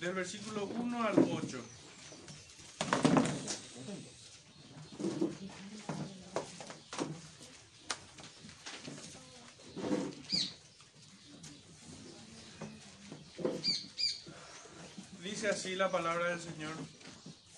del 0.00 0.12
versículo 0.14 0.66
1 0.66 1.02
al 1.02 1.18
8. 1.18 1.64
Dice 15.22 15.48
así 15.48 15.74
la 15.74 15.90
palabra 15.90 16.30
del 16.30 16.40
Señor. 16.40 16.74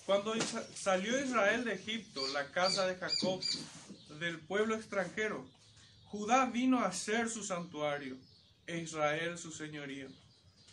Cuando 0.05 0.33
salió 0.75 1.23
Israel 1.23 1.63
de 1.63 1.73
Egipto, 1.73 2.27
la 2.33 2.51
casa 2.51 2.85
de 2.87 2.95
Jacob, 2.95 3.41
del 4.19 4.39
pueblo 4.39 4.75
extranjero, 4.75 5.45
Judá 6.05 6.45
vino 6.47 6.83
a 6.83 6.91
ser 6.91 7.29
su 7.29 7.43
santuario, 7.43 8.17
e 8.67 8.79
Israel 8.79 9.37
su 9.37 9.51
señorío. 9.51 10.07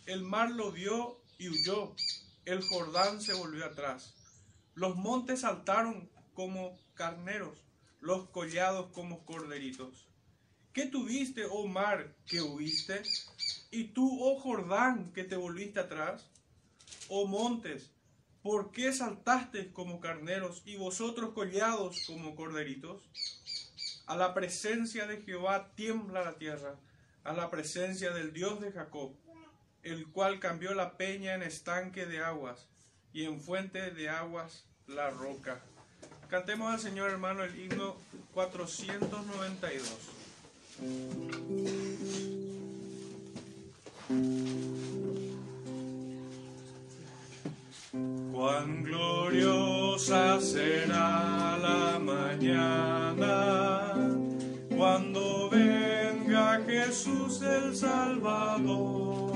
El 0.06 0.23
mar 0.23 0.50
lo 0.50 0.73
vio 0.73 1.20
y 1.38 1.48
huyó, 1.48 1.95
el 2.45 2.62
Jordán 2.62 3.20
se 3.20 3.33
volvió 3.33 3.65
atrás. 3.65 4.15
Los 4.74 4.97
montes 4.97 5.41
saltaron 5.41 6.11
como 6.34 6.77
carneros, 6.95 7.59
los 8.01 8.28
collados 8.30 8.91
como 8.92 9.24
corderitos. 9.24 10.09
¿Qué 10.73 10.87
tuviste, 10.87 11.47
oh 11.47 11.66
mar, 11.66 12.14
que 12.27 12.42
huiste? 12.42 13.02
¿Y 13.70 13.84
tú, 13.84 14.19
oh 14.20 14.38
Jordán, 14.41 15.12
que 15.12 15.24
te 15.24 15.37
volviste 15.37 15.80
atrás? 15.80 16.28
Oh 17.09 17.27
montes, 17.27 17.91
¿por 18.42 18.70
qué 18.70 18.92
saltaste 18.92 19.73
como 19.73 20.00
carneros 20.00 20.62
y 20.64 20.77
vosotros 20.77 21.33
collados 21.33 22.05
como 22.06 22.34
corderitos? 22.34 23.02
A 24.06 24.16
la 24.16 24.34
presencia 24.34 25.06
de 25.06 25.23
Jehová 25.23 25.73
tiembla 25.75 26.25
la 26.25 26.39
tierra, 26.39 26.77
a 27.25 27.33
la 27.33 27.50
presencia 27.50 28.11
del 28.11 28.33
Dios 28.33 28.61
de 28.61 28.73
Jacob, 28.73 29.14
el 29.88 30.06
cual 30.09 30.38
cambió 30.41 30.74
la 30.74 30.97
peña 30.97 31.34
en 31.34 31.42
estanque 31.42 32.06
de 32.06 32.22
aguas 32.22 32.67
y 33.12 33.25
en 33.25 33.41
fuente 33.41 33.91
de 33.91 34.08
aguas 34.08 34.64
la 34.86 35.11
roca. 35.11 35.61
Cantemos 36.28 36.72
al 36.72 36.81
Señor 36.81 37.11
hermano 37.11 37.42
el 37.42 37.58
himno 37.58 37.97
492. 38.34 39.98
Cuán 48.33 48.84
gloriosa 48.84 50.41
será 50.41 51.59
la 51.59 51.98
mañana 51.98 53.94
cuando 54.77 55.50
venga 55.50 56.61
Jesús 56.64 57.42
el 57.42 57.75
Salvador. 57.75 59.28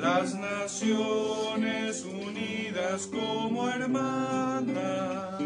Las 0.00 0.34
naciones 0.34 2.04
unidas 2.06 3.06
como 3.06 3.68
hermanas, 3.68 5.38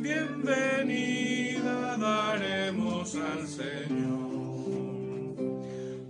bienvenida 0.00 1.96
daremos 1.96 3.14
al 3.14 3.46
Señor. 3.46 5.36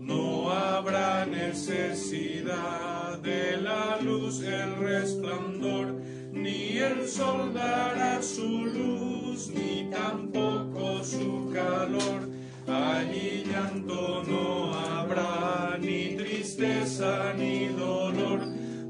No 0.00 0.50
habrá 0.50 1.26
necesidad 1.26 3.18
de 3.18 3.58
la 3.58 4.00
luz, 4.00 4.40
el 4.42 4.76
resplandor, 4.76 6.00
ni 6.32 6.78
el 6.78 7.06
sol 7.06 7.52
dará 7.52 8.22
su 8.22 8.64
luz, 8.64 9.50
ni 9.50 9.90
tampoco 9.90 11.04
su 11.04 11.50
calor. 11.52 12.35
Allí 12.68 13.44
llanto 13.44 14.24
no 14.26 14.74
habrá, 14.74 15.78
ni 15.80 16.16
tristeza 16.16 17.32
ni 17.34 17.68
dolor, 17.68 18.40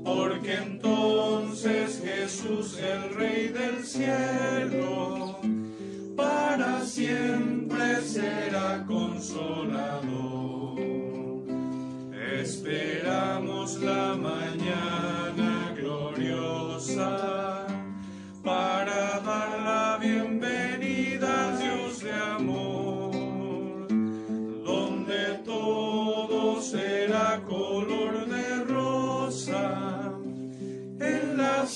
porque 0.03 0.55
entonces 0.55 2.03
Jesús, 2.03 2.79
el 2.79 3.15
Rey 3.15 3.49
del 3.49 3.85
cielo, 3.85 5.41
para 6.17 6.81
siempre 6.87 8.01
será 8.03 8.83
consolador. 8.87 10.81
Esperamos 12.41 13.77
la 13.83 14.15
mañana 14.17 15.75
gloriosa 15.77 17.67
para 18.43 18.86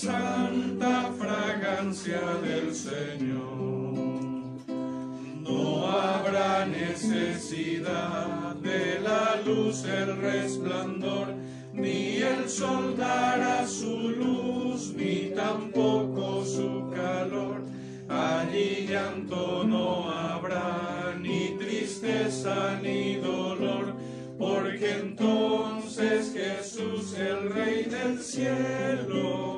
santa 0.00 1.12
fragancia 1.19 2.22
del 2.43 2.75
Señor. 2.75 3.93
No 5.47 5.87
habrá 5.87 6.65
necesidad 6.65 8.55
de 8.62 9.00
la 9.00 9.43
luz, 9.44 9.84
el 9.84 10.16
resplandor, 10.16 11.34
ni 11.75 12.16
el 12.16 12.49
sol 12.49 12.97
dará 12.97 13.66
su 13.66 14.09
luz, 14.09 14.94
ni 14.97 15.33
tampoco 15.34 16.47
su 16.47 16.91
calor. 16.94 17.62
Allí 18.09 18.87
llanto 18.88 19.65
no 19.65 20.11
habrá, 20.11 21.15
ni 21.21 21.59
tristeza 21.59 22.81
ni 22.82 23.17
dolor, 23.17 23.94
porque 24.38 24.93
entonces 24.93 26.32
Jesús, 26.32 27.15
el 27.19 27.50
Rey 27.50 27.84
del 27.84 28.19
cielo, 28.19 29.50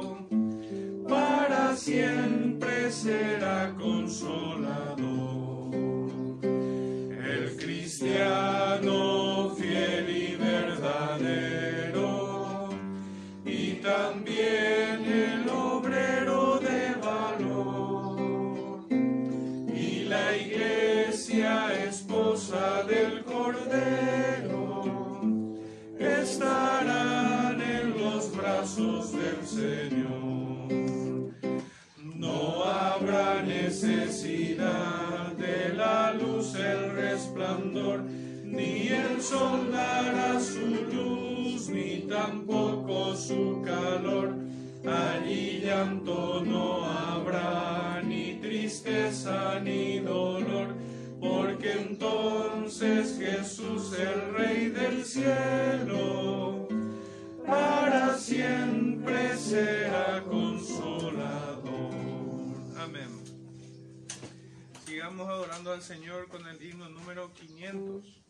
Señor. 29.53 30.73
No 32.17 32.65
habrá 32.65 33.43
necesidad 33.43 35.33
de 35.37 35.75
la 35.75 36.15
luz, 36.15 36.55
el 36.55 36.93
resplandor, 36.93 38.03
ni 38.45 38.89
el 38.89 39.21
sol 39.21 39.71
dará 39.71 40.41
su 40.41 40.67
luz, 40.91 41.69
ni 41.69 42.07
tampoco 42.09 43.15
su 43.15 43.61
calor. 43.63 44.37
Allí 44.87 45.61
llanto 45.63 46.43
no 46.47 46.87
habrá, 46.87 48.01
ni 48.03 48.39
tristeza 48.41 49.61
ni 49.61 49.99
dolor, 49.99 50.69
porque 51.21 51.73
entonces 51.73 53.19
Jesús, 53.19 53.93
el 53.99 54.35
Rey 54.35 54.71
del 54.71 55.05
cielo, 55.05 56.69
para 57.47 58.17
siempre 58.17 58.92
será 59.53 60.23
consolador. 60.25 61.63
Amén. 62.79 63.11
Sigamos 64.87 65.29
adorando 65.29 65.73
al 65.73 65.83
Señor 65.83 66.29
con 66.29 66.47
el 66.47 66.63
himno 66.63 66.89
número 66.89 67.31
500. 67.35 68.23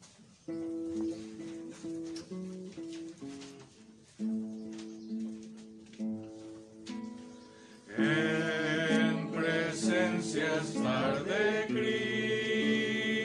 En 7.99 9.31
presencia 9.31 10.57
estar 10.57 11.25
de 11.25 11.67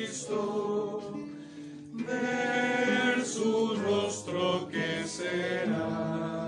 Cristo, 0.03 1.13
ver 1.93 3.25
su 3.25 3.75
rostro 3.75 4.67
que 4.69 5.07
será. 5.07 6.46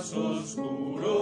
más 0.00 0.14
oscuro. 0.14 1.19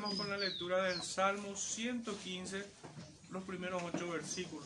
Con 0.00 0.30
la 0.30 0.38
lectura 0.38 0.84
del 0.84 1.02
Salmo 1.02 1.56
115, 1.56 2.64
los 3.30 3.42
primeros 3.42 3.82
ocho 3.82 4.08
versículos. 4.08 4.64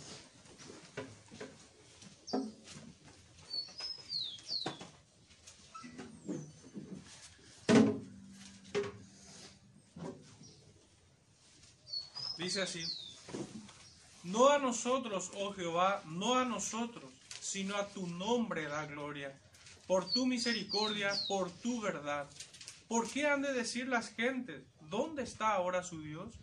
Dice 12.36 12.60
así, 12.60 12.84
no 14.24 14.50
a 14.50 14.58
nosotros, 14.58 15.30
oh 15.36 15.54
Jehová, 15.54 16.02
no 16.04 16.38
a 16.38 16.44
nosotros, 16.44 17.10
sino 17.40 17.76
a 17.76 17.88
tu 17.88 18.06
nombre 18.06 18.66
da 18.66 18.84
gloria, 18.84 19.40
por 19.86 20.12
tu 20.12 20.26
misericordia, 20.26 21.10
por 21.26 21.50
tu 21.50 21.80
verdad. 21.80 22.28
¿Por 22.86 23.10
qué 23.10 23.26
han 23.26 23.40
de 23.40 23.54
decir 23.54 23.88
las 23.88 24.10
gentes, 24.10 24.62
¿dónde 24.92 25.22
está 25.22 25.54
ahora 25.54 25.82
su 25.82 26.02
Dios? 26.02 26.38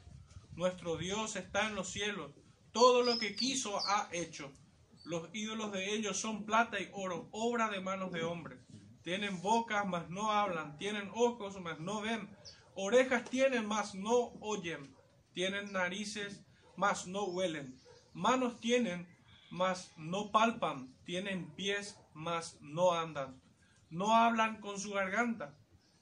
Nuestro 0.55 0.97
Dios 0.97 1.35
está 1.35 1.67
en 1.67 1.75
los 1.75 1.89
cielos, 1.89 2.31
todo 2.71 3.03
lo 3.03 3.19
que 3.19 3.35
quiso 3.35 3.77
ha 3.87 4.09
hecho. 4.11 4.51
Los 5.05 5.29
ídolos 5.33 5.71
de 5.71 5.93
ellos 5.93 6.17
son 6.17 6.45
plata 6.47 6.79
y 6.79 6.89
oro, 6.91 7.29
obra 7.31 7.69
de 7.69 7.79
manos 7.79 8.11
de 8.11 8.23
hombres. 8.23 8.59
Tienen 9.03 9.39
bocas, 9.43 9.85
mas 9.85 10.09
no 10.09 10.31
hablan, 10.31 10.79
tienen 10.79 11.11
ojos, 11.13 11.61
mas 11.61 11.79
no 11.79 12.01
ven, 12.01 12.27
orejas 12.73 13.29
tienen, 13.29 13.67
mas 13.67 13.93
no 13.93 14.33
oyen, 14.41 14.95
tienen 15.35 15.71
narices, 15.71 16.41
mas 16.75 17.05
no 17.05 17.25
huelen, 17.25 17.79
manos 18.13 18.59
tienen, 18.59 19.07
mas 19.51 19.93
no 19.95 20.31
palpan, 20.31 20.91
tienen 21.05 21.51
pies, 21.51 21.99
mas 22.15 22.57
no 22.61 22.93
andan, 22.93 23.39
no 23.91 24.15
hablan 24.15 24.59
con 24.59 24.79
su 24.79 24.93
garganta. 24.93 25.55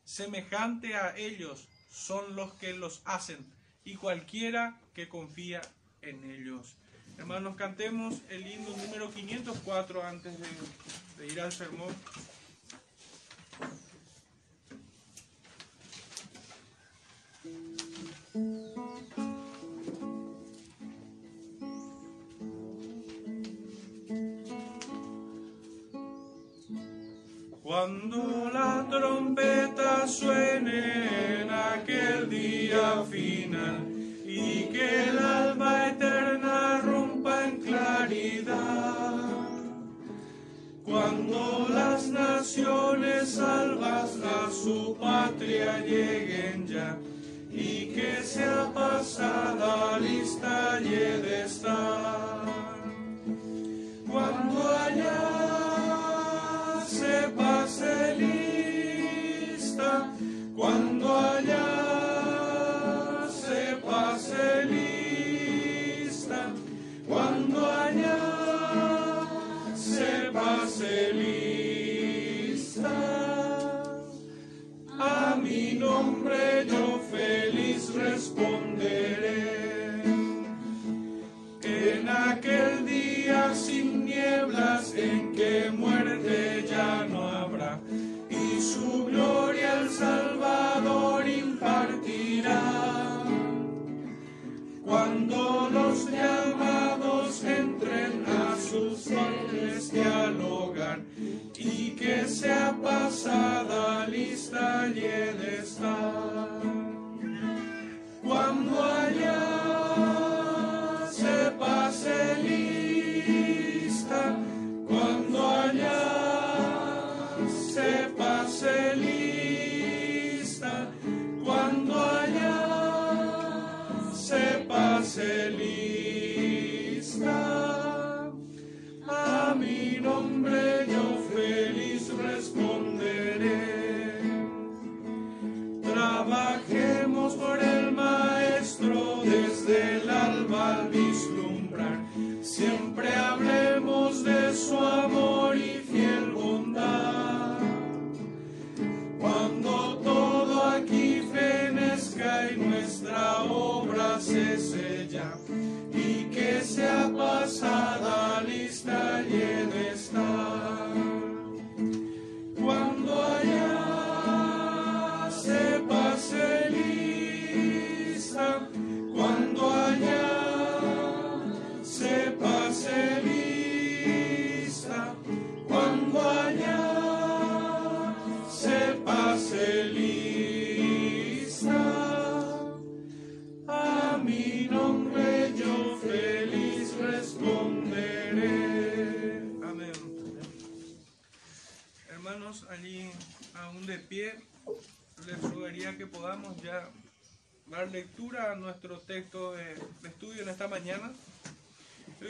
Semejante 0.06 0.96
a 0.96 1.18
ellos 1.18 1.68
son 1.92 2.36
los 2.36 2.54
que 2.54 2.74
los 2.74 3.02
hacen, 3.06 3.46
y 3.86 3.96
cualquiera 3.96 4.78
que 4.94 5.08
confía 5.08 5.62
en 6.02 6.30
ellos. 6.30 6.76
Hermanos, 7.18 7.56
cantemos 7.56 8.16
el 8.30 8.46
himno 8.46 8.76
número 8.78 9.12
504 9.12 10.04
antes 10.04 10.34
de, 10.40 10.48
de 11.18 11.34
ir 11.34 11.42
al 11.42 11.52
sermón. 11.52 11.96
Cuando 27.78 28.50
la 28.52 28.88
trompeta 28.90 30.08
suene 30.08 31.42
en 31.42 31.52
aquel 31.52 32.28
día 32.28 33.04
final 33.04 33.86
y 34.26 34.64
que 34.74 35.10
el 35.10 35.20
alba 35.20 35.90
eterna 35.90 36.82
rompa 36.84 37.46
en 37.46 37.58
claridad. 37.58 39.14
Cuando 40.86 41.68
las 41.70 42.08
naciones 42.08 43.36
salvas 43.36 44.18
a 44.26 44.50
su 44.52 44.98
patria 45.00 45.78
lleguen 45.86 46.66
ya 46.66 46.98
y 47.52 47.94
que 47.94 48.24
sea 48.24 48.72
pasada 48.74 50.00
lista 50.00 50.80
y 50.82 50.90
de 50.90 51.44
estar. 51.46 52.42
Cuando 54.08 54.68
allá 54.68 55.37
nombre 75.98 76.66
yo 76.72 77.00
feliz 77.12 77.94
responderé. 77.94 79.42
En 81.64 82.08
aquel 82.08 82.86
día 82.86 83.54
sin 83.56 84.06
nieblas 84.06 84.94
en 84.96 85.34
que 85.34 85.72
muerte 85.72 86.66
ya 86.70 87.06
no 87.12 87.22
habrá 87.28 87.80
y 88.30 88.62
su 88.62 89.06
gloria 89.06 89.82
el 89.82 89.90
Salvador 89.90 91.28
impartirá. 91.28 92.62
Cuando 94.86 95.70
los 95.78 95.98
llamados 96.12 96.77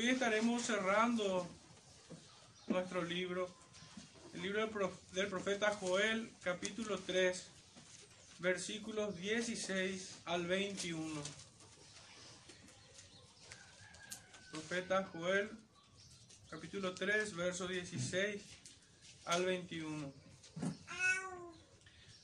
Hoy 0.07 0.13
estaremos 0.13 0.61
cerrando 0.61 1.45
nuestro 2.67 3.03
libro, 3.03 3.53
el 4.33 4.41
libro 4.41 4.61
del, 4.61 4.69
prof- 4.69 5.11
del 5.11 5.27
profeta 5.27 5.75
Joel, 5.81 6.31
capítulo 6.41 6.97
3, 6.97 7.45
versículos 8.39 9.17
16 9.17 10.19
al 10.23 10.47
21. 10.47 11.21
Profeta 14.51 15.09
Joel, 15.11 15.49
capítulo 16.51 16.93
3, 16.95 17.35
verso 17.35 17.67
16 17.67 18.41
al 19.25 19.43
21. 19.43 20.13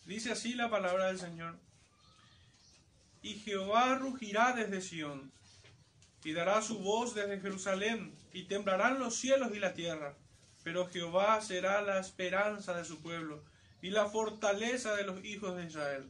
Dice 0.05 0.31
así 0.31 0.53
la 0.53 0.69
palabra 0.69 1.07
del 1.07 1.19
Señor. 1.19 1.57
Y 3.21 3.39
Jehová 3.39 3.95
rugirá 3.95 4.53
desde 4.53 4.79
Sión, 4.79 5.33
y 6.23 6.33
dará 6.33 6.61
su 6.61 6.79
voz 6.79 7.13
desde 7.13 7.39
Jerusalén, 7.39 8.15
y 8.31 8.43
temblarán 8.43 8.99
los 8.99 9.15
cielos 9.15 9.51
y 9.53 9.59
la 9.59 9.73
tierra. 9.73 10.15
Pero 10.63 10.87
Jehová 10.87 11.41
será 11.41 11.81
la 11.81 11.99
esperanza 11.99 12.73
de 12.73 12.85
su 12.85 13.01
pueblo, 13.01 13.43
y 13.81 13.89
la 13.89 14.05
fortaleza 14.05 14.95
de 14.95 15.03
los 15.03 15.23
hijos 15.25 15.57
de 15.57 15.65
Israel. 15.65 16.09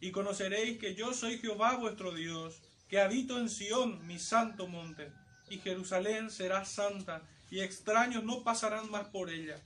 Y 0.00 0.10
conoceréis 0.10 0.78
que 0.78 0.94
yo 0.94 1.14
soy 1.14 1.38
Jehová 1.38 1.76
vuestro 1.76 2.12
Dios, 2.12 2.60
que 2.88 3.00
habito 3.00 3.38
en 3.38 3.48
Sión, 3.48 4.06
mi 4.06 4.18
santo 4.18 4.66
monte, 4.66 5.12
y 5.48 5.58
Jerusalén 5.58 6.30
será 6.30 6.64
santa, 6.64 7.22
y 7.50 7.60
extraños 7.60 8.24
no 8.24 8.42
pasarán 8.42 8.90
más 8.90 9.06
por 9.08 9.30
ella. 9.30 9.60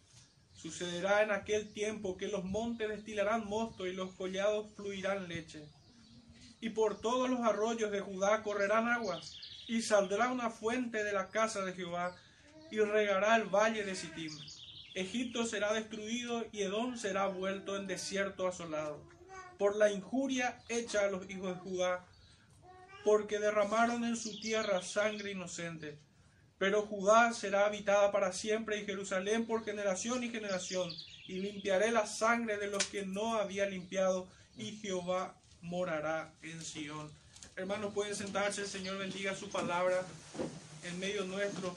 Sucederá 0.55 1.23
en 1.23 1.31
aquel 1.31 1.73
tiempo 1.73 2.19
que 2.19 2.29
los 2.29 2.45
montes 2.45 2.89
destilarán 2.91 3.47
mosto 3.47 3.87
y 3.87 3.95
los 3.95 4.13
collados 4.13 4.67
fluirán 4.77 5.27
leche. 5.27 5.65
Y 6.61 6.71
por 6.71 7.00
todos 7.00 7.29
los 7.31 7.40
arroyos 7.40 7.90
de 7.90 8.00
Judá 8.00 8.43
correrán 8.43 8.88
aguas, 8.88 9.38
y 9.67 9.83
saldrá 9.83 10.31
una 10.31 10.50
fuente 10.50 11.05
de 11.05 11.12
la 11.12 11.29
casa 11.31 11.64
de 11.64 11.73
Jehová, 11.73 12.17
y 12.71 12.79
regará 12.79 13.37
el 13.37 13.45
valle 13.45 13.85
de 13.85 13.95
Sittim. 13.95 14.33
Egipto 14.95 15.47
será 15.47 15.73
destruido 15.73 16.45
y 16.50 16.62
Edom 16.62 16.97
será 16.97 17.26
vuelto 17.26 17.76
en 17.76 17.87
desierto 17.87 18.49
asolado, 18.49 19.00
por 19.59 19.76
la 19.76 19.93
injuria 19.93 20.61
hecha 20.69 21.05
a 21.05 21.11
los 21.11 21.29
hijos 21.31 21.55
de 21.55 21.61
Judá, 21.61 22.05
porque 23.05 23.38
derramaron 23.38 24.05
en 24.05 24.17
su 24.17 24.40
tierra 24.40 24.83
sangre 24.83 25.31
inocente. 25.31 25.99
Pero 26.59 26.83
Judá 26.83 27.33
será 27.33 27.67
habitada 27.67 28.12
para 28.12 28.33
siempre 28.33 28.79
y 28.79 28.85
Jerusalén 28.85 29.47
por 29.47 29.64
generación 29.64 30.25
y 30.25 30.31
generación, 30.31 30.90
y 31.26 31.38
limpiaré 31.38 31.93
la 31.93 32.07
sangre 32.07 32.59
de 32.59 32.67
los 32.67 32.85
que 32.87 33.07
no 33.07 33.37
había 33.37 33.67
limpiado, 33.67 34.29
y 34.57 34.76
Jehová 34.79 35.40
morará 35.62 36.33
en 36.43 36.62
Sión. 36.62 37.11
Hermanos, 37.57 37.93
pueden 37.93 38.14
sentarse, 38.14 38.62
el 38.62 38.69
Señor 38.69 38.99
bendiga 38.99 39.35
su 39.37 39.50
palabra 39.50 40.02
en 40.85 40.99
medio 40.99 41.25
nuestro. 41.25 41.75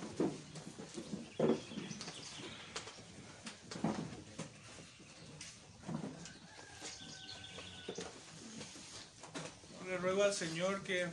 Le 9.85 9.97
ruego 9.97 10.23
al 10.23 10.33
Señor 10.33 10.83
que 10.83 11.07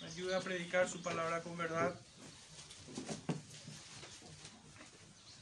me 0.00 0.06
ayude 0.08 0.34
a 0.34 0.40
predicar 0.40 0.88
su 0.88 1.02
palabra 1.02 1.42
con 1.42 1.56
verdad. 1.56 1.94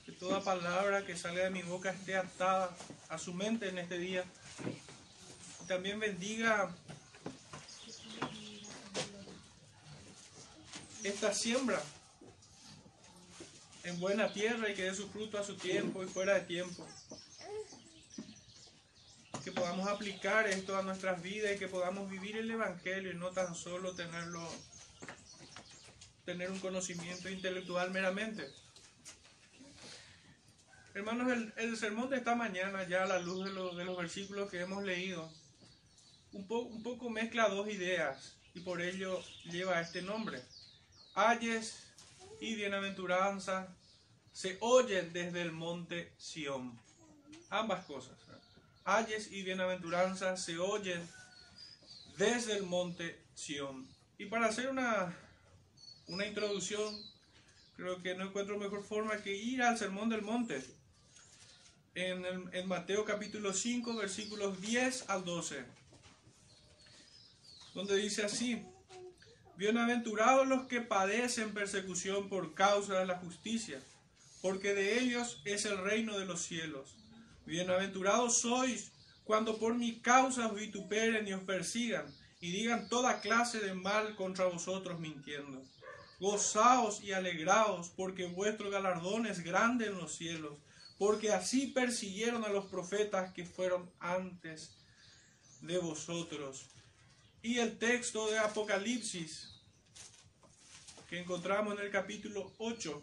Que 0.05 0.13
toda 0.13 0.43
palabra 0.43 1.07
que 1.07 1.17
salga 1.17 1.45
de 1.45 1.51
mi 1.51 1.63
boca 1.63 1.91
esté 1.91 2.17
atada 2.17 2.77
a 3.09 3.19
su 3.19 3.33
mente 3.33 3.69
en 3.69 3.79
este 3.79 3.99
día. 3.99 4.25
También 5.73 5.99
bendiga 5.99 6.71
esta 11.03 11.33
siembra 11.33 11.83
en 13.83 13.99
buena 13.99 14.31
tierra 14.35 14.69
y 14.69 14.75
que 14.75 14.83
dé 14.83 14.95
su 14.95 15.09
fruto 15.09 15.39
a 15.39 15.43
su 15.43 15.57
tiempo 15.57 16.05
y 16.05 16.09
fuera 16.09 16.35
de 16.35 16.43
tiempo. 16.43 16.87
Que 19.43 19.51
podamos 19.51 19.89
aplicar 19.89 20.47
esto 20.47 20.77
a 20.77 20.83
nuestras 20.83 21.23
vidas 21.23 21.57
y 21.57 21.59
que 21.59 21.69
podamos 21.69 22.11
vivir 22.11 22.37
el 22.37 22.51
Evangelio 22.51 23.11
y 23.11 23.15
no 23.15 23.31
tan 23.31 23.55
solo 23.55 23.95
tenerlo, 23.95 24.47
tener 26.27 26.51
un 26.51 26.61
conocimiento 26.61 27.31
intelectual 27.31 27.91
meramente. 27.93 28.47
Hermanos, 30.93 31.33
el, 31.57 31.77
sermón 31.79 32.11
de 32.11 32.19
esta 32.19 32.35
mañana, 32.35 32.87
ya 32.87 33.05
a 33.05 33.07
la 33.07 33.21
luz 33.21 33.47
de, 33.47 33.53
de 33.53 33.85
los 33.87 33.97
versículos 33.97 34.51
que 34.51 34.61
hemos 34.61 34.85
leído, 34.85 35.33
un, 36.33 36.47
po- 36.47 36.63
un 36.63 36.83
poco 36.83 37.11
mezcla 37.11 37.49
dos 37.49 37.69
ideas 37.69 38.37
y 38.55 38.61
por 38.61 38.81
ello 38.81 39.23
lleva 39.45 39.81
este 39.81 40.03
nombre. 40.03 40.43
Ayes 41.15 41.75
y 42.41 42.55
bienaventuranza 42.55 43.69
se 44.33 44.57
oyen 44.61 45.13
desde 45.13 45.43
el 45.43 45.53
monte 45.53 46.13
Sión. 46.17 46.79
Ambas 47.51 47.85
cosas. 47.85 48.17
Ayes 48.85 49.31
y 49.31 49.43
bienaventuranza 49.43 50.37
se 50.37 50.59
oyen 50.59 51.07
desde 52.17 52.57
el 52.57 52.65
monte 52.65 53.21
Sión. 53.35 53.87
Y 54.19 54.27
para 54.27 54.47
hacer 54.47 54.69
una, 54.69 55.17
una 56.09 56.27
introducción, 56.27 56.95
creo 57.77 58.03
que 58.03 58.15
no 58.15 58.25
encuentro 58.25 58.59
mejor 58.59 58.83
forma 58.85 59.23
que 59.23 59.35
ir 59.37 59.63
al 59.63 59.79
Sermón 59.79 60.09
del 60.09 60.23
Monte. 60.23 60.63
En, 61.95 62.25
el- 62.25 62.49
en 62.55 62.67
Mateo 62.69 63.05
capítulo 63.05 63.53
5, 63.53 63.95
versículos 63.97 64.61
10 64.63 65.11
al 65.11 65.25
12. 65.25 65.63
Donde 67.75 67.97
dice 67.97 68.23
así. 68.25 68.67
Bienaventurados 69.57 70.47
los 70.47 70.67
que 70.67 70.83
padecen 70.83 71.55
persecución 71.55 72.29
por 72.29 72.55
causa 72.55 72.99
de 72.99 73.07
la 73.07 73.19
justicia, 73.19 73.81
porque 74.43 74.75
de 74.75 74.99
ellos 74.99 75.41
es 75.45 75.65
el 75.65 75.79
reino 75.79 76.19
de 76.19 76.27
los 76.27 76.43
cielos. 76.43 76.97
Bienaventurados 77.47 78.39
sois 78.39 78.93
cuando 79.25 79.59
por 79.59 79.75
mi 79.75 80.01
causa 80.01 80.49
os 80.49 80.55
vituperen 80.55 81.27
y 81.27 81.33
os 81.33 81.43
persigan, 81.45 82.07
y 82.41 82.51
digan 82.51 82.89
toda 82.91 83.21
clase 83.21 83.61
de 83.61 83.73
mal 83.73 84.17
contra 84.17 84.47
vosotros 84.47 85.01
mintiendo. 85.01 85.63
Gozaos 86.21 87.03
y 87.03 87.13
alegraos, 87.13 87.89
porque 87.91 88.27
vuestro 88.27 88.69
galardón 88.69 89.27
es 89.27 89.41
grande 89.41 89.87
en 89.87 89.97
los 89.97 90.15
cielos, 90.15 90.59
porque 90.99 91.33
así 91.33 91.69
persiguieron 91.69 92.45
a 92.45 92.51
los 92.51 92.67
profetas 92.67 93.33
que 93.33 93.47
fueron 93.47 93.91
antes 93.99 94.77
de 95.63 95.79
vosotros. 95.79 96.67
Y 97.43 97.59
el 97.59 97.77
texto 97.77 98.31
de 98.31 98.39
Apocalipsis 98.39 99.49
que 101.09 101.19
encontramos 101.19 101.77
en 101.77 101.85
el 101.85 101.91
capítulo 101.91 102.53
8, 102.59 103.03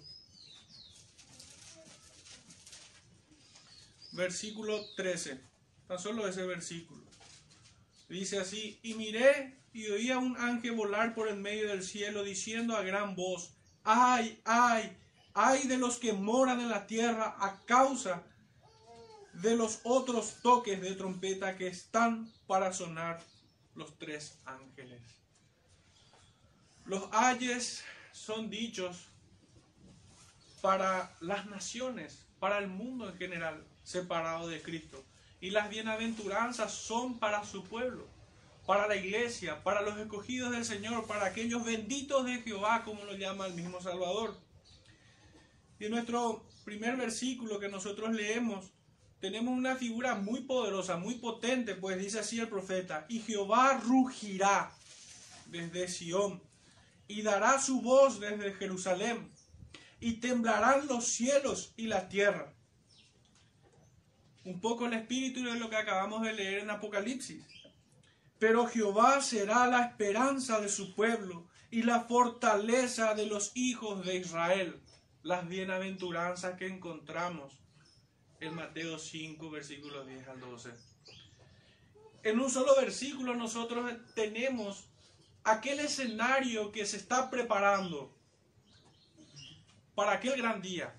versículo 4.14 4.84
13. 4.96 5.42
Tan 5.88 6.00
solo 6.00 6.26
ese 6.26 6.46
versículo. 6.46 7.04
Dice 8.08 8.40
así, 8.40 8.80
y 8.82 8.94
miré 8.94 9.60
y 9.74 9.88
oí 9.90 10.10
a 10.10 10.18
un 10.18 10.38
ángel 10.38 10.72
volar 10.72 11.14
por 11.14 11.28
el 11.28 11.36
medio 11.36 11.68
del 11.68 11.84
cielo 11.84 12.24
diciendo 12.24 12.78
a 12.78 12.82
gran 12.82 13.16
voz, 13.16 13.52
ay, 13.84 14.42
ay, 14.46 14.98
ay 15.34 15.68
de 15.68 15.78
los 15.78 15.98
que 15.98 16.14
moran 16.14 16.62
en 16.62 16.70
la 16.70 16.88
tierra 16.88 17.36
a 17.40 17.60
causa 17.66 18.24
de 19.34 19.56
los 19.58 19.82
otros 19.84 20.38
toques 20.42 20.82
de 20.82 20.96
trompeta 20.96 21.58
que 21.58 21.68
están 21.68 22.32
para 22.48 22.72
sonar 22.72 23.22
los 23.76 23.98
tres 23.98 24.40
ángeles. 24.46 25.02
Los 26.86 27.08
ayes 27.12 27.84
son 28.12 28.50
dichos 28.50 29.08
para 30.62 31.16
las 31.22 31.46
naciones, 31.46 32.26
para 32.40 32.58
el 32.58 32.68
mundo 32.68 33.10
en 33.10 33.18
general, 33.18 33.64
separado 33.84 34.48
de 34.48 34.62
Cristo. 34.62 35.04
Y 35.42 35.52
las 35.52 35.70
bienaventuranzas 35.70 36.74
son 36.74 37.20
para 37.20 37.46
su 37.46 37.64
pueblo, 37.64 38.08
para 38.66 38.88
la 38.88 38.96
iglesia, 38.96 39.64
para 39.64 39.82
los 39.82 39.98
escogidos 39.98 40.52
del 40.52 40.66
Señor, 40.66 41.08
para 41.08 41.28
aquellos 41.28 41.64
benditos 41.64 42.26
de 42.26 42.42
Jehová, 42.42 42.84
como 42.84 43.06
lo 43.06 43.16
llama 43.16 43.48
el 43.48 43.54
mismo 43.54 43.82
Salvador. 43.82 44.38
Y 45.80 45.86
en 45.86 45.92
nuestro 45.92 46.46
primer 46.66 46.98
versículo 46.98 47.60
que 47.60 47.70
nosotros 47.70 48.12
leemos, 48.12 48.72
tenemos 49.20 49.58
una 49.58 49.76
figura 49.76 50.16
muy 50.16 50.42
poderosa, 50.42 50.98
muy 50.98 51.16
potente, 51.16 51.76
pues 51.76 52.00
dice 52.00 52.20
así 52.20 52.40
el 52.40 52.48
profeta, 52.48 53.06
y 53.10 53.20
Jehová 53.20 53.80
rugirá 53.84 54.72
desde 55.48 55.88
Sión, 55.88 56.42
y 57.08 57.22
dará 57.22 57.60
su 57.60 57.82
voz 57.82 58.20
desde 58.20 58.54
Jerusalén, 58.54 59.30
y 60.00 60.14
temblarán 60.14 60.88
los 60.88 61.06
cielos 61.06 61.74
y 61.76 61.88
la 61.88 62.08
tierra. 62.08 62.54
Un 64.46 64.62
poco 64.62 64.86
el 64.86 64.94
espíritu 64.94 65.44
de 65.44 65.60
lo 65.60 65.70
que 65.70 65.76
acabamos 65.76 66.24
de 66.24 66.34
leer 66.34 66.60
en 66.60 66.70
Apocalipsis. 66.70 67.44
Pero 68.40 68.68
Jehová 68.68 69.22
será 69.22 69.68
la 69.68 69.84
esperanza 69.84 70.62
de 70.62 70.70
su 70.70 70.96
pueblo 70.96 71.50
y 71.70 71.84
la 71.84 72.02
fortaleza 72.02 73.14
de 73.14 73.26
los 73.26 73.52
hijos 73.54 74.06
de 74.06 74.16
Israel. 74.16 74.80
Las 75.24 75.48
bienaventuranzas 75.48 76.58
que 76.58 76.68
encontramos 76.68 77.60
en 78.40 78.56
Mateo 78.56 78.98
5, 78.98 79.50
versículos 79.50 80.08
10 80.08 80.28
al 80.28 80.40
12. 80.40 80.70
En 82.24 82.40
un 82.40 82.50
solo 82.50 82.76
versículo 82.76 83.36
nosotros 83.36 83.92
tenemos 84.16 84.86
aquel 85.44 85.80
escenario 85.80 86.72
que 86.72 86.86
se 86.86 86.98
está 86.98 87.30
preparando 87.30 88.16
para 89.96 90.14
aquel 90.14 90.38
gran 90.38 90.62
día. 90.62 90.96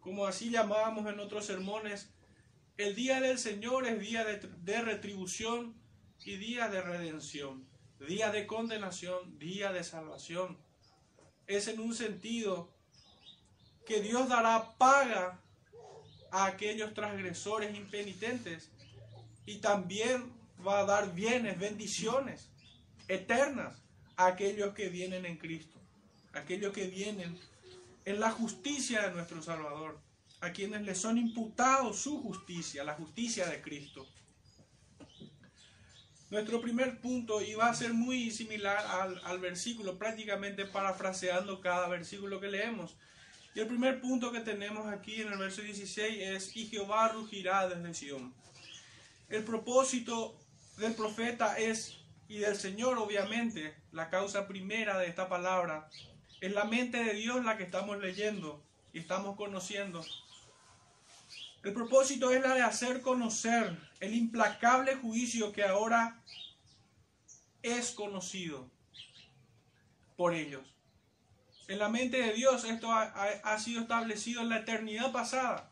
Como 0.00 0.26
así 0.26 0.50
llamábamos 0.50 1.06
en 1.06 1.20
otros 1.20 1.46
sermones, 1.46 2.10
el 2.76 2.94
día 2.94 3.20
del 3.20 3.38
Señor 3.38 3.86
es 3.86 3.98
día 4.00 4.24
de, 4.24 4.38
de 4.38 4.82
retribución 4.82 5.74
y 6.24 6.36
día 6.36 6.68
de 6.68 6.82
redención, 6.82 7.66
día 8.06 8.30
de 8.30 8.46
condenación, 8.46 9.38
día 9.38 9.72
de 9.72 9.84
salvación. 9.84 10.58
Es 11.46 11.68
en 11.68 11.80
un 11.80 11.94
sentido 11.94 12.74
que 13.86 14.00
Dios 14.00 14.28
dará 14.28 14.76
paga 14.76 15.40
a 16.36 16.44
aquellos 16.44 16.92
transgresores 16.92 17.74
impenitentes 17.74 18.68
y 19.46 19.56
también 19.56 20.30
va 20.66 20.80
a 20.80 20.84
dar 20.84 21.14
bienes, 21.14 21.58
bendiciones 21.58 22.50
eternas 23.08 23.82
a 24.16 24.26
aquellos 24.26 24.74
que 24.74 24.90
vienen 24.90 25.24
en 25.24 25.38
Cristo, 25.38 25.80
aquellos 26.34 26.74
que 26.74 26.88
vienen 26.88 27.40
en 28.04 28.20
la 28.20 28.30
justicia 28.32 29.08
de 29.08 29.14
nuestro 29.14 29.40
Salvador, 29.40 29.98
a 30.42 30.52
quienes 30.52 30.82
les 30.82 30.98
son 30.98 31.16
imputados 31.16 32.00
su 32.00 32.20
justicia, 32.20 32.84
la 32.84 32.92
justicia 32.92 33.46
de 33.46 33.62
Cristo. 33.62 34.06
Nuestro 36.28 36.60
primer 36.60 37.00
punto 37.00 37.40
iba 37.40 37.70
a 37.70 37.74
ser 37.74 37.94
muy 37.94 38.30
similar 38.30 38.84
al, 38.86 39.22
al 39.24 39.38
versículo, 39.38 39.96
prácticamente 39.96 40.66
parafraseando 40.66 41.62
cada 41.62 41.88
versículo 41.88 42.40
que 42.40 42.48
leemos. 42.48 42.94
Y 43.56 43.60
el 43.60 43.68
primer 43.68 44.02
punto 44.02 44.30
que 44.30 44.40
tenemos 44.40 44.86
aquí 44.86 45.22
en 45.22 45.32
el 45.32 45.38
verso 45.38 45.62
16 45.62 46.18
es, 46.20 46.54
y 46.54 46.66
Jehová 46.66 47.08
rugirá 47.08 47.66
desde 47.66 47.94
Sion. 47.94 48.34
El 49.30 49.44
propósito 49.44 50.38
del 50.76 50.94
profeta 50.94 51.56
es, 51.56 51.96
y 52.28 52.36
del 52.36 52.54
Señor 52.54 52.98
obviamente, 52.98 53.74
la 53.92 54.10
causa 54.10 54.46
primera 54.46 54.98
de 54.98 55.06
esta 55.06 55.30
palabra, 55.30 55.88
es 56.42 56.52
la 56.52 56.64
mente 56.64 57.02
de 57.02 57.14
Dios 57.14 57.42
la 57.46 57.56
que 57.56 57.64
estamos 57.64 57.98
leyendo 57.98 58.62
y 58.92 58.98
estamos 58.98 59.36
conociendo. 59.36 60.04
El 61.64 61.72
propósito 61.72 62.32
es 62.32 62.42
la 62.42 62.52
de 62.52 62.60
hacer 62.60 63.00
conocer 63.00 63.74
el 64.00 64.12
implacable 64.12 64.96
juicio 64.96 65.52
que 65.52 65.64
ahora 65.64 66.22
es 67.62 67.92
conocido 67.92 68.70
por 70.14 70.34
ellos. 70.34 70.75
En 71.68 71.80
la 71.80 71.88
mente 71.88 72.18
de 72.18 72.32
Dios 72.32 72.64
esto 72.64 72.92
ha, 72.92 73.58
sido 73.58 73.80
establecido 73.80 74.40
en 74.42 74.50
la 74.50 74.58
eternidad 74.58 75.10
pasada. 75.10 75.68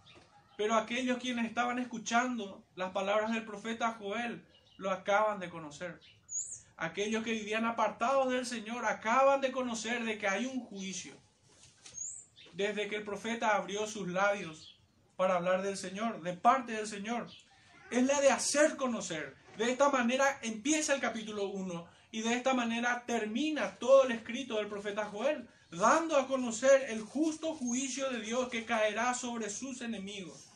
Pero 0.57 0.75
aquellos 0.75 1.19
quienes 1.19 1.47
estaban 1.47 1.79
escuchando 1.79 2.65
las 2.75 2.91
palabras 2.91 3.33
del 3.33 3.45
profeta 3.45 3.97
Joel 3.99 4.45
lo 4.77 4.91
acaban 4.91 5.39
de 5.39 5.51
conocer. 5.51 6.01
Aquellos 6.77 7.23
que 7.23 7.33
vivían 7.33 7.65
apartados 7.65 8.31
del 8.31 8.45
Señor 8.45 8.85
acaban 8.85 9.41
de 9.41 9.53
conocer 9.53 10.05
de 10.05 10.19
que 10.19 10.27
hay 10.27 10.47
un 10.47 10.61
juicio. 10.61 11.15
Desde 12.53 12.89
que 12.89 12.97
el 12.97 13.05
profeta 13.05 13.55
abrió 13.55 13.87
sus 13.87 14.09
labios 14.09 14.77
para 15.17 15.37
hablar 15.37 15.63
del 15.63 15.77
Señor, 15.77 16.23
de 16.23 16.33
parte 16.33 16.73
del 16.73 16.89
Señor. 16.89 17.29
Es 17.91 18.03
la 18.05 18.21
de 18.21 18.31
hacer 18.31 18.77
conocer. 18.77 19.37
De 19.57 19.71
esta 19.71 19.91
manera 19.91 20.41
empieza 20.43 20.95
el 20.95 21.01
capítulo 21.01 21.47
1 21.51 21.87
y 22.11 22.23
de 22.23 22.35
esta 22.35 22.55
manera 22.55 23.05
termina 23.07 23.77
todo 23.77 24.05
el 24.05 24.13
escrito 24.13 24.57
del 24.57 24.67
profeta 24.67 25.05
Joel 25.05 25.49
dando 25.77 26.17
a 26.17 26.27
conocer 26.27 26.91
el 26.91 27.03
justo 27.03 27.55
juicio 27.55 28.11
de 28.11 28.21
Dios 28.21 28.49
que 28.49 28.65
caerá 28.65 29.15
sobre 29.15 29.51
sus 29.51 29.81
enemigos. 29.81 30.49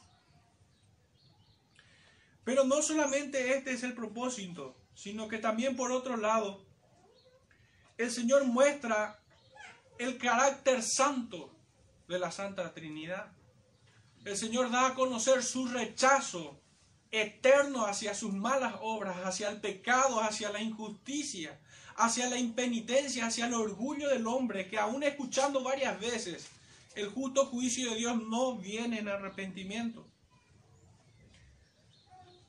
Pero 2.44 2.64
no 2.64 2.81
solamente 2.83 3.57
este 3.57 3.72
es 3.72 3.83
el 3.83 3.94
propósito, 3.94 4.76
sino 4.94 5.28
que 5.28 5.38
también 5.38 5.76
por 5.76 5.92
otro 5.92 6.16
lado, 6.16 6.66
el 7.98 8.11
Señor 8.11 8.44
muestra 8.44 9.20
el 9.98 10.18
carácter 10.18 10.83
santo 10.83 11.54
de 12.09 12.18
la 12.18 12.31
Santa 12.31 12.72
Trinidad. 12.72 13.33
El 14.24 14.37
Señor 14.37 14.70
da 14.70 14.88
a 14.88 14.94
conocer 14.94 15.42
su 15.42 15.66
rechazo 15.66 16.61
eterno 17.11 17.87
hacia 17.87 18.14
sus 18.14 18.33
malas 18.33 18.74
obras, 18.81 19.16
hacia 19.24 19.50
el 19.50 19.61
pecado, 19.61 20.20
hacia 20.20 20.50
la 20.50 20.61
injusticia, 20.61 21.61
hacia 21.98 22.30
la 22.30 22.38
impenitencia, 22.38 23.26
hacia 23.26 23.46
el 23.46 23.54
orgullo 23.54 24.08
del 24.08 24.26
hombre, 24.26 24.68
que 24.68 24.78
aún 24.78 25.02
escuchando 25.02 25.62
varias 25.62 25.98
veces 26.00 26.48
el 26.94 27.08
justo 27.08 27.46
juicio 27.46 27.90
de 27.90 27.96
Dios 27.96 28.22
no 28.28 28.56
viene 28.56 29.00
en 29.00 29.08
arrepentimiento. 29.08 30.06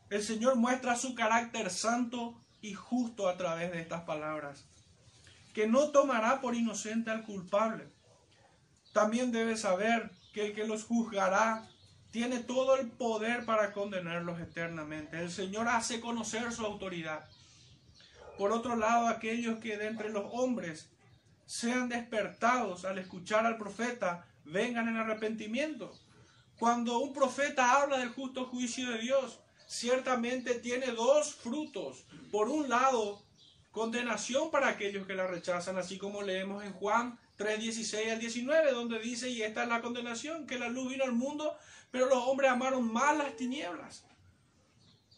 El 0.09 0.23
Señor 0.23 0.55
muestra 0.55 0.95
su 0.95 1.15
carácter 1.15 1.71
santo 1.71 2.39
y 2.61 2.73
justo 2.73 3.27
a 3.27 3.37
través 3.37 3.71
de 3.71 3.81
estas 3.81 4.03
palabras, 4.03 4.65
que 5.53 5.67
no 5.67 5.89
tomará 5.89 6.41
por 6.41 6.55
inocente 6.55 7.09
al 7.09 7.23
culpable. 7.23 7.87
También 8.93 9.31
debe 9.31 9.57
saber 9.57 10.11
que 10.31 10.47
el 10.47 10.53
que 10.53 10.67
los 10.67 10.83
juzgará 10.83 11.67
tiene 12.11 12.39
todo 12.39 12.75
el 12.75 12.89
poder 12.89 13.45
para 13.45 13.73
condenarlos 13.73 14.39
eternamente. 14.39 15.19
El 15.19 15.31
Señor 15.31 15.67
hace 15.67 15.99
conocer 15.99 16.51
su 16.51 16.65
autoridad. 16.65 17.27
Por 18.39 18.53
otro 18.53 18.77
lado, 18.77 19.09
aquellos 19.09 19.59
que 19.59 19.75
de 19.75 19.87
entre 19.87 20.11
los 20.11 20.23
hombres 20.31 20.87
sean 21.45 21.89
despertados 21.89 22.85
al 22.85 22.97
escuchar 22.97 23.45
al 23.45 23.57
profeta, 23.57 24.25
vengan 24.45 24.87
en 24.87 24.95
arrepentimiento. 24.95 25.93
Cuando 26.57 26.99
un 26.99 27.11
profeta 27.11 27.73
habla 27.73 27.97
del 27.97 28.07
justo 28.07 28.45
juicio 28.45 28.91
de 28.91 28.99
Dios, 28.99 29.41
ciertamente 29.67 30.53
tiene 30.53 30.87
dos 30.93 31.35
frutos. 31.35 32.05
Por 32.31 32.47
un 32.47 32.69
lado, 32.69 33.21
condenación 33.71 34.51
para 34.51 34.69
aquellos 34.69 35.05
que 35.05 35.15
la 35.15 35.27
rechazan, 35.27 35.77
así 35.77 35.97
como 35.97 36.21
leemos 36.21 36.63
en 36.63 36.71
Juan 36.71 37.19
3, 37.35 37.59
16 37.59 38.09
al 38.09 38.19
19, 38.19 38.71
donde 38.71 38.99
dice, 38.99 39.29
y 39.29 39.41
esta 39.41 39.63
es 39.63 39.67
la 39.67 39.81
condenación, 39.81 40.47
que 40.47 40.57
la 40.57 40.69
luz 40.69 40.89
vino 40.89 41.03
al 41.03 41.11
mundo, 41.11 41.57
pero 41.91 42.05
los 42.05 42.19
hombres 42.19 42.51
amaron 42.51 42.89
más 42.89 43.17
las 43.17 43.35
tinieblas. 43.35 44.05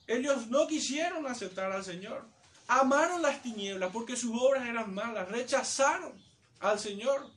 Ellos 0.07 0.47
no 0.47 0.65
quisieron 0.65 1.27
aceptar 1.27 1.71
al 1.71 1.83
Señor 1.83 2.40
amaron 2.71 3.21
las 3.21 3.41
tinieblas 3.41 3.91
porque 3.91 4.15
sus 4.15 4.31
obras 4.33 4.65
eran 4.65 4.93
malas, 4.93 5.27
rechazaron 5.27 6.13
al 6.61 6.79
Señor. 6.79 7.29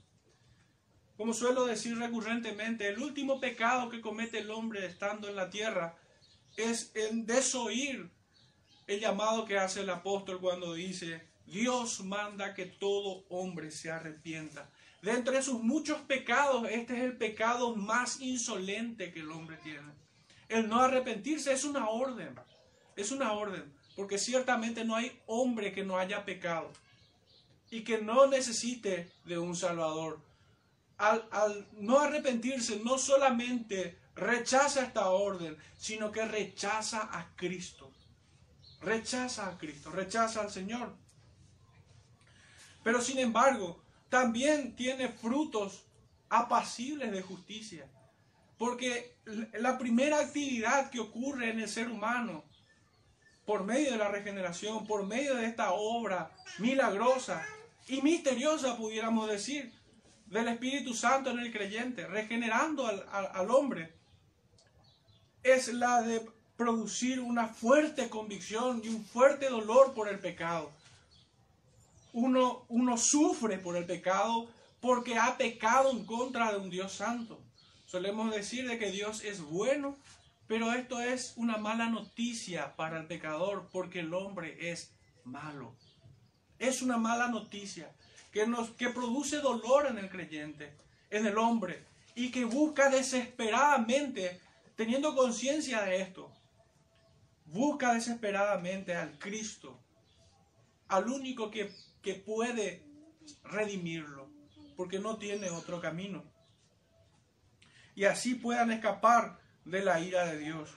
Como 1.17 1.35
suelo 1.35 1.67
decir 1.67 1.99
recurrentemente, 1.99 2.89
el 2.89 3.01
último 3.01 3.41
pecado 3.41 3.89
que 3.89 4.01
comete 4.01 4.39
el 4.39 4.51
hombre 4.53 4.87
estando 4.87 5.29
en 5.29 5.35
la 5.35 5.51
tierra 5.51 5.97
es 6.57 6.93
en 6.95 7.27
desoír 7.27 8.13
el 8.87 9.01
llamado 9.01 9.45
que 9.45 9.59
hace 9.59 9.81
el 9.81 9.91
apóstol 9.91 10.41
cuando 10.41 10.75
dice, 10.75 11.27
Dios 11.47 12.05
manda 12.05 12.55
que 12.55 12.67
todo 12.67 13.25
hombre 13.29 13.73
se 13.73 13.91
arrepienta. 13.91 14.71
De 15.03 15.11
entre 15.11 15.43
sus 15.43 15.61
muchos 15.61 16.01
pecados, 16.03 16.69
este 16.71 16.97
es 16.97 17.03
el 17.03 17.17
pecado 17.17 17.75
más 17.75 18.21
insolente 18.21 19.13
que 19.13 19.21
el 19.21 19.33
hombre 19.33 19.57
tiene. 19.57 19.93
El 20.49 20.69
no 20.69 20.81
arrepentirse 20.81 21.53
es 21.53 21.65
una 21.65 21.89
orden, 21.89 22.37
es 22.95 23.11
una 23.11 23.33
orden 23.33 23.75
porque 23.97 24.19
ciertamente 24.19 24.85
no 24.85 24.97
hay 24.97 25.21
hombre 25.27 25.73
que 25.73 25.85
no 25.85 25.99
haya 25.99 26.25
pecado 26.25 26.71
y 27.71 27.83
que 27.83 28.01
no 28.01 28.27
necesite 28.27 29.11
de 29.25 29.39
un 29.39 29.57
Salvador. 29.57 30.21
Al, 30.99 31.27
al, 31.31 31.67
no 31.73 31.99
arrepentirse, 31.99 32.81
no 32.85 32.99
solamente 32.99 33.99
rechaza 34.15 34.83
esta 34.83 35.09
orden, 35.09 35.57
sino 35.77 36.13
que 36.13 36.25
rechaza 36.25 37.09
a 37.13 37.35
Cristo. 37.37 37.91
Rechaza 38.81 39.49
a 39.49 39.59
Cristo, 39.59 39.91
rechaza 39.91 40.43
al 40.43 40.51
Señor. 40.51 40.95
Pero 42.83 43.01
sin 43.01 43.19
embargo, 43.19 43.83
también 44.09 44.77
tiene 44.77 45.09
frutos 45.09 45.85
apacibles 46.29 47.11
de 47.11 47.23
justicia. 47.23 47.91
Porque 48.59 49.17
la 49.55 49.79
primera 49.79 50.21
actividad 50.21 50.91
que 50.91 51.01
ocurre 51.01 51.51
en 51.51 51.61
el 51.61 51.69
ser 51.69 51.89
humano 51.89 52.45
por 53.47 53.65
medio 53.65 53.93
de 53.93 53.99
la 53.99 54.09
regeneración, 54.09 54.87
por 54.87 55.07
medio 55.07 55.35
de 55.35 55.47
esta 55.47 55.73
obra 55.73 56.31
milagrosa 56.59 57.45
y 57.89 58.01
misteriosa, 58.03 58.77
pudiéramos 58.77 59.29
decir, 59.29 59.73
del 60.27 60.49
Espíritu 60.49 60.95
Santo 60.95 61.31
en 61.31 61.41
el 61.41 61.53
creyente, 61.53 62.07
regenerando 62.07 62.87
al, 62.87 63.05
al 63.11 63.51
hombre, 63.51 63.93
es 65.43 65.69
la 65.69 66.03
de 66.03 66.27
producir 66.57 67.21
una 67.21 67.49
fuerte 67.49 68.09
convicción 68.09 68.81
y 68.83 68.89
un 68.89 69.05
fuerte 69.05 69.49
dolor 69.49 69.93
por 69.93 70.09
el 70.09 70.19
pecado. 70.19 70.73
Uno, 72.13 72.65
uno 72.69 72.97
sufre 72.97 73.59
por 73.59 73.77
el 73.77 73.85
pecado 73.85 74.49
porque 74.81 75.17
ha 75.17 75.37
pecado 75.37 75.91
en 75.91 76.05
contra 76.05 76.53
de 76.53 76.59
un 76.59 76.71
Dios 76.71 76.93
santo. 76.93 77.41
Solemos 77.87 78.35
decir 78.35 78.69
de 78.69 78.79
que 78.79 78.91
Dios 78.91 79.23
es 79.25 79.41
bueno, 79.41 79.97
pero 80.47 80.73
esto 80.73 81.01
es 81.01 81.35
una 81.37 81.57
mala 81.57 81.89
noticia 81.89 82.77
para 82.77 82.99
el 82.99 83.07
pecador 83.07 83.69
porque 83.73 84.01
el 84.01 84.13
hombre 84.13 84.71
es 84.71 84.95
malo. 85.25 85.77
Es 86.59 86.83
una 86.83 86.99
mala 86.99 87.29
noticia 87.29 87.95
que, 88.31 88.47
nos, 88.47 88.71
que 88.71 88.91
produce 88.91 89.39
dolor 89.39 89.87
en 89.87 89.99
el 89.99 90.11
creyente, 90.11 90.77
en 91.11 91.27
el 91.27 91.39
hombre, 91.39 91.85
y 92.15 92.31
que 92.31 92.45
busca 92.45 92.91
desesperadamente, 92.91 94.41
teniendo 94.77 95.15
conciencia 95.15 95.83
de 95.83 96.03
esto, 96.03 96.33
busca 97.47 97.95
desesperadamente 97.95 98.95
al 98.95 99.19
Cristo, 99.19 99.81
al 100.89 101.09
único 101.09 101.51
que, 101.51 101.73
que 102.03 102.15
puede 102.15 102.85
redimirlo, 103.45 104.31
porque 104.77 104.99
no 104.99 105.17
tiene 105.17 105.51
otro 105.51 105.81
camino. 105.81 106.25
Y 107.95 108.05
así 108.05 108.35
puedan 108.35 108.73
escapar 108.73 109.39
de 109.65 109.83
la 109.83 110.01
ira 110.01 110.27
de 110.27 110.39
Dios. 110.39 110.71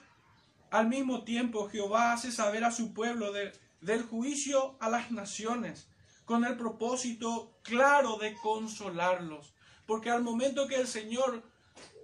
Al 0.70 0.88
mismo 0.88 1.24
tiempo, 1.24 1.68
Jehová 1.68 2.12
hace 2.12 2.30
saber 2.30 2.64
a 2.64 2.70
su 2.70 2.92
pueblo 2.92 3.32
del 3.80 4.02
juicio 4.02 4.76
a 4.80 4.90
las 4.90 5.10
naciones, 5.10 5.88
con 6.24 6.44
el 6.44 6.56
propósito 6.56 7.58
claro 7.62 8.18
de 8.18 8.34
consolarlos. 8.34 9.54
Porque 9.86 10.10
al 10.10 10.22
momento 10.22 10.68
que 10.68 10.76
el 10.76 10.86
Señor 10.86 11.42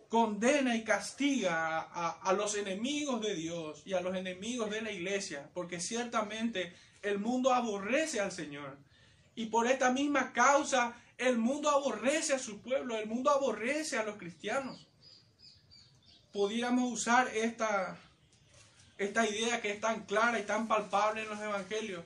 condena 0.08 0.76
y 0.76 0.84
castiga 0.84 1.80
a, 1.80 2.32
los 2.34 2.54
enemigos 2.54 3.20
de 3.20 3.34
Dios 3.34 3.82
y 3.84 3.94
a 3.94 4.00
los 4.00 4.14
enemigos 4.14 4.70
de 4.70 4.80
la 4.80 4.92
iglesia, 4.92 5.50
porque 5.52 5.80
ciertamente 5.80 6.72
el 7.02 7.18
mundo 7.18 7.52
aborrece 7.52 8.20
al 8.20 8.30
Señor. 8.32 8.78
Y 9.34 9.46
por 9.46 9.66
esta 9.66 9.90
misma 9.90 10.32
causa 10.32 10.96
el 11.18 11.36
mundo 11.36 11.68
aborrece 11.68 12.32
a 12.32 12.38
su 12.38 12.60
pueblo, 12.60 12.96
el 12.96 13.08
mundo 13.08 13.30
aborrece 13.30 13.98
a 13.98 14.04
los 14.04 14.16
cristianos. 14.16 14.86
Pudiéramos 16.34 16.92
usar 16.92 17.28
esta, 17.28 17.96
esta 18.98 19.26
idea 19.26 19.62
que 19.62 19.70
es 19.70 19.80
tan 19.80 20.04
clara 20.04 20.38
y 20.38 20.42
tan 20.42 20.68
palpable 20.68 21.22
en 21.22 21.28
los 21.30 21.40
evangelios 21.40 22.04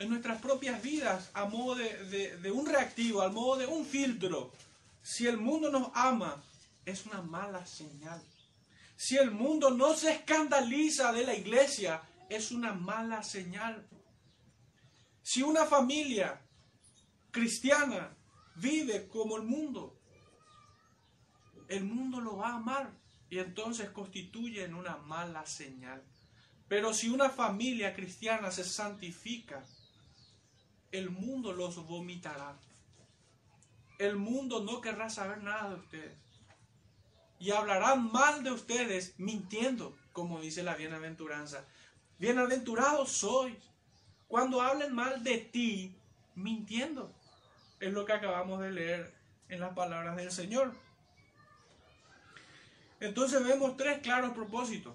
en 0.00 0.08
nuestras 0.10 0.40
propias 0.40 0.82
vidas 0.82 1.30
a 1.32 1.44
modo 1.44 1.76
de, 1.76 2.36
de 2.36 2.50
un 2.50 2.66
reactivo, 2.66 3.22
al 3.22 3.30
modo 3.30 3.56
de 3.58 3.66
un 3.66 3.86
filtro. 3.86 4.52
Si 5.00 5.28
el 5.28 5.38
mundo 5.38 5.70
nos 5.70 5.90
ama, 5.94 6.42
es 6.84 7.06
una 7.06 7.22
mala 7.22 7.64
señal. 7.66 8.20
Si 8.96 9.16
el 9.16 9.30
mundo 9.30 9.70
no 9.70 9.94
se 9.94 10.10
escandaliza 10.10 11.12
de 11.12 11.24
la 11.24 11.34
iglesia, 11.34 12.02
es 12.28 12.50
una 12.50 12.72
mala 12.72 13.22
señal. 13.22 13.86
Si 15.22 15.40
una 15.42 15.66
familia 15.66 16.40
cristiana 17.30 18.10
vive 18.56 19.06
como 19.06 19.36
el 19.36 19.44
mundo, 19.44 19.96
el 21.72 21.84
mundo 21.84 22.20
lo 22.20 22.36
va 22.36 22.50
a 22.50 22.56
amar 22.56 22.90
y 23.30 23.38
entonces 23.38 23.88
constituyen 23.90 24.74
una 24.74 24.98
mala 24.98 25.46
señal. 25.46 26.02
Pero 26.68 26.92
si 26.92 27.08
una 27.08 27.30
familia 27.30 27.94
cristiana 27.94 28.50
se 28.50 28.62
santifica, 28.62 29.64
el 30.90 31.08
mundo 31.08 31.52
los 31.54 31.76
vomitará. 31.86 32.58
El 33.98 34.16
mundo 34.16 34.62
no 34.62 34.82
querrá 34.82 35.08
saber 35.08 35.42
nada 35.42 35.70
de 35.70 35.76
ustedes 35.76 36.18
y 37.38 37.50
hablarán 37.52 38.12
mal 38.12 38.44
de 38.44 38.52
ustedes 38.52 39.14
mintiendo, 39.18 39.96
como 40.12 40.40
dice 40.40 40.62
la 40.62 40.76
bienaventuranza. 40.76 41.64
Bienaventurados 42.18 43.10
sois 43.10 43.56
cuando 44.28 44.60
hablen 44.60 44.94
mal 44.94 45.24
de 45.24 45.38
ti 45.38 45.96
mintiendo. 46.34 47.12
Es 47.80 47.92
lo 47.92 48.04
que 48.04 48.12
acabamos 48.12 48.60
de 48.60 48.70
leer 48.70 49.14
en 49.48 49.58
las 49.60 49.74
palabras 49.74 50.16
del 50.16 50.30
Señor. 50.30 50.72
Entonces 53.02 53.42
vemos 53.42 53.76
tres 53.76 53.98
claros 53.98 54.32
propósitos. 54.32 54.94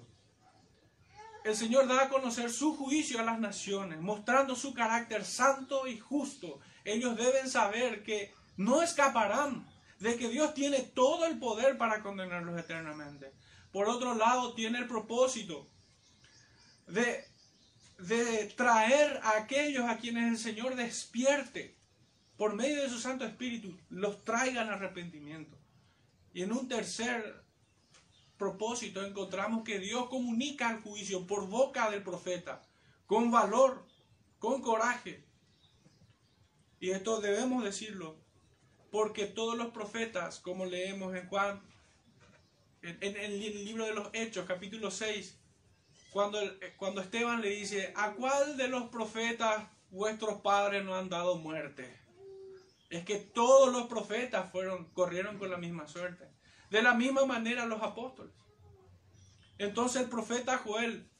El 1.44 1.54
Señor 1.54 1.86
da 1.86 2.04
a 2.04 2.08
conocer 2.08 2.50
su 2.50 2.74
juicio 2.74 3.20
a 3.20 3.22
las 3.22 3.38
naciones, 3.38 4.00
mostrando 4.00 4.56
su 4.56 4.72
carácter 4.72 5.26
santo 5.26 5.86
y 5.86 5.98
justo. 5.98 6.58
Ellos 6.86 7.18
deben 7.18 7.50
saber 7.50 8.02
que 8.02 8.32
no 8.56 8.80
escaparán 8.80 9.68
de 10.00 10.16
que 10.16 10.30
Dios 10.30 10.54
tiene 10.54 10.80
todo 10.80 11.26
el 11.26 11.38
poder 11.38 11.76
para 11.76 12.02
condenarlos 12.02 12.58
eternamente. 12.58 13.30
Por 13.72 13.90
otro 13.90 14.14
lado, 14.14 14.54
tiene 14.54 14.78
el 14.78 14.86
propósito 14.86 15.68
de, 16.86 17.26
de 17.98 18.46
traer 18.56 19.20
a 19.22 19.36
aquellos 19.36 19.84
a 19.84 19.98
quienes 19.98 20.32
el 20.32 20.38
Señor 20.38 20.76
despierte 20.76 21.76
por 22.38 22.54
medio 22.54 22.82
de 22.82 22.88
su 22.88 22.98
Santo 22.98 23.26
Espíritu, 23.26 23.78
los 23.90 24.24
traigan 24.24 24.70
arrepentimiento. 24.70 25.58
Y 26.32 26.42
en 26.42 26.52
un 26.52 26.68
tercer 26.68 27.47
propósito 28.38 29.04
encontramos 29.04 29.64
que 29.64 29.78
Dios 29.78 30.08
comunica 30.08 30.70
el 30.70 30.80
juicio 30.80 31.26
por 31.26 31.48
boca 31.48 31.90
del 31.90 32.02
profeta, 32.02 32.62
con 33.06 33.30
valor, 33.30 33.84
con 34.38 34.62
coraje. 34.62 35.24
Y 36.80 36.90
esto 36.90 37.20
debemos 37.20 37.64
decirlo, 37.64 38.16
porque 38.90 39.26
todos 39.26 39.58
los 39.58 39.68
profetas, 39.68 40.38
como 40.38 40.64
leemos 40.64 41.14
en 41.14 41.28
Juan, 41.28 41.60
en, 42.82 43.16
el 43.16 43.64
libro 43.64 43.84
de 43.84 43.94
los 43.94 44.08
Hechos, 44.12 44.46
capítulo 44.46 44.90
6, 44.90 45.36
cuando, 46.10 46.38
cuando 46.76 47.00
Esteban 47.00 47.42
le 47.42 47.50
dice, 47.50 47.92
¿a 47.96 48.12
cuál 48.12 48.56
de 48.56 48.68
los 48.68 48.84
profetas 48.88 49.66
vuestros 49.90 50.40
padres 50.40 50.84
no 50.84 50.94
han 50.94 51.08
dado 51.08 51.36
muerte? 51.36 51.92
Es 52.88 53.04
que 53.04 53.16
todos 53.16 53.72
los 53.72 53.88
profetas 53.88 54.50
fueron, 54.50 54.86
corrieron 54.94 55.38
con 55.38 55.50
la 55.50 55.58
misma 55.58 55.88
suerte. 55.88 56.37
De 56.70 56.82
la 56.82 56.94
misma 56.94 57.24
manera 57.24 57.66
los 57.66 57.82
apóstoles. 57.82 58.32
Entonces 59.58 60.02
el 60.02 60.08
profeta 60.08 60.58
Joel, 60.58 61.10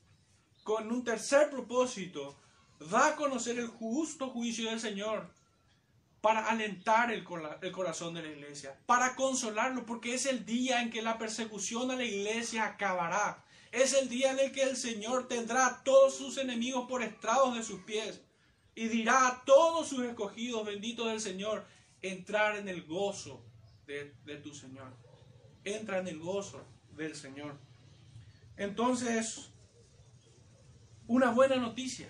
con 0.62 0.90
un 0.92 1.02
tercer 1.04 1.50
propósito, 1.50 2.38
da 2.78 3.08
a 3.08 3.16
conocer 3.16 3.58
el 3.58 3.66
justo 3.66 4.30
juicio 4.30 4.70
del 4.70 4.80
Señor 4.80 5.32
para 6.20 6.48
alentar 6.48 7.12
el, 7.12 7.24
corazón 7.24 8.14
de 8.14 8.22
la 8.22 8.28
iglesia, 8.28 8.78
para 8.86 9.14
consolarlo, 9.14 9.86
porque 9.86 10.14
es 10.14 10.26
el 10.26 10.44
día 10.44 10.82
en 10.82 10.90
que 10.90 11.02
la 11.02 11.18
persecución 11.18 11.90
a 11.90 11.96
la 11.96 12.04
iglesia 12.04 12.64
acabará. 12.64 13.44
Es 13.70 13.94
el 13.94 14.08
día 14.08 14.32
en 14.32 14.38
el 14.38 14.52
que 14.52 14.62
el 14.62 14.76
Señor 14.76 15.28
tendrá 15.28 15.66
a 15.66 15.84
todos 15.84 16.16
sus 16.16 16.38
enemigos 16.38 16.88
por 16.88 17.02
estrados 17.02 17.54
de 17.54 17.62
sus 17.62 17.82
pies 17.82 18.22
y 18.74 18.88
dirá 18.88 19.28
a 19.28 19.44
todos 19.44 19.88
sus 19.88 20.04
escogidos, 20.04 20.66
benditos 20.66 21.08
del 21.08 21.20
Señor, 21.20 21.66
entrar 22.00 22.56
en 22.56 22.68
el 22.68 22.84
gozo 22.84 23.44
de, 23.86 24.14
de 24.24 24.36
tu 24.36 24.54
Señor. 24.54 25.07
Entra 25.76 25.98
en 25.98 26.08
el 26.08 26.18
gozo 26.18 26.64
del 26.96 27.14
Señor. 27.14 27.56
Entonces, 28.56 29.50
una 31.06 31.30
buena 31.30 31.56
noticia 31.56 32.08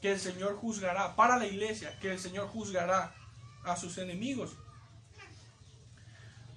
que 0.00 0.12
el 0.12 0.20
Señor 0.20 0.56
juzgará, 0.56 1.16
para 1.16 1.38
la 1.38 1.46
iglesia, 1.46 1.98
que 2.00 2.12
el 2.12 2.18
Señor 2.18 2.48
juzgará 2.48 3.14
a 3.64 3.76
sus 3.76 3.96
enemigos. 3.98 4.56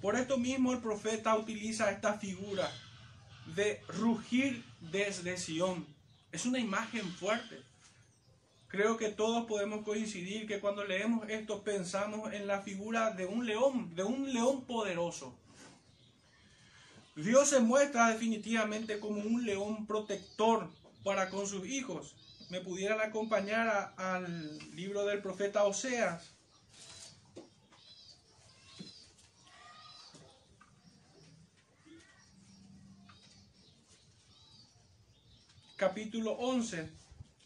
Por 0.02 0.16
esto 0.16 0.38
mismo 0.38 0.72
el 0.72 0.80
profeta 0.80 1.34
utiliza 1.36 1.90
esta 1.90 2.18
figura 2.18 2.70
de 3.56 3.80
rugir 3.88 4.64
desde 4.80 5.36
Sión. 5.36 5.86
Es 6.30 6.44
una 6.44 6.58
imagen 6.58 7.10
fuerte. 7.12 7.62
Creo 8.68 8.98
que 8.98 9.08
todos 9.08 9.46
podemos 9.46 9.82
coincidir 9.82 10.46
que 10.46 10.60
cuando 10.60 10.84
leemos 10.84 11.28
esto 11.30 11.62
pensamos 11.64 12.32
en 12.34 12.46
la 12.46 12.60
figura 12.60 13.12
de 13.12 13.24
un 13.24 13.46
león, 13.46 13.94
de 13.94 14.04
un 14.04 14.32
león 14.32 14.66
poderoso. 14.66 15.34
Dios 17.24 17.48
se 17.48 17.60
muestra 17.60 18.08
definitivamente 18.08 19.00
como 19.00 19.20
un 19.20 19.44
león 19.44 19.86
protector 19.86 20.70
para 21.02 21.28
con 21.30 21.46
sus 21.46 21.66
hijos 21.66 22.14
me 22.48 22.60
pudieran 22.60 23.00
acompañar 23.00 23.92
al 23.96 24.58
libro 24.74 25.04
del 25.04 25.20
profeta 25.20 25.64
Oseas. 25.64 26.30
Capítulo 35.76 36.32
11, 36.32 36.90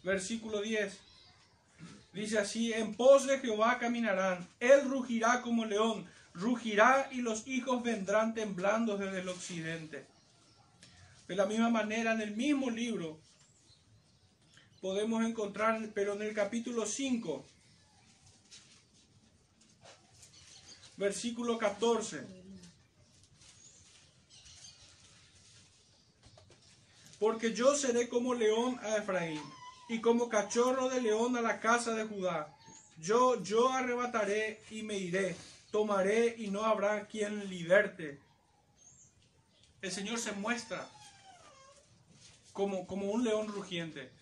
versículo 0.04 0.62
10. 0.62 0.98
Dice 2.12 2.38
así, 2.38 2.72
en 2.72 2.94
pos 2.94 3.26
de 3.26 3.40
Jehová 3.40 3.78
caminarán, 3.78 4.48
él 4.60 4.88
rugirá 4.88 5.42
como 5.42 5.64
león, 5.64 6.06
rugirá 6.34 7.08
y 7.12 7.20
los 7.20 7.46
hijos 7.46 7.82
vendrán 7.82 8.34
temblando 8.34 8.96
desde 8.96 9.20
el 9.20 9.28
occidente. 9.28 10.06
De 11.28 11.36
la 11.36 11.46
misma 11.46 11.70
manera, 11.70 12.12
en 12.12 12.20
el 12.20 12.36
mismo 12.36 12.70
libro, 12.70 13.20
podemos 14.80 15.24
encontrar, 15.24 15.90
pero 15.94 16.14
en 16.14 16.22
el 16.22 16.34
capítulo 16.34 16.86
5, 16.86 17.44
versículo 20.96 21.58
14. 21.58 22.26
Porque 27.18 27.52
yo 27.54 27.76
seré 27.76 28.08
como 28.08 28.34
león 28.34 28.80
a 28.82 28.96
Efraín 28.96 29.40
y 29.88 30.00
como 30.00 30.28
cachorro 30.28 30.88
de 30.88 31.00
león 31.00 31.36
a 31.36 31.40
la 31.40 31.60
casa 31.60 31.94
de 31.94 32.04
Judá. 32.04 32.52
Yo, 32.98 33.40
yo 33.42 33.68
arrebataré 33.68 34.60
y 34.70 34.82
me 34.82 34.98
iré, 34.98 35.36
tomaré 35.72 36.36
y 36.38 36.48
no 36.48 36.64
habrá 36.64 37.08
quien 37.08 37.48
liberte. 37.50 38.20
El 39.80 39.90
Señor 39.90 40.20
se 40.20 40.30
muestra 40.32 40.88
como, 42.52 42.86
como 42.86 43.10
un 43.10 43.24
león 43.24 43.48
rugiente. 43.48 44.12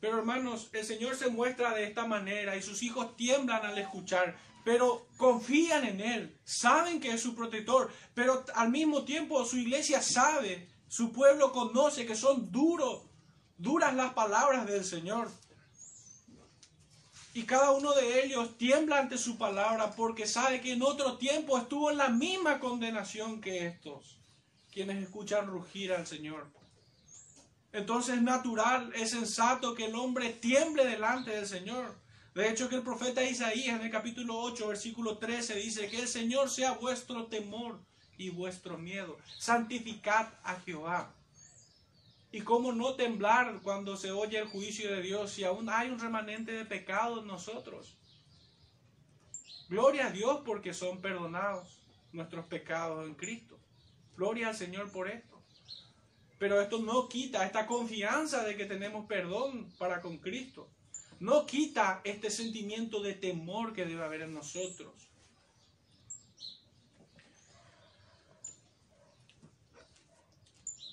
Pero 0.00 0.18
hermanos, 0.18 0.70
el 0.72 0.86
Señor 0.86 1.16
se 1.16 1.28
muestra 1.28 1.74
de 1.74 1.84
esta 1.84 2.06
manera 2.06 2.56
y 2.56 2.62
sus 2.62 2.82
hijos 2.82 3.16
tiemblan 3.16 3.66
al 3.66 3.76
escuchar, 3.76 4.38
pero 4.64 5.06
confían 5.18 5.84
en 5.84 6.00
Él, 6.00 6.38
saben 6.44 7.00
que 7.00 7.12
es 7.12 7.20
su 7.20 7.34
protector, 7.34 7.92
pero 8.14 8.44
al 8.54 8.70
mismo 8.70 9.04
tiempo 9.04 9.44
su 9.44 9.58
iglesia 9.58 10.00
sabe, 10.00 10.68
su 10.88 11.12
pueblo 11.12 11.52
conoce 11.52 12.06
que 12.06 12.14
son 12.14 12.50
duros, 12.50 13.02
duras 13.58 13.94
las 13.94 14.14
palabras 14.14 14.66
del 14.66 14.84
Señor. 14.84 15.30
Y 17.32 17.44
cada 17.44 17.70
uno 17.70 17.92
de 17.92 18.24
ellos 18.24 18.58
tiembla 18.58 18.98
ante 18.98 19.16
su 19.16 19.38
palabra 19.38 19.92
porque 19.94 20.26
sabe 20.26 20.60
que 20.60 20.72
en 20.72 20.82
otro 20.82 21.16
tiempo 21.16 21.56
estuvo 21.58 21.90
en 21.90 21.98
la 21.98 22.08
misma 22.08 22.58
condenación 22.58 23.40
que 23.40 23.66
estos, 23.66 24.18
quienes 24.72 25.02
escuchan 25.02 25.46
rugir 25.46 25.92
al 25.92 26.06
Señor. 26.06 26.48
Entonces 27.72 28.16
es 28.16 28.22
natural, 28.22 28.92
es 28.96 29.10
sensato 29.10 29.74
que 29.76 29.86
el 29.86 29.94
hombre 29.94 30.30
tiemble 30.30 30.84
delante 30.84 31.30
del 31.30 31.46
Señor. 31.46 31.94
De 32.34 32.48
hecho 32.50 32.68
que 32.68 32.76
el 32.76 32.82
profeta 32.82 33.22
Isaías 33.22 33.78
en 33.78 33.86
el 33.86 33.92
capítulo 33.92 34.36
8, 34.38 34.66
versículo 34.66 35.18
13 35.18 35.54
dice 35.54 35.88
que 35.88 36.00
el 36.00 36.08
Señor 36.08 36.50
sea 36.50 36.72
vuestro 36.72 37.26
temor 37.26 37.78
y 38.18 38.30
vuestro 38.30 38.76
miedo. 38.76 39.18
Santificad 39.38 40.28
a 40.42 40.56
Jehová. 40.60 41.12
¿Y 42.32 42.42
cómo 42.42 42.72
no 42.72 42.94
temblar 42.94 43.60
cuando 43.62 43.96
se 43.96 44.12
oye 44.12 44.38
el 44.38 44.48
juicio 44.48 44.90
de 44.92 45.02
Dios 45.02 45.32
si 45.32 45.42
aún 45.42 45.68
hay 45.68 45.90
un 45.90 45.98
remanente 45.98 46.52
de 46.52 46.64
pecado 46.64 47.20
en 47.20 47.26
nosotros? 47.26 47.96
Gloria 49.68 50.06
a 50.06 50.10
Dios 50.10 50.42
porque 50.44 50.72
son 50.72 51.00
perdonados 51.00 51.80
nuestros 52.12 52.46
pecados 52.46 53.06
en 53.06 53.14
Cristo. 53.14 53.58
Gloria 54.16 54.48
al 54.48 54.56
Señor 54.56 54.92
por 54.92 55.08
esto. 55.08 55.42
Pero 56.38 56.60
esto 56.60 56.78
no 56.78 57.08
quita 57.08 57.44
esta 57.44 57.66
confianza 57.66 58.44
de 58.44 58.56
que 58.56 58.64
tenemos 58.64 59.06
perdón 59.06 59.72
para 59.78 60.00
con 60.00 60.18
Cristo. 60.18 60.68
No 61.18 61.46
quita 61.46 62.00
este 62.04 62.30
sentimiento 62.30 63.02
de 63.02 63.14
temor 63.14 63.74
que 63.74 63.84
debe 63.84 64.04
haber 64.04 64.22
en 64.22 64.34
nosotros. 64.34 64.92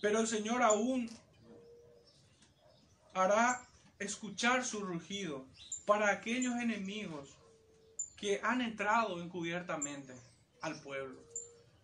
Pero 0.01 0.19
el 0.19 0.27
Señor 0.27 0.61
aún 0.61 1.09
hará 3.17 3.67
escuchar 3.99 4.65
su 4.65 4.81
rugido 4.81 5.45
para 5.85 6.11
aquellos 6.11 6.55
enemigos 6.55 7.37
que 8.17 8.39
han 8.43 8.61
entrado 8.61 9.21
encubiertamente 9.21 10.13
al 10.61 10.81
pueblo. 10.81 11.19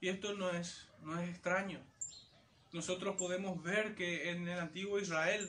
Y 0.01 0.09
esto 0.09 0.33
no 0.33 0.49
es, 0.49 0.87
no 1.01 1.19
es 1.19 1.29
extraño 1.29 1.79
nosotros 2.73 3.15
podemos 3.17 3.61
ver 3.61 3.95
que 3.95 4.31
en 4.31 4.47
el 4.47 4.59
antiguo 4.59 4.99
Israel 4.99 5.47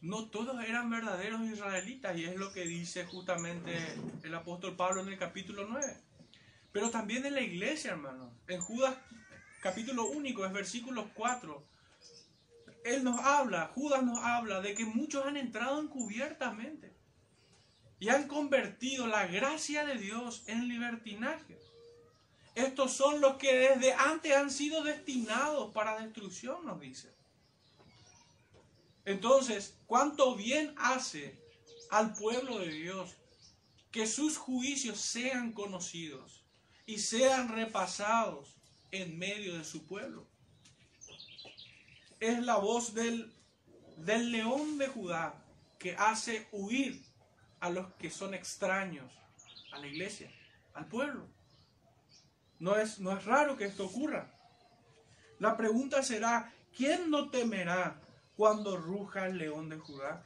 no 0.00 0.26
todos 0.26 0.64
eran 0.64 0.88
verdaderos 0.88 1.42
israelitas 1.42 2.16
y 2.16 2.24
es 2.24 2.36
lo 2.36 2.52
que 2.52 2.64
dice 2.64 3.04
justamente 3.04 3.76
el 4.22 4.34
apóstol 4.34 4.76
Pablo 4.76 5.02
en 5.02 5.08
el 5.08 5.18
capítulo 5.18 5.66
9. 5.68 5.96
Pero 6.70 6.90
también 6.90 7.26
en 7.26 7.34
la 7.34 7.40
iglesia, 7.40 7.90
hermano. 7.92 8.32
En 8.46 8.60
Judas 8.60 8.96
capítulo 9.60 10.06
único, 10.06 10.46
es 10.46 10.52
versículo 10.52 11.10
4. 11.14 11.64
Él 12.86 13.02
nos 13.02 13.18
habla, 13.18 13.72
Judas 13.74 14.04
nos 14.04 14.20
habla 14.20 14.60
de 14.60 14.74
que 14.74 14.84
muchos 14.84 15.26
han 15.26 15.36
entrado 15.36 15.80
encubiertamente 15.80 16.94
y 17.98 18.10
han 18.10 18.28
convertido 18.28 19.08
la 19.08 19.26
gracia 19.26 19.84
de 19.84 19.96
Dios 19.96 20.44
en 20.46 20.68
libertinaje. 20.68 21.58
Estos 22.54 22.92
son 22.92 23.20
los 23.20 23.38
que 23.38 23.54
desde 23.54 23.92
antes 23.92 24.36
han 24.36 24.52
sido 24.52 24.84
destinados 24.84 25.72
para 25.72 26.00
destrucción, 26.00 26.64
nos 26.64 26.80
dice. 26.80 27.12
Entonces, 29.04 29.76
¿cuánto 29.86 30.36
bien 30.36 30.72
hace 30.78 31.36
al 31.90 32.14
pueblo 32.14 32.60
de 32.60 32.70
Dios 32.70 33.16
que 33.90 34.06
sus 34.06 34.36
juicios 34.36 35.00
sean 35.00 35.52
conocidos 35.52 36.44
y 36.86 36.98
sean 36.98 37.48
repasados 37.48 38.56
en 38.92 39.18
medio 39.18 39.58
de 39.58 39.64
su 39.64 39.86
pueblo? 39.86 40.35
Es 42.20 42.42
la 42.42 42.56
voz 42.56 42.94
del, 42.94 43.32
del 43.98 44.32
león 44.32 44.78
de 44.78 44.88
Judá 44.88 45.42
que 45.78 45.94
hace 45.96 46.48
huir 46.52 47.02
a 47.60 47.70
los 47.70 47.92
que 47.94 48.10
son 48.10 48.34
extraños 48.34 49.12
a 49.72 49.78
la 49.78 49.86
iglesia, 49.86 50.30
al 50.74 50.86
pueblo. 50.86 51.26
No 52.58 52.76
es, 52.76 52.98
no 53.00 53.12
es 53.16 53.24
raro 53.24 53.56
que 53.56 53.66
esto 53.66 53.84
ocurra. 53.84 54.32
La 55.38 55.56
pregunta 55.56 56.02
será, 56.02 56.52
¿quién 56.74 57.10
no 57.10 57.30
temerá 57.30 58.00
cuando 58.36 58.76
ruja 58.76 59.26
el 59.26 59.36
león 59.36 59.68
de 59.68 59.78
Judá? 59.78 60.24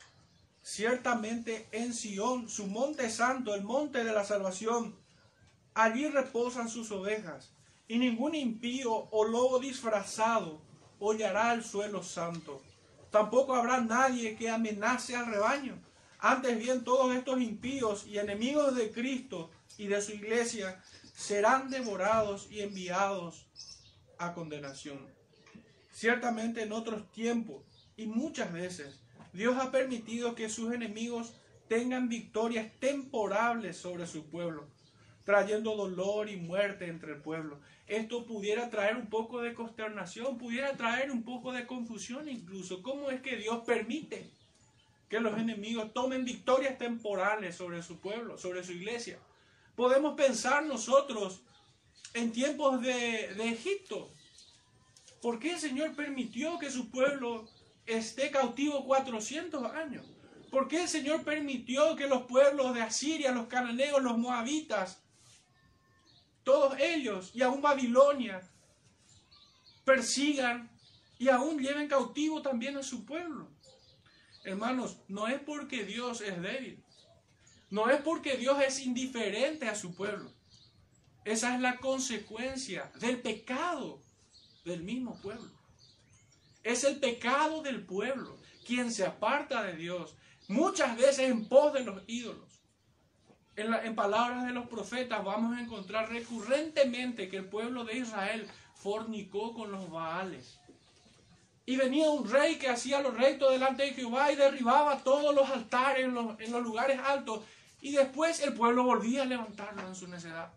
Ciertamente 0.63 1.69
en 1.73 1.93
Sión, 1.95 2.49
su 2.49 2.69
monte 2.69 3.11
santo, 3.11 3.55
el 3.55 3.65
monte 3.65 4.05
de 4.05 4.13
la 4.13 4.25
salvación, 4.25 4.95
allí 5.75 6.07
reposan 6.09 6.69
sus 6.69 6.93
ovejas, 6.93 7.53
y 7.89 7.99
ningún 7.99 8.37
impío 8.37 8.93
o 8.93 9.25
lobo 9.25 9.59
disfrazado 9.59 10.61
hollará 11.01 11.53
el 11.55 11.65
suelo 11.65 12.03
santo. 12.03 12.63
Tampoco 13.11 13.55
habrá 13.55 13.81
nadie 13.81 14.37
que 14.37 14.49
amenace 14.49 15.17
al 15.17 15.27
rebaño. 15.27 15.77
Antes 16.21 16.59
bien, 16.59 16.85
todos 16.85 17.15
estos 17.15 17.41
impíos 17.41 18.07
y 18.07 18.19
enemigos 18.19 18.77
de 18.77 18.93
Cristo 18.93 19.51
y 19.79 19.87
de 19.87 20.01
su 20.01 20.13
iglesia 20.13 20.81
serán 21.15 21.71
devorados 21.71 22.47
y 22.51 22.61
enviados 22.61 23.47
a 24.19 24.35
condenación. 24.35 24.99
Ciertamente 25.91 26.63
en 26.63 26.73
otros 26.73 27.11
tiempos 27.11 27.65
y 27.97 28.07
muchas 28.07 28.53
veces 28.53 29.01
Dios 29.33 29.57
ha 29.59 29.71
permitido 29.71 30.35
que 30.35 30.49
sus 30.49 30.73
enemigos 30.73 31.33
tengan 31.69 32.09
victorias 32.09 32.71
temporables 32.81 33.77
sobre 33.77 34.07
su 34.07 34.25
pueblo, 34.27 34.67
trayendo 35.25 35.77
dolor 35.77 36.29
y 36.29 36.37
muerte 36.37 36.87
entre 36.87 37.13
el 37.13 37.23
pueblo. 37.23 37.61
Esto 37.87 38.25
pudiera 38.25 38.71
traer 38.71 38.97
un 38.97 39.09
poco 39.09 39.41
de 39.41 39.55
consternación, 39.55 40.39
pudiera 40.39 40.77
traer 40.77 41.11
un 41.11 41.23
poco 41.25 41.53
de 41.53 41.67
confusión 41.67 42.29
incluso. 42.29 42.83
¿Cómo 42.83 43.11
es 43.11 43.21
que 43.21 43.37
Dios 43.37 43.65
permite 43.67 44.31
que 45.09 45.21
los 45.21 45.37
enemigos 45.39 45.93
tomen 45.93 46.25
victorias 46.25 46.79
temporales 46.79 47.57
sobre 47.57 47.83
su 47.83 47.99
pueblo, 47.99 48.39
sobre 48.39 48.63
su 48.63 48.73
iglesia? 48.73 49.19
Podemos 49.75 50.15
pensar 50.15 50.65
nosotros 50.65 51.43
en 52.15 52.33
tiempos 52.33 52.81
de, 52.81 53.51
Egipto. 53.51 54.13
¿Por 55.21 55.39
qué 55.39 55.53
el 55.53 55.59
Señor 55.59 55.95
permitió 55.95 56.59
que 56.59 56.71
su 56.71 56.91
pueblo 56.91 57.49
esté 57.87 58.31
cautivo 58.31 58.85
400 58.87 59.73
años? 59.73 60.07
¿Por 60.51 60.67
qué 60.67 60.83
el 60.83 60.89
Señor 60.89 61.23
permitió 61.25 61.95
que 61.95 62.09
los 62.09 62.23
pueblos 62.23 62.75
de 62.75 62.83
Asiria, 62.83 63.33
los 63.33 63.47
cananeos, 63.47 64.03
los 64.03 64.19
moabitas, 64.19 65.03
todos 66.45 66.79
ellos 66.79 67.31
y 67.35 67.43
aún 67.43 67.61
Babilonia, 67.61 68.41
persigan 69.85 70.71
y 71.19 71.29
aún 71.29 71.59
lleven 71.59 71.89
cautivo 71.89 72.43
también 72.43 72.77
a 72.77 72.83
su 72.83 73.05
pueblo? 73.05 73.49
Hermanos, 74.45 74.99
no 75.09 75.29
es 75.29 75.41
porque 75.41 75.85
Dios 75.85 76.21
es 76.21 76.41
débil, 76.41 76.83
no 77.71 77.91
es 77.91 78.01
porque 78.01 78.37
Dios 78.37 78.61
es 78.63 78.81
indiferente 78.81 79.69
a 79.69 79.75
su 79.75 79.95
pueblo. 79.95 80.33
Esa 81.25 81.55
es 81.55 81.61
la 81.61 81.77
consecuencia 81.77 82.91
del 83.01 83.21
pecado 83.21 84.03
del 84.65 84.83
mismo 84.83 85.21
pueblo. 85.21 85.51
Es 86.63 86.85
el 86.85 86.99
pecado 86.99 87.63
del 87.63 87.85
pueblo 87.85 88.39
quien 88.67 88.93
se 88.93 89.05
aparta 89.05 89.63
de 89.63 89.77
Dios, 89.77 90.17
muchas 90.49 90.97
veces 90.97 91.31
en 91.31 91.49
pos 91.49 91.73
de 91.73 91.85
los 91.85 92.03
ídolos. 92.07 92.50
En, 93.57 93.95
palabras 93.95 94.47
de 94.47 94.53
los 94.53 94.67
profetas 94.69 95.25
vamos 95.25 95.57
a 95.57 95.61
encontrar 95.61 96.09
recurrentemente 96.09 97.29
que 97.29 97.37
el 97.37 97.45
pueblo 97.45 97.85
de 97.85 97.99
Israel 97.99 98.47
fornicó 98.75 99.53
con 99.53 99.71
los 99.71 99.91
Baales. 99.91 100.59
Y 101.67 101.77
venía 101.77 102.09
un 102.11 102.29
rey 102.29 102.57
que 102.57 102.69
hacía 102.69 103.03
los 103.03 103.15
rectos 103.15 103.53
delante 103.53 103.85
de 103.85 103.95
Jehová 103.95 104.33
y 104.33 104.37
derribaba 104.37 105.03
todos 105.03 105.35
los 105.35 105.49
altares 105.51 106.05
en 106.05 106.15
los, 106.15 106.41
en 106.41 106.53
los 106.53 106.63
lugares 106.63 106.99
altos 106.99 107.45
y 107.81 107.93
después 107.93 108.41
el 108.41 108.55
pueblo 108.55 108.85
volvía 108.85 109.23
a 109.23 109.27
levantarlo 109.27 109.87
en 109.87 109.95
su 109.95 110.07
necedad. 110.09 110.53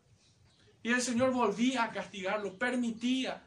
Y 0.82 0.92
el 0.92 1.02
Señor 1.02 1.32
volvía 1.32 1.84
a 1.84 1.92
castigarlo, 1.92 2.58
permitía 2.58 3.42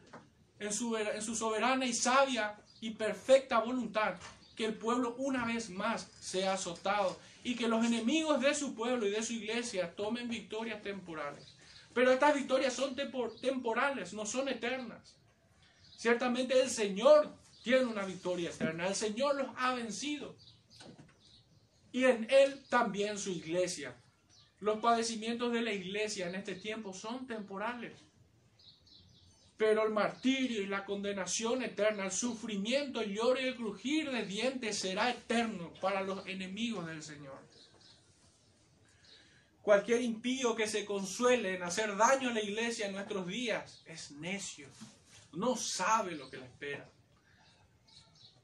en 0.59 0.73
su, 0.73 0.97
en 0.97 1.23
su 1.23 1.35
soberana 1.35 1.85
y 1.85 1.93
sabia 1.93 2.57
y 2.81 2.91
perfecta 2.91 3.59
voluntad 3.59 4.15
que 4.55 4.65
el 4.65 4.75
pueblo 4.75 5.15
una 5.19 5.45
vez 5.45 5.69
más 5.69 6.09
sea 6.21 6.55
azotado 6.55 7.19
y 7.47 7.55
que 7.55 7.69
los 7.69 7.87
enemigos 7.87 8.41
de 8.41 8.53
su 8.57 8.75
pueblo 8.75 9.07
y 9.07 9.11
de 9.11 9.23
su 9.23 9.35
iglesia 9.35 9.95
tomen 9.95 10.29
victorias 10.29 10.83
temporales. 10.83 11.55
Pero 11.95 12.11
estas 12.11 12.35
victorias 12.35 12.73
son 12.73 12.97
temporales, 13.41 14.13
no 14.15 14.27
son 14.27 14.49
eternas. 14.49 15.15
Ciertamente 15.97 16.61
el 16.61 16.69
Señor 16.69 17.33
tiene 17.63 17.85
una 17.85 18.05
victoria 18.05 18.51
eterna, 18.51 18.89
el 18.89 18.97
Señor 18.97 19.37
los 19.37 19.47
ha 19.59 19.75
vencido. 19.75 20.35
Y 21.93 22.03
en 22.07 22.27
Él 22.31 22.65
también 22.69 23.17
su 23.17 23.31
iglesia. 23.31 23.95
Los 24.59 24.81
padecimientos 24.81 25.53
de 25.53 25.63
la 25.63 25.73
iglesia 25.73 26.27
en 26.29 26.35
este 26.35 26.57
tiempo 26.57 26.93
son 26.93 27.29
temporales. 27.29 27.93
Pero 29.57 29.85
el 29.87 29.93
martirio 29.93 30.63
y 30.63 30.67
la 30.67 30.85
condenación 30.85 31.63
eterna, 31.63 32.05
el 32.05 32.13
sufrimiento, 32.13 33.01
el 33.01 33.15
lloro 33.15 33.41
y 33.41 33.45
el 33.45 33.57
crujir 33.57 34.11
de 34.11 34.27
dientes 34.27 34.79
será 34.79 35.11
eterno 35.11 35.73
para 35.81 36.03
los 36.03 36.27
enemigos 36.27 36.87
del 36.87 37.03
Señor. 37.03 37.39
Cualquier 39.63 40.03
impío 40.03 40.55
que 40.55 40.69
se 40.69 40.85
consuele 40.85 41.57
en 41.57 41.63
hacer 41.63 41.97
daño 41.97 42.29
a 42.29 42.33
la 42.35 42.43
iglesia 42.43 42.87
en 42.87 42.93
nuestros 42.93 43.27
días 43.27 43.83
es 43.87 44.13
necio, 44.13 44.69
no 45.33 45.57
sabe 45.57 46.13
lo 46.13 46.31
que 46.31 46.37
le 46.37 46.45
espera. 46.45 46.89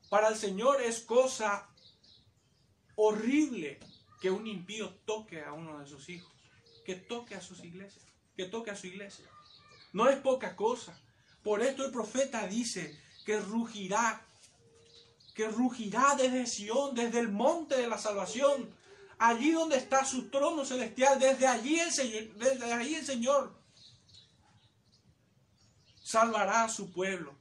Para 0.09 0.29
el 0.29 0.37
Señor 0.37 0.83
es 0.83 1.01
cosa 1.01 1.69
horrible 2.97 3.79
que 4.21 4.31
un 4.31 4.47
impío 4.47 4.91
toque 5.05 5.43
a 5.43 5.53
uno 5.53 5.79
de 5.79 5.87
sus 5.87 6.09
hijos, 6.09 6.33
que 6.85 6.97
toque 6.97 7.35
a 7.35 7.41
sus 7.41 7.63
iglesias, 7.65 8.05
que 8.37 8.47
toque 8.47 8.71
a 8.71 8.77
su 8.77 8.89
iglesia. 8.89 9.27
No 9.93 10.09
es 10.09 10.17
poca 10.19 10.57
cosa. 10.57 10.99
Por 11.43 11.63
esto 11.63 11.85
el 11.85 11.93
profeta 11.93 12.47
dice 12.47 12.99
que 13.25 13.41
rugirá, 13.41 14.27
que 15.35 15.49
rugirá 15.49 16.15
desde 16.17 16.47
Sión, 16.47 16.95
desde 16.95 17.19
el 17.19 17.29
monte 17.29 17.77
de 17.77 17.89
la 17.89 17.99
salvación, 17.99 18.75
allí 19.19 19.53
donde 19.53 19.77
está 19.77 20.05
su 20.05 20.31
trono 20.31 20.65
celestial, 20.65 21.19
desde 21.19 21.47
allí 21.47 21.79
el 21.79 21.93
Señor, 21.93 22.35
desde 22.35 22.73
allí 22.73 22.95
el 22.95 23.05
Señor 23.05 23.63
salvará 26.03 26.65
a 26.65 26.69
su 26.69 26.93
pueblo 26.93 27.35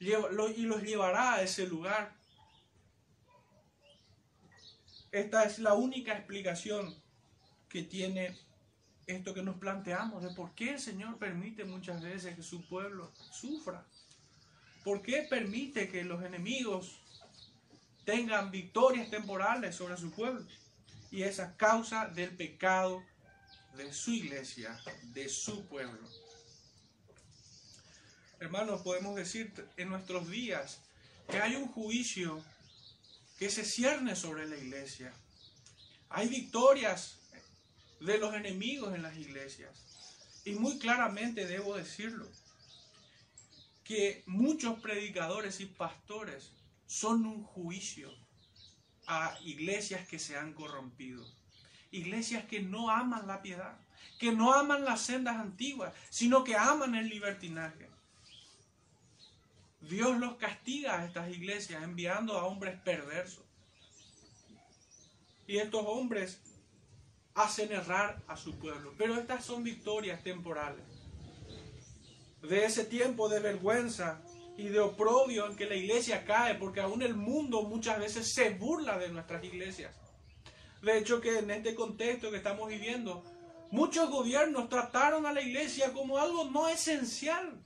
y 0.00 0.10
los 0.10 0.82
llevará 0.82 1.34
a 1.34 1.42
ese 1.42 1.66
lugar. 1.66 2.16
Esta 5.10 5.44
es 5.44 5.58
la 5.58 5.74
única 5.74 6.12
explicación 6.16 6.94
que 7.68 7.82
tiene 7.82 8.36
esto 9.08 9.32
que 9.32 9.42
nos 9.42 9.56
planteamos 9.56 10.22
de 10.22 10.30
por 10.30 10.54
qué 10.54 10.74
el 10.74 10.80
Señor 10.80 11.18
permite 11.18 11.64
muchas 11.64 12.02
veces 12.02 12.36
que 12.36 12.42
su 12.42 12.62
pueblo 12.68 13.10
sufra. 13.32 13.84
¿Por 14.84 15.02
qué 15.02 15.26
permite 15.28 15.88
que 15.88 16.04
los 16.04 16.22
enemigos 16.22 17.00
tengan 18.04 18.50
victorias 18.50 19.10
temporales 19.10 19.74
sobre 19.74 19.96
su 19.96 20.10
pueblo? 20.10 20.46
Y 21.10 21.22
esa 21.22 21.56
causa 21.56 22.06
del 22.06 22.36
pecado 22.36 23.02
de 23.76 23.92
su 23.94 24.12
iglesia, 24.12 24.78
de 25.14 25.28
su 25.30 25.66
pueblo. 25.66 26.06
Hermanos, 28.40 28.82
podemos 28.82 29.16
decir 29.16 29.52
en 29.78 29.88
nuestros 29.88 30.28
días 30.28 30.80
que 31.30 31.38
hay 31.38 31.56
un 31.56 31.68
juicio 31.68 32.44
que 33.38 33.48
se 33.48 33.64
cierne 33.64 34.14
sobre 34.14 34.46
la 34.46 34.56
iglesia. 34.56 35.14
Hay 36.10 36.28
victorias 36.28 37.17
de 38.00 38.18
los 38.18 38.34
enemigos 38.34 38.94
en 38.94 39.02
las 39.02 39.16
iglesias. 39.16 39.70
Y 40.44 40.54
muy 40.54 40.78
claramente 40.78 41.46
debo 41.46 41.76
decirlo, 41.76 42.26
que 43.88 44.22
muchos 44.26 44.78
predicadores 44.80 45.60
y 45.60 45.66
pastores 45.66 46.52
son 46.86 47.24
un 47.24 47.42
juicio 47.42 48.12
a 49.06 49.34
iglesias 49.44 50.06
que 50.06 50.18
se 50.18 50.36
han 50.36 50.52
corrompido. 50.52 51.24
Iglesias 51.90 52.44
que 52.44 52.60
no 52.60 52.90
aman 52.90 53.26
la 53.26 53.40
piedad, 53.40 53.78
que 54.18 54.32
no 54.32 54.52
aman 54.52 54.84
las 54.84 55.00
sendas 55.00 55.36
antiguas, 55.36 55.94
sino 56.10 56.44
que 56.44 56.54
aman 56.54 56.94
el 56.94 57.08
libertinaje. 57.08 57.88
Dios 59.80 60.18
los 60.18 60.36
castiga 60.36 61.00
a 61.00 61.06
estas 61.06 61.30
iglesias 61.30 61.82
enviando 61.82 62.36
a 62.36 62.44
hombres 62.44 62.78
perversos. 62.80 63.44
Y 65.46 65.56
estos 65.56 65.82
hombres 65.86 66.42
hacen 67.38 67.72
errar 67.72 68.20
a 68.26 68.36
su 68.36 68.58
pueblo. 68.58 68.92
Pero 68.98 69.16
estas 69.16 69.44
son 69.44 69.62
victorias 69.62 70.22
temporales. 70.22 70.84
De 72.42 72.64
ese 72.64 72.84
tiempo 72.84 73.28
de 73.28 73.40
vergüenza 73.40 74.20
y 74.56 74.64
de 74.68 74.80
oprobio 74.80 75.46
en 75.46 75.56
que 75.56 75.66
la 75.66 75.76
iglesia 75.76 76.24
cae, 76.24 76.56
porque 76.56 76.80
aún 76.80 77.02
el 77.02 77.14
mundo 77.14 77.62
muchas 77.62 78.00
veces 78.00 78.34
se 78.34 78.50
burla 78.50 78.98
de 78.98 79.08
nuestras 79.08 79.42
iglesias. 79.44 79.94
De 80.82 80.98
hecho 80.98 81.20
que 81.20 81.38
en 81.38 81.50
este 81.50 81.74
contexto 81.74 82.30
que 82.30 82.38
estamos 82.38 82.68
viviendo, 82.68 83.22
muchos 83.70 84.10
gobiernos 84.10 84.68
trataron 84.68 85.26
a 85.26 85.32
la 85.32 85.40
iglesia 85.40 85.92
como 85.92 86.18
algo 86.18 86.44
no 86.44 86.68
esencial. 86.68 87.62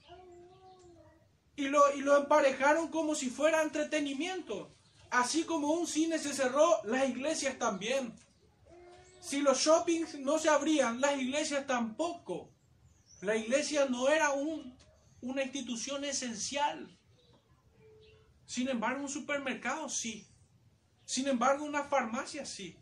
Y 1.55 1.67
lo, 1.67 1.95
y 1.95 2.01
lo 2.01 2.17
emparejaron 2.17 2.89
como 2.89 3.15
si 3.15 3.29
fuera 3.29 3.63
entretenimiento. 3.63 4.71
Así 5.09 5.43
como 5.43 5.71
un 5.73 5.85
cine 5.85 6.17
se 6.17 6.33
cerró, 6.33 6.79
las 6.85 7.07
iglesias 7.07 7.57
también. 7.59 8.13
Si 9.23 9.39
los 9.39 9.57
shoppings 9.57 10.15
no 10.19 10.37
se 10.37 10.49
abrían, 10.49 10.99
las 10.99 11.17
iglesias 11.17 11.65
tampoco. 11.65 12.51
La 13.21 13.37
iglesia 13.37 13.85
no 13.85 14.09
era 14.09 14.31
un, 14.31 14.77
una 15.21 15.43
institución 15.43 16.03
esencial. 16.03 16.93
Sin 18.45 18.67
embargo, 18.67 19.01
un 19.01 19.09
supermercado 19.09 19.87
sí. 19.87 20.27
Sin 21.05 21.29
embargo, 21.29 21.63
una 21.63 21.85
farmacia 21.85 22.45
sí. 22.45 22.77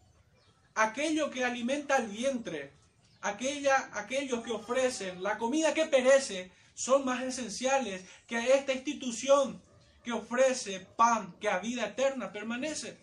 Aquello 0.74 1.30
que 1.30 1.46
alimenta 1.46 1.98
el 1.98 2.08
vientre, 2.08 2.74
aquella, 3.22 3.92
aquellos 3.94 4.44
que 4.44 4.52
ofrecen 4.52 5.22
la 5.22 5.38
comida 5.38 5.76
que 5.76 5.86
perece, 5.86 6.52
son 6.74 7.06
más 7.06 7.22
esenciales 7.22 8.04
que 8.26 8.56
esta 8.56 8.74
institución 8.74 9.62
que 10.04 10.12
ofrece 10.12 10.80
pan 10.98 11.36
que 11.40 11.50
a 11.50 11.60
vida 11.60 11.86
eterna 11.86 12.32
permanece. 12.32 12.98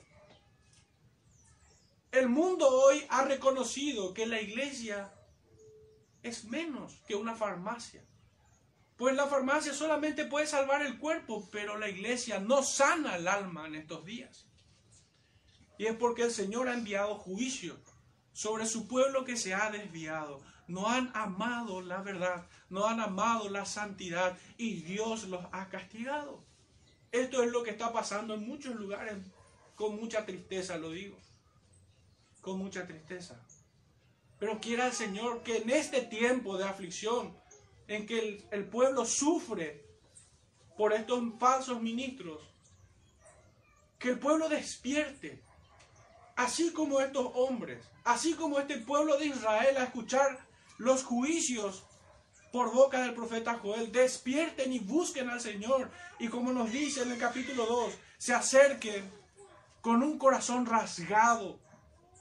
El 2.10 2.30
mundo 2.30 2.66
hoy 2.66 3.04
ha 3.10 3.24
reconocido 3.24 4.14
que 4.14 4.26
la 4.26 4.40
iglesia 4.40 5.12
es 6.22 6.44
menos 6.44 7.02
que 7.06 7.14
una 7.14 7.34
farmacia. 7.34 8.02
Pues 8.96 9.14
la 9.14 9.26
farmacia 9.26 9.74
solamente 9.74 10.24
puede 10.24 10.46
salvar 10.46 10.80
el 10.80 10.98
cuerpo, 10.98 11.46
pero 11.52 11.76
la 11.76 11.90
iglesia 11.90 12.40
no 12.40 12.62
sana 12.62 13.16
el 13.16 13.28
alma 13.28 13.66
en 13.66 13.74
estos 13.74 14.06
días. 14.06 14.46
Y 15.76 15.84
es 15.84 15.96
porque 15.96 16.22
el 16.22 16.30
Señor 16.30 16.68
ha 16.68 16.74
enviado 16.74 17.14
juicio 17.14 17.78
sobre 18.32 18.66
su 18.66 18.88
pueblo 18.88 19.26
que 19.26 19.36
se 19.36 19.54
ha 19.54 19.70
desviado. 19.70 20.40
No 20.66 20.88
han 20.88 21.10
amado 21.14 21.82
la 21.82 22.00
verdad, 22.00 22.46
no 22.70 22.86
han 22.86 23.00
amado 23.00 23.50
la 23.50 23.66
santidad 23.66 24.38
y 24.56 24.80
Dios 24.80 25.24
los 25.24 25.44
ha 25.52 25.68
castigado. 25.68 26.42
Esto 27.12 27.42
es 27.42 27.52
lo 27.52 27.62
que 27.62 27.70
está 27.70 27.92
pasando 27.92 28.34
en 28.34 28.48
muchos 28.48 28.74
lugares, 28.76 29.18
con 29.76 29.96
mucha 29.96 30.24
tristeza 30.24 30.78
lo 30.78 30.90
digo 30.90 31.18
con 32.48 32.58
mucha 32.58 32.86
tristeza. 32.86 33.38
Pero 34.38 34.58
quiera 34.58 34.86
el 34.86 34.92
Señor 34.92 35.42
que 35.42 35.58
en 35.58 35.68
este 35.68 36.00
tiempo 36.00 36.56
de 36.56 36.64
aflicción, 36.64 37.36
en 37.86 38.06
que 38.06 38.46
el, 38.50 38.64
pueblo 38.68 39.04
sufre 39.04 39.84
por 40.76 40.94
estos 40.94 41.22
falsos 41.38 41.82
ministros, 41.82 42.42
que 43.98 44.10
el 44.10 44.18
pueblo 44.18 44.48
despierte, 44.48 45.42
así 46.36 46.72
como 46.72 47.00
estos 47.00 47.30
hombres, 47.34 47.84
así 48.04 48.32
como 48.32 48.58
este 48.58 48.78
pueblo 48.78 49.18
de 49.18 49.26
Israel 49.26 49.76
a 49.76 49.84
escuchar 49.84 50.38
los 50.78 51.04
juicios 51.04 51.84
por 52.50 52.72
boca 52.72 53.02
del 53.02 53.14
profeta 53.14 53.58
Joel, 53.58 53.92
despierten 53.92 54.72
y 54.72 54.78
busquen 54.78 55.28
al 55.28 55.40
Señor. 55.40 55.90
Y 56.18 56.28
como 56.28 56.52
nos 56.52 56.70
dice 56.70 57.02
en 57.02 57.12
el 57.12 57.18
capítulo 57.18 57.66
2, 57.66 57.92
se 58.16 58.32
acerquen 58.32 59.10
con 59.82 60.02
un 60.02 60.18
corazón 60.18 60.64
rasgado, 60.64 61.58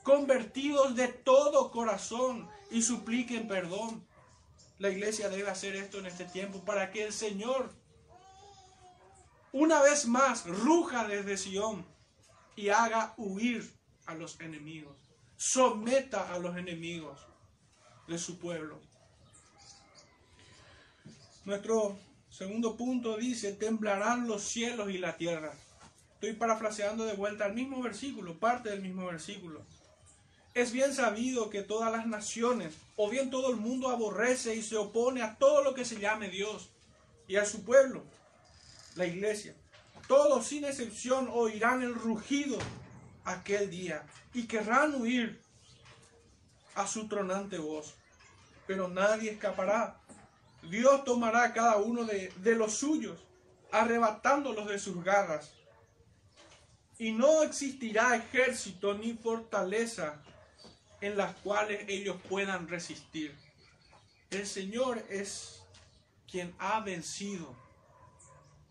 convertidos 0.02 0.94
de 0.94 1.08
todo 1.08 1.70
corazón 1.70 2.48
y 2.70 2.82
supliquen 2.82 3.48
perdón. 3.48 4.06
La 4.78 4.90
iglesia 4.90 5.28
debe 5.28 5.50
hacer 5.50 5.74
esto 5.76 5.98
en 5.98 6.06
este 6.06 6.24
tiempo 6.24 6.60
para 6.64 6.90
que 6.90 7.04
el 7.04 7.12
Señor 7.12 7.70
una 9.52 9.80
vez 9.82 10.06
más 10.06 10.46
ruja 10.46 11.06
desde 11.08 11.36
Sión 11.36 11.86
y 12.54 12.68
haga 12.68 13.14
huir 13.16 13.72
a 14.06 14.14
los 14.14 14.40
enemigos, 14.40 14.96
someta 15.36 16.32
a 16.32 16.38
los 16.38 16.56
enemigos 16.56 17.20
de 18.06 18.18
su 18.18 18.38
pueblo. 18.38 18.80
Nuestro 21.44 21.98
segundo 22.28 22.76
punto 22.76 23.16
dice, 23.16 23.52
temblarán 23.52 24.28
los 24.28 24.42
cielos 24.42 24.90
y 24.90 24.98
la 24.98 25.16
tierra. 25.16 25.54
Estoy 26.14 26.34
parafraseando 26.34 27.04
de 27.04 27.14
vuelta 27.14 27.44
al 27.46 27.54
mismo 27.54 27.80
versículo, 27.80 28.38
parte 28.38 28.70
del 28.70 28.82
mismo 28.82 29.06
versículo. 29.06 29.64
Es 30.54 30.72
bien 30.72 30.94
sabido 30.94 31.50
que 31.50 31.62
todas 31.62 31.92
las 31.92 32.06
naciones, 32.06 32.74
o 32.96 33.08
bien 33.08 33.30
todo 33.30 33.50
el 33.50 33.56
mundo 33.56 33.90
aborrece 33.90 34.54
y 34.54 34.62
se 34.62 34.76
opone 34.76 35.22
a 35.22 35.36
todo 35.36 35.62
lo 35.62 35.74
que 35.74 35.84
se 35.84 36.00
llame 36.00 36.30
Dios 36.30 36.68
y 37.28 37.36
a 37.36 37.44
su 37.44 37.64
pueblo, 37.64 38.02
la 38.96 39.06
iglesia. 39.06 39.54
Todos 40.08 40.46
sin 40.46 40.64
excepción 40.64 41.28
oirán 41.30 41.82
el 41.82 41.94
rugido 41.94 42.58
aquel 43.24 43.70
día 43.70 44.06
y 44.32 44.46
querrán 44.46 44.94
huir 44.94 45.40
a 46.74 46.86
su 46.86 47.08
tronante 47.08 47.58
voz, 47.58 47.94
pero 48.66 48.88
nadie 48.88 49.32
escapará. 49.32 50.00
Dios 50.62 51.04
tomará 51.04 51.44
a 51.44 51.52
cada 51.52 51.76
uno 51.76 52.04
de, 52.04 52.32
de 52.38 52.54
los 52.54 52.74
suyos, 52.74 53.20
arrebatándolos 53.70 54.66
de 54.66 54.78
sus 54.78 55.04
garras. 55.04 55.52
Y 56.98 57.12
no 57.12 57.42
existirá 57.42 58.16
ejército 58.16 58.94
ni 58.94 59.12
fortaleza 59.12 60.20
en 61.00 61.16
las 61.16 61.34
cuales 61.36 61.84
ellos 61.88 62.16
puedan 62.28 62.68
resistir. 62.68 63.34
El 64.30 64.46
Señor 64.46 65.02
es 65.08 65.62
quien 66.30 66.54
ha 66.58 66.80
vencido. 66.80 67.56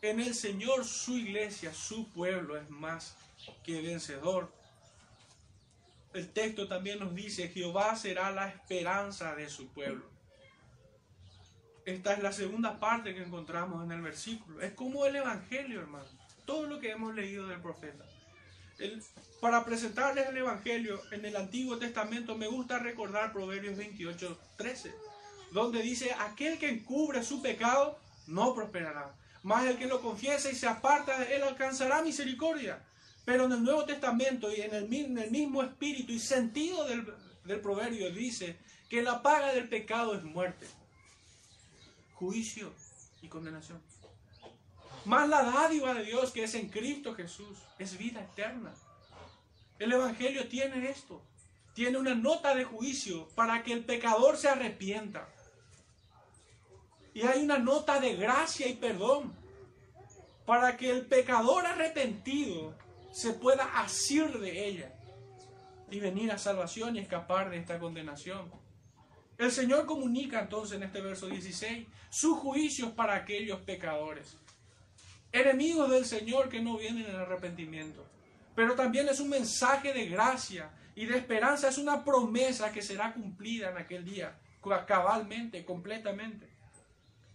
En 0.01 0.19
el 0.19 0.35
Señor 0.35 0.85
su 0.85 1.17
iglesia, 1.17 1.73
su 1.73 2.07
pueblo 2.11 2.57
es 2.57 2.69
más 2.69 3.15
que 3.63 3.81
vencedor. 3.81 4.51
El 6.13 6.31
texto 6.31 6.67
también 6.67 6.99
nos 6.99 7.13
dice, 7.13 7.49
Jehová 7.49 7.95
será 7.95 8.31
la 8.31 8.49
esperanza 8.49 9.35
de 9.35 9.49
su 9.49 9.67
pueblo. 9.69 10.09
Esta 11.85 12.13
es 12.13 12.21
la 12.21 12.33
segunda 12.33 12.79
parte 12.79 13.15
que 13.15 13.23
encontramos 13.23 13.83
en 13.83 13.91
el 13.91 14.01
versículo. 14.01 14.61
Es 14.61 14.73
como 14.73 15.05
el 15.05 15.15
Evangelio, 15.15 15.79
hermano. 15.79 16.05
Todo 16.45 16.67
lo 16.67 16.79
que 16.79 16.91
hemos 16.91 17.15
leído 17.15 17.47
del 17.47 17.61
profeta. 17.61 18.05
Para 19.39 19.63
presentarles 19.65 20.27
el 20.27 20.37
Evangelio 20.37 21.01
en 21.11 21.25
el 21.25 21.35
Antiguo 21.35 21.77
Testamento 21.77 22.37
me 22.37 22.47
gusta 22.47 22.79
recordar 22.79 23.33
Proverbios 23.33 23.77
28, 23.77 24.39
13, 24.57 24.93
donde 25.51 25.81
dice, 25.81 26.11
aquel 26.19 26.57
que 26.57 26.69
encubre 26.69 27.23
su 27.23 27.41
pecado 27.41 27.99
no 28.27 28.53
prosperará, 28.53 29.15
mas 29.43 29.65
el 29.65 29.77
que 29.77 29.87
lo 29.87 30.01
confiesa 30.01 30.51
y 30.51 30.55
se 30.55 30.67
aparta 30.67 31.23
él 31.23 31.43
alcanzará 31.43 32.01
misericordia. 32.01 32.83
Pero 33.25 33.45
en 33.45 33.51
el 33.51 33.63
Nuevo 33.63 33.85
Testamento 33.85 34.49
y 34.55 34.61
en 34.61 34.73
el, 34.73 34.87
mismo 34.87 35.61
espíritu 35.61 36.13
y 36.13 36.19
sentido 36.19 36.85
del 36.85 37.61
proverbio 37.61 38.09
dice 38.11 38.57
que 38.89 39.01
la 39.01 39.21
paga 39.21 39.53
del 39.53 39.67
pecado 39.67 40.15
es 40.15 40.23
muerte, 40.23 40.65
juicio 42.13 42.73
y 43.21 43.27
condenación. 43.27 43.81
Más 45.07 45.29
la 45.29 45.41
dádiva 45.41 45.93
de 45.93 46.03
Dios 46.03 46.31
que 46.33 46.43
es 46.43 46.53
en 46.53 46.67
Cristo 46.67 47.15
Jesús 47.15 47.57
es 47.79 47.97
vida 47.97 48.21
eterna. 48.21 48.73
El 49.79 49.93
Evangelio 49.93 50.49
tiene 50.49 50.89
esto. 50.89 51.21
Tiene 51.73 51.97
una 51.97 52.13
nota 52.13 52.53
de 52.53 52.65
juicio 52.65 53.29
para 53.29 53.63
que 53.63 53.71
el 53.71 53.85
pecador 53.85 54.35
se 54.35 54.49
arrepienta. 54.49 55.29
Y 57.13 57.21
hay 57.21 57.41
una 57.41 57.57
nota 57.57 58.01
de 58.01 58.17
gracia 58.17 58.67
y 58.67 58.73
perdón 58.73 59.33
para 60.45 60.75
que 60.75 60.91
el 60.91 61.05
pecador 61.05 61.65
arrepentido 61.65 62.75
se 63.13 63.31
pueda 63.31 63.63
asir 63.79 64.37
de 64.39 64.67
ella 64.67 64.93
y 65.89 66.01
venir 66.01 66.33
a 66.33 66.37
salvación 66.37 66.97
y 66.97 66.99
escapar 66.99 67.49
de 67.49 67.59
esta 67.59 67.79
condenación. 67.79 68.51
El 69.37 69.53
Señor 69.53 69.85
comunica 69.85 70.41
entonces 70.41 70.75
en 70.75 70.83
este 70.83 70.99
verso 70.99 71.27
16 71.27 71.87
sus 72.09 72.37
juicios 72.39 72.91
para 72.91 73.15
aquellos 73.15 73.61
pecadores, 73.61 74.35
enemigos 75.31 75.89
del 75.89 76.05
Señor 76.05 76.49
que 76.49 76.61
no 76.61 76.77
vienen 76.77 77.05
en 77.05 77.15
arrepentimiento. 77.15 78.05
Pero 78.55 78.75
también 78.75 79.07
es 79.09 79.19
un 79.19 79.29
mensaje 79.29 79.93
de 79.93 80.07
gracia 80.07 80.71
y 80.95 81.05
de 81.05 81.17
esperanza, 81.17 81.69
es 81.69 81.77
una 81.77 82.03
promesa 82.03 82.71
que 82.71 82.81
será 82.81 83.13
cumplida 83.13 83.69
en 83.69 83.77
aquel 83.77 84.03
día, 84.03 84.39
cabalmente, 84.87 85.63
completamente. 85.63 86.49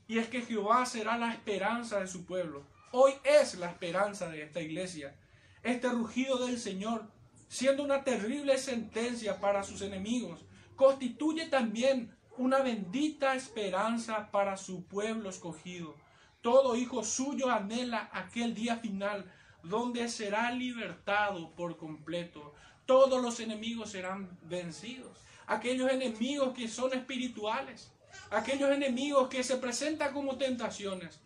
Y 0.08 0.18
es 0.18 0.28
que 0.28 0.42
Jehová 0.42 0.84
será 0.84 1.16
la 1.16 1.32
esperanza 1.32 2.00
de 2.00 2.08
su 2.08 2.26
pueblo. 2.26 2.66
Hoy 2.90 3.12
es 3.24 3.54
la 3.54 3.70
esperanza 3.70 4.28
de 4.28 4.42
esta 4.42 4.60
iglesia 4.60 5.14
este 5.62 5.88
rugido 5.88 6.44
del 6.46 6.58
Señor, 6.58 7.06
siendo 7.48 7.84
una 7.84 8.02
terrible 8.02 8.58
sentencia 8.58 9.40
para 9.40 9.62
sus 9.62 9.82
enemigos, 9.82 10.44
constituye 10.76 11.46
también 11.46 12.16
una 12.36 12.62
bendita 12.62 13.34
esperanza 13.34 14.30
para 14.30 14.56
su 14.56 14.84
pueblo 14.84 15.30
escogido. 15.30 15.94
Todo 16.42 16.76
hijo 16.76 17.04
suyo 17.04 17.50
anhela 17.50 18.10
aquel 18.12 18.52
día 18.52 18.76
final 18.76 19.30
donde 19.62 20.08
será 20.08 20.50
libertado 20.50 21.50
por 21.54 21.76
completo. 21.76 22.52
Todos 22.84 23.22
los 23.22 23.38
enemigos 23.38 23.90
serán 23.90 24.36
vencidos. 24.42 25.16
Aquellos 25.46 25.90
enemigos 25.90 26.52
que 26.52 26.66
son 26.66 26.92
espirituales, 26.94 27.92
aquellos 28.30 28.70
enemigos 28.70 29.28
que 29.28 29.44
se 29.44 29.56
presentan 29.56 30.12
como 30.12 30.36
tentaciones, 30.36 31.20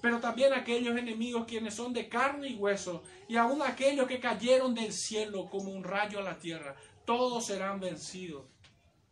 pero 0.00 0.20
también 0.20 0.52
aquellos 0.52 0.96
enemigos 0.96 1.44
quienes 1.46 1.74
son 1.74 1.92
de 1.92 2.08
carne 2.08 2.48
y 2.48 2.54
hueso, 2.54 3.02
y 3.28 3.36
aún 3.36 3.62
aquellos 3.62 4.06
que 4.06 4.20
cayeron 4.20 4.74
del 4.74 4.92
cielo 4.92 5.48
como 5.50 5.72
un 5.72 5.82
rayo 5.82 6.20
a 6.20 6.22
la 6.22 6.38
tierra, 6.38 6.76
todos 7.04 7.46
serán 7.46 7.80
vencidos 7.80 8.44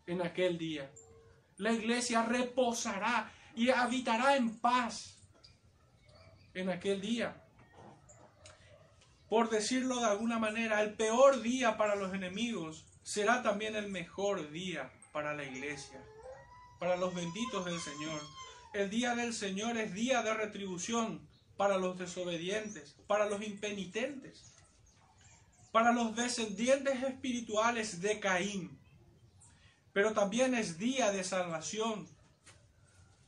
en 0.06 0.22
aquel 0.22 0.58
día. 0.58 0.90
La 1.56 1.72
iglesia 1.72 2.22
reposará 2.22 3.32
y 3.58 3.70
habitará 3.70 4.36
en 4.36 4.56
paz 4.60 5.18
en 6.54 6.70
aquel 6.70 7.00
día. 7.00 7.44
Por 9.28 9.50
decirlo 9.50 9.98
de 9.98 10.06
alguna 10.06 10.38
manera, 10.38 10.80
el 10.80 10.94
peor 10.94 11.42
día 11.42 11.76
para 11.76 11.96
los 11.96 12.14
enemigos 12.14 12.86
será 13.02 13.42
también 13.42 13.74
el 13.74 13.88
mejor 13.88 14.52
día 14.52 14.92
para 15.12 15.34
la 15.34 15.42
iglesia, 15.42 16.00
para 16.78 16.96
los 16.96 17.12
benditos 17.12 17.64
del 17.64 17.80
Señor. 17.80 18.20
El 18.74 18.90
día 18.90 19.16
del 19.16 19.34
Señor 19.34 19.76
es 19.76 19.92
día 19.92 20.22
de 20.22 20.34
retribución 20.34 21.28
para 21.56 21.78
los 21.78 21.98
desobedientes, 21.98 22.94
para 23.08 23.26
los 23.26 23.42
impenitentes, 23.42 24.54
para 25.72 25.90
los 25.90 26.14
descendientes 26.14 27.02
espirituales 27.02 28.00
de 28.00 28.20
Caín. 28.20 28.78
Pero 29.92 30.12
también 30.12 30.54
es 30.54 30.78
día 30.78 31.10
de 31.10 31.24
salvación 31.24 32.06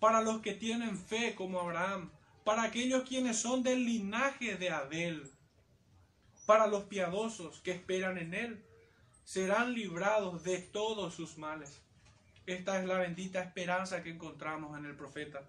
para 0.01 0.22
los 0.22 0.40
que 0.40 0.55
tienen 0.55 0.98
fe 0.98 1.34
como 1.36 1.61
Abraham, 1.61 2.11
para 2.42 2.64
aquellos 2.64 3.05
quienes 3.05 3.36
son 3.36 3.62
del 3.62 3.84
linaje 3.84 4.57
de 4.57 4.70
Abel, 4.70 5.30
para 6.46 6.66
los 6.66 6.84
piadosos 6.84 7.61
que 7.61 7.70
esperan 7.70 8.18
en 8.18 8.34
él, 8.34 8.64
serán 9.24 9.74
librados 9.74 10.42
de 10.42 10.59
todos 10.59 11.14
sus 11.14 11.38
males. 11.38 11.80
Esta 12.46 12.80
es 12.80 12.88
la 12.88 12.98
bendita 12.98 13.40
esperanza 13.40 14.03
que 14.03 14.11
encontramos 14.11 14.76
en 14.76 14.86
el 14.86 14.96
profeta. 14.96 15.42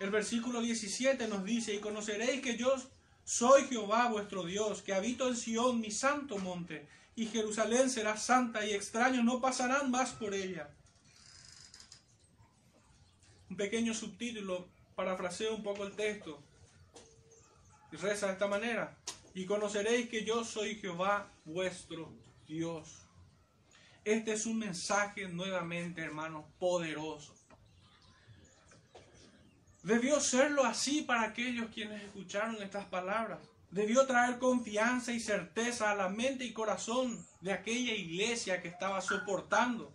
El 0.00 0.10
versículo 0.10 0.60
17 0.62 1.28
nos 1.28 1.44
dice, 1.44 1.74
y 1.74 1.78
conoceréis 1.78 2.40
que 2.40 2.56
yo 2.56 2.74
soy 3.22 3.64
Jehová 3.68 4.08
vuestro 4.08 4.44
Dios, 4.44 4.82
que 4.82 4.94
habito 4.94 5.28
en 5.28 5.36
Sión, 5.36 5.80
mi 5.80 5.90
santo 5.90 6.38
monte, 6.38 6.88
y 7.14 7.26
Jerusalén 7.26 7.90
será 7.90 8.16
santa 8.16 8.64
y 8.64 8.72
extraños 8.72 9.24
no 9.24 9.40
pasarán 9.40 9.90
más 9.90 10.12
por 10.12 10.34
ella. 10.34 10.70
Un 13.50 13.56
pequeño 13.56 13.92
subtítulo, 13.92 14.68
parafraseo 14.94 15.56
un 15.56 15.62
poco 15.62 15.84
el 15.84 15.92
texto. 15.92 16.42
Y 17.92 17.96
reza 17.96 18.28
de 18.28 18.34
esta 18.34 18.46
manera, 18.46 18.96
y 19.34 19.44
conoceréis 19.44 20.08
que 20.08 20.24
yo 20.24 20.44
soy 20.44 20.76
Jehová 20.76 21.28
vuestro 21.44 22.12
Dios. 22.46 23.02
Este 24.04 24.32
es 24.32 24.46
un 24.46 24.58
mensaje 24.58 25.28
nuevamente, 25.28 26.00
hermanos, 26.00 26.44
poderoso. 26.58 27.34
Debió 29.82 30.20
serlo 30.20 30.64
así 30.64 31.02
para 31.02 31.22
aquellos 31.22 31.70
quienes 31.72 32.02
escucharon 32.02 32.62
estas 32.62 32.84
palabras. 32.86 33.40
Debió 33.70 34.06
traer 34.06 34.38
confianza 34.38 35.12
y 35.12 35.20
certeza 35.20 35.90
a 35.90 35.94
la 35.94 36.08
mente 36.08 36.44
y 36.44 36.52
corazón 36.52 37.26
de 37.40 37.52
aquella 37.52 37.94
iglesia 37.94 38.60
que 38.60 38.68
estaba 38.68 39.00
soportando 39.00 39.92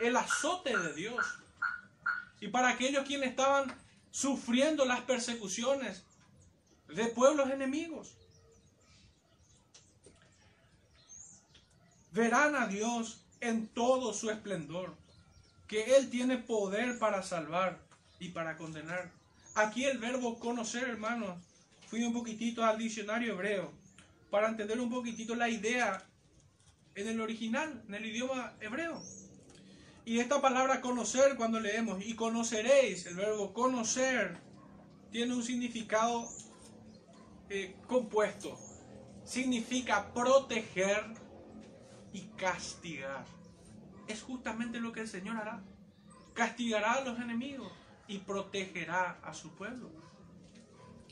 el 0.00 0.16
azote 0.16 0.76
de 0.76 0.94
Dios. 0.94 1.24
Y 2.40 2.48
para 2.48 2.68
aquellos 2.70 3.06
quienes 3.06 3.30
estaban 3.30 3.74
sufriendo 4.10 4.84
las 4.84 5.00
persecuciones 5.02 6.02
de 6.88 7.06
pueblos 7.06 7.50
enemigos. 7.50 8.14
Verán 12.12 12.54
a 12.54 12.66
Dios 12.66 13.20
en 13.40 13.68
todo 13.68 14.14
su 14.14 14.30
esplendor, 14.30 14.94
que 15.68 15.96
Él 15.96 16.08
tiene 16.08 16.38
poder 16.38 16.98
para 16.98 17.22
salvar 17.22 17.78
y 18.18 18.30
para 18.30 18.56
condenar. 18.56 19.10
Aquí 19.54 19.84
el 19.84 19.98
verbo 19.98 20.38
conocer, 20.38 20.84
hermanos, 20.84 21.36
fui 21.88 22.02
un 22.02 22.12
poquitito 22.12 22.64
al 22.64 22.78
diccionario 22.78 23.34
hebreo 23.34 23.72
para 24.30 24.48
entender 24.48 24.80
un 24.80 24.90
poquitito 24.90 25.34
la 25.34 25.48
idea 25.48 26.02
en 26.94 27.08
el 27.08 27.20
original, 27.20 27.82
en 27.86 27.94
el 27.94 28.06
idioma 28.06 28.54
hebreo. 28.60 29.02
Y 30.06 30.20
esta 30.20 30.40
palabra 30.40 30.80
conocer 30.80 31.36
cuando 31.36 31.60
leemos, 31.60 32.02
y 32.02 32.14
conoceréis, 32.14 33.04
el 33.04 33.16
verbo 33.16 33.52
conocer, 33.52 34.38
tiene 35.10 35.34
un 35.34 35.42
significado 35.42 36.26
eh, 37.50 37.76
compuesto. 37.86 38.58
Significa 39.24 40.14
proteger, 40.14 41.04
y 42.16 42.22
castigar. 42.36 43.26
Es 44.08 44.22
justamente 44.22 44.80
lo 44.80 44.90
que 44.90 45.00
el 45.00 45.08
Señor 45.08 45.36
hará. 45.36 45.62
Castigará 46.32 46.94
a 46.94 47.00
los 47.02 47.18
enemigos 47.18 47.70
y 48.08 48.18
protegerá 48.18 49.20
a 49.22 49.34
su 49.34 49.54
pueblo. 49.54 49.90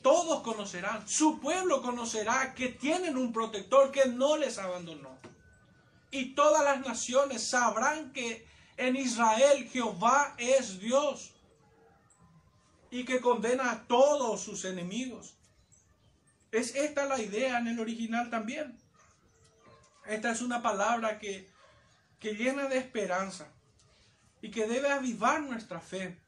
Todo 0.02 0.24
todos 0.24 0.42
conocerán, 0.42 1.08
su 1.08 1.40
pueblo 1.40 1.82
conocerá 1.82 2.54
que 2.54 2.68
tienen 2.68 3.16
un 3.16 3.32
protector 3.32 3.90
que 3.90 4.06
no 4.06 4.36
les 4.36 4.58
abandonó. 4.58 5.18
Y 6.10 6.34
todas 6.34 6.64
las 6.64 6.86
naciones 6.86 7.42
sabrán 7.42 8.12
que 8.12 8.46
en 8.76 8.96
Israel 8.96 9.68
Jehová 9.68 10.34
es 10.38 10.80
Dios 10.80 11.34
y 12.90 13.04
que 13.04 13.20
condena 13.20 13.70
a 13.70 13.86
todos 13.86 14.40
sus 14.40 14.64
enemigos. 14.64 15.36
Es 16.50 16.74
esta 16.74 17.06
la 17.06 17.20
idea 17.20 17.58
en 17.58 17.68
el 17.68 17.80
original 17.80 18.30
también. 18.30 18.78
Esta 20.06 20.30
es 20.30 20.42
una 20.42 20.62
palabra 20.62 21.18
que, 21.18 21.50
que 22.20 22.34
llena 22.34 22.68
de 22.68 22.78
esperanza 22.78 23.48
y 24.40 24.50
que 24.50 24.66
debe 24.66 24.90
avivar 24.90 25.40
nuestra 25.42 25.80
fe. 25.80 26.20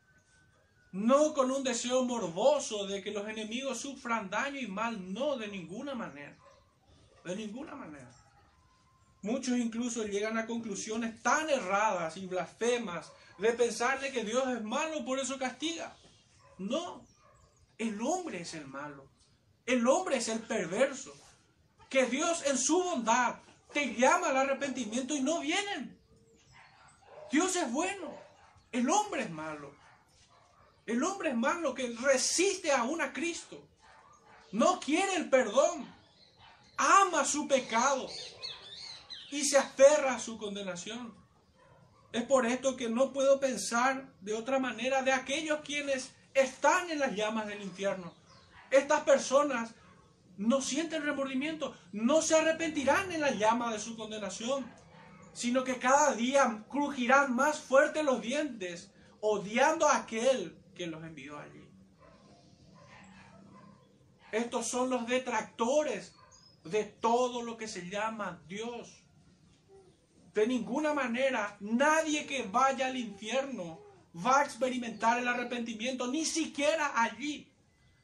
No 0.93 1.35
con 1.35 1.51
un 1.51 1.63
deseo 1.63 2.05
morboso 2.05 2.87
de 2.87 3.03
que 3.03 3.11
los 3.11 3.29
enemigos 3.29 3.79
sufran 3.79 4.31
daño 4.31 4.59
y 4.59 4.67
mal, 4.67 5.13
no, 5.13 5.37
de 5.37 5.49
ninguna 5.49 5.95
manera. 5.95 6.37
De 7.25 7.37
ninguna 7.37 7.75
manera. 7.75 8.11
Muchos 9.27 9.59
incluso 9.59 10.05
llegan 10.05 10.39
a 10.39 10.47
conclusiones 10.47 11.21
tan 11.21 11.51
erradas 11.51 12.17
y 12.17 12.27
blasfemas 12.27 13.11
de 13.39 13.53
pensar 13.55 13.99
que 13.99 14.23
Dios 14.23 14.47
es 14.51 14.63
malo, 14.63 15.05
por 15.05 15.19
eso 15.19 15.37
castiga. 15.37 15.97
No, 16.59 17.05
el 17.77 18.01
hombre 18.01 18.43
es 18.43 18.55
el 18.55 18.69
malo. 18.69 19.11
El 19.67 19.85
hombre 19.89 20.19
es 20.19 20.29
el 20.29 20.39
perverso. 20.39 21.13
Que 21.91 22.07
Dios 22.07 22.47
en 22.47 22.57
su 22.57 22.81
bondad 22.81 23.41
te 23.73 23.95
llama 23.97 24.29
al 24.29 24.37
arrepentimiento 24.37 25.13
y 25.13 25.23
no 25.23 25.41
vienen. 25.41 26.01
Dios 27.33 27.57
es 27.57 27.69
bueno. 27.73 28.17
El 28.71 28.89
hombre 28.89 29.23
es 29.23 29.31
malo. 29.31 29.75
El 30.87 31.03
hombre 31.03 31.31
es 31.31 31.37
malo 31.37 31.75
que 31.75 31.97
resiste 32.01 32.71
aún 32.71 33.01
a 33.01 33.13
Cristo. 33.13 33.61
No 34.53 34.79
quiere 34.79 35.17
el 35.17 35.29
perdón. 35.29 35.93
Ama 36.77 37.25
su 37.25 37.49
pecado. 37.49 38.09
Y 39.31 39.45
se 39.45 39.59
aferra 39.59 40.15
a 40.15 40.19
su 40.19 40.39
condenación. 40.39 41.15
Es 42.13 42.23
por 42.25 42.47
esto 42.47 42.77
que 42.77 42.89
no 42.89 43.13
puedo 43.13 43.41
pensar 43.41 44.13
de 44.21 44.35
otra 44.35 44.59
manera 44.59 45.03
de 45.03 45.13
aquellos 45.13 45.61
quienes 45.61 46.13
están 46.35 46.91
en 46.91 46.99
las 46.99 47.15
llamas 47.15 47.47
del 47.47 47.63
infierno. 47.63 48.13
Estas 48.71 49.03
personas 49.03 49.75
no 50.37 50.61
sienten 50.61 51.03
remordimiento, 51.03 51.77
no 51.93 52.23
se 52.23 52.37
arrepentirán 52.37 53.11
en 53.13 53.21
la 53.21 53.31
llama 53.31 53.73
de 53.73 53.79
su 53.79 53.97
condenación, 53.97 54.71
sino 55.33 55.65
que 55.65 55.79
cada 55.79 56.15
día 56.15 56.65
crujirán 56.71 57.35
más 57.35 57.61
fuerte 57.61 58.03
los 58.03 58.21
dientes, 58.21 58.91
odiando 59.21 59.89
a 59.89 59.99
aquel 59.99 60.59
que 60.75 60.87
los 60.87 61.03
envió 61.03 61.39
allí. 61.39 61.69
Estos 64.33 64.67
son 64.67 64.91
los 64.91 65.07
detractores 65.07 66.15
de 66.65 66.85
todo 66.85 67.43
lo 67.43 67.57
que 67.57 67.69
se 67.69 67.89
llama 67.89 68.43
Dios. 68.47 69.06
De 70.37 70.47
ninguna 70.47 70.93
manera, 70.93 71.57
nadie 71.61 72.27
que 72.27 72.43
vaya 72.43 72.89
al 72.89 72.97
infierno 72.99 73.81
va 74.15 74.41
a 74.41 74.45
experimentar 74.45 75.19
el 75.19 75.27
arrepentimiento, 75.27 76.09
ni 76.09 76.27
siquiera 76.27 76.93
allí. 76.95 77.51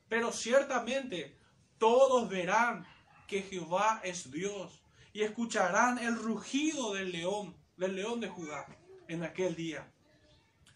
Pero 0.08 0.32
ciertamente 0.32 1.36
todos 1.76 2.30
verán 2.30 2.86
que 3.28 3.42
Jehová 3.42 4.00
es 4.02 4.30
Dios 4.30 4.80
y 5.12 5.20
escucharán 5.20 5.98
el 5.98 6.16
rugido 6.16 6.94
del 6.94 7.12
león, 7.12 7.54
del 7.76 7.96
león 7.96 8.18
de 8.20 8.30
Judá 8.30 8.66
en 9.08 9.24
aquel 9.24 9.54
día. 9.54 9.92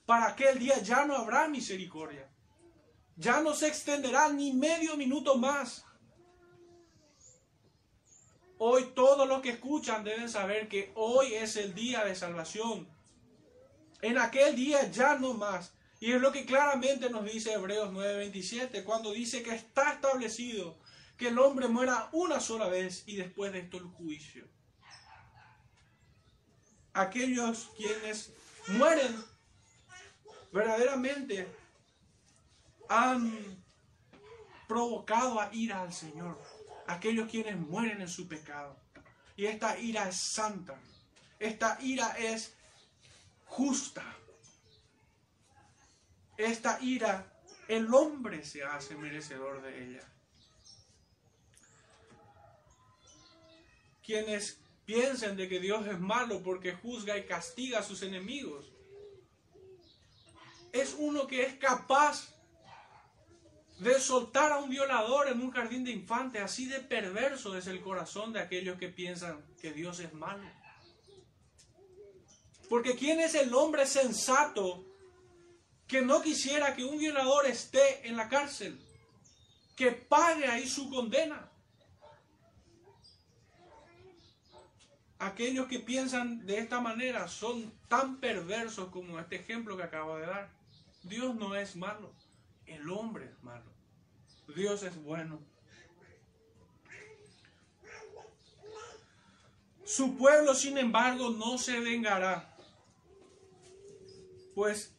Para 0.04 0.26
aquel 0.26 0.58
día 0.58 0.82
ya 0.82 1.06
no 1.06 1.16
habrá 1.16 1.48
misericordia. 1.48 2.28
Ya 3.16 3.40
no 3.40 3.54
se 3.54 3.68
extenderá 3.68 4.28
ni 4.28 4.52
medio 4.52 4.94
minuto 4.98 5.38
más. 5.38 5.85
Hoy 8.58 8.92
todos 8.94 9.28
los 9.28 9.42
que 9.42 9.50
escuchan 9.50 10.04
deben 10.04 10.28
saber 10.28 10.68
que 10.68 10.92
hoy 10.94 11.34
es 11.34 11.56
el 11.56 11.74
día 11.74 12.04
de 12.04 12.14
salvación 12.14 12.88
en 14.02 14.18
aquel 14.18 14.54
día 14.54 14.90
ya 14.90 15.18
no 15.18 15.34
más. 15.34 15.72
Y 15.98 16.12
es 16.12 16.20
lo 16.20 16.30
que 16.30 16.44
claramente 16.44 17.08
nos 17.10 17.24
dice 17.24 17.52
Hebreos 17.52 17.90
9:27, 17.92 18.84
cuando 18.84 19.12
dice 19.12 19.42
que 19.42 19.54
está 19.54 19.94
establecido 19.94 20.78
que 21.16 21.28
el 21.28 21.38
hombre 21.38 21.68
muera 21.68 22.08
una 22.12 22.40
sola 22.40 22.68
vez 22.68 23.04
y 23.06 23.16
después 23.16 23.52
de 23.52 23.60
esto 23.60 23.78
el 23.78 23.84
juicio. 23.84 24.46
Aquellos 26.92 27.70
quienes 27.76 28.32
mueren 28.68 29.24
verdaderamente 30.52 31.48
han 32.88 33.64
provocado 34.68 35.40
a 35.40 35.52
ira 35.54 35.82
al 35.82 35.92
Señor. 35.92 36.38
Aquellos 36.88 37.28
quienes 37.30 37.56
mueren 37.56 38.00
en 38.00 38.08
su 38.08 38.28
pecado. 38.28 38.76
Y 39.36 39.46
esta 39.46 39.78
ira 39.78 40.08
es 40.08 40.16
santa. 40.16 40.78
Esta 41.38 41.78
ira 41.80 42.16
es 42.18 42.54
justa. 43.46 44.04
Esta 46.36 46.78
ira, 46.80 47.32
el 47.68 47.92
hombre 47.92 48.44
se 48.44 48.62
hace 48.62 48.94
merecedor 48.94 49.62
de 49.62 49.84
ella. 49.84 50.12
Quienes 54.04 54.60
piensen 54.84 55.36
de 55.36 55.48
que 55.48 55.60
Dios 55.60 55.86
es 55.86 55.98
malo 55.98 56.42
porque 56.42 56.72
juzga 56.72 57.18
y 57.18 57.26
castiga 57.26 57.80
a 57.80 57.82
sus 57.82 58.02
enemigos, 58.02 58.72
es 60.72 60.94
uno 60.98 61.26
que 61.26 61.42
es 61.42 61.54
capaz 61.54 62.35
de 63.78 64.00
soltar 64.00 64.52
a 64.52 64.58
un 64.58 64.70
violador 64.70 65.28
en 65.28 65.40
un 65.40 65.50
jardín 65.50 65.84
de 65.84 65.90
infantes. 65.90 66.42
Así 66.42 66.66
de 66.66 66.80
perverso 66.80 67.56
es 67.56 67.66
el 67.66 67.80
corazón 67.80 68.32
de 68.32 68.40
aquellos 68.40 68.78
que 68.78 68.88
piensan 68.88 69.44
que 69.60 69.72
Dios 69.72 70.00
es 70.00 70.12
malo. 70.14 70.44
Porque 72.68 72.96
¿quién 72.96 73.20
es 73.20 73.34
el 73.34 73.54
hombre 73.54 73.86
sensato 73.86 74.84
que 75.86 76.02
no 76.02 76.20
quisiera 76.20 76.74
que 76.74 76.84
un 76.84 76.98
violador 76.98 77.46
esté 77.46 78.08
en 78.08 78.16
la 78.16 78.28
cárcel? 78.28 78.80
Que 79.76 79.92
pague 79.92 80.46
ahí 80.46 80.66
su 80.66 80.90
condena. 80.90 81.50
Aquellos 85.18 85.66
que 85.66 85.78
piensan 85.78 86.44
de 86.44 86.58
esta 86.58 86.80
manera 86.80 87.28
son 87.28 87.72
tan 87.88 88.18
perversos 88.20 88.88
como 88.88 89.18
este 89.18 89.36
ejemplo 89.36 89.76
que 89.76 89.82
acabo 89.82 90.16
de 90.16 90.26
dar. 90.26 90.50
Dios 91.04 91.34
no 91.36 91.54
es 91.54 91.76
malo, 91.76 92.12
el 92.66 92.88
hombre 92.90 93.26
es 93.26 93.42
malo. 93.42 93.72
Dios 94.54 94.82
es 94.82 94.96
bueno. 95.02 95.40
Su 99.84 100.16
pueblo, 100.16 100.54
sin 100.54 100.78
embargo, 100.78 101.30
no 101.30 101.58
se 101.58 101.78
vengará 101.80 102.56
pues 104.56 104.90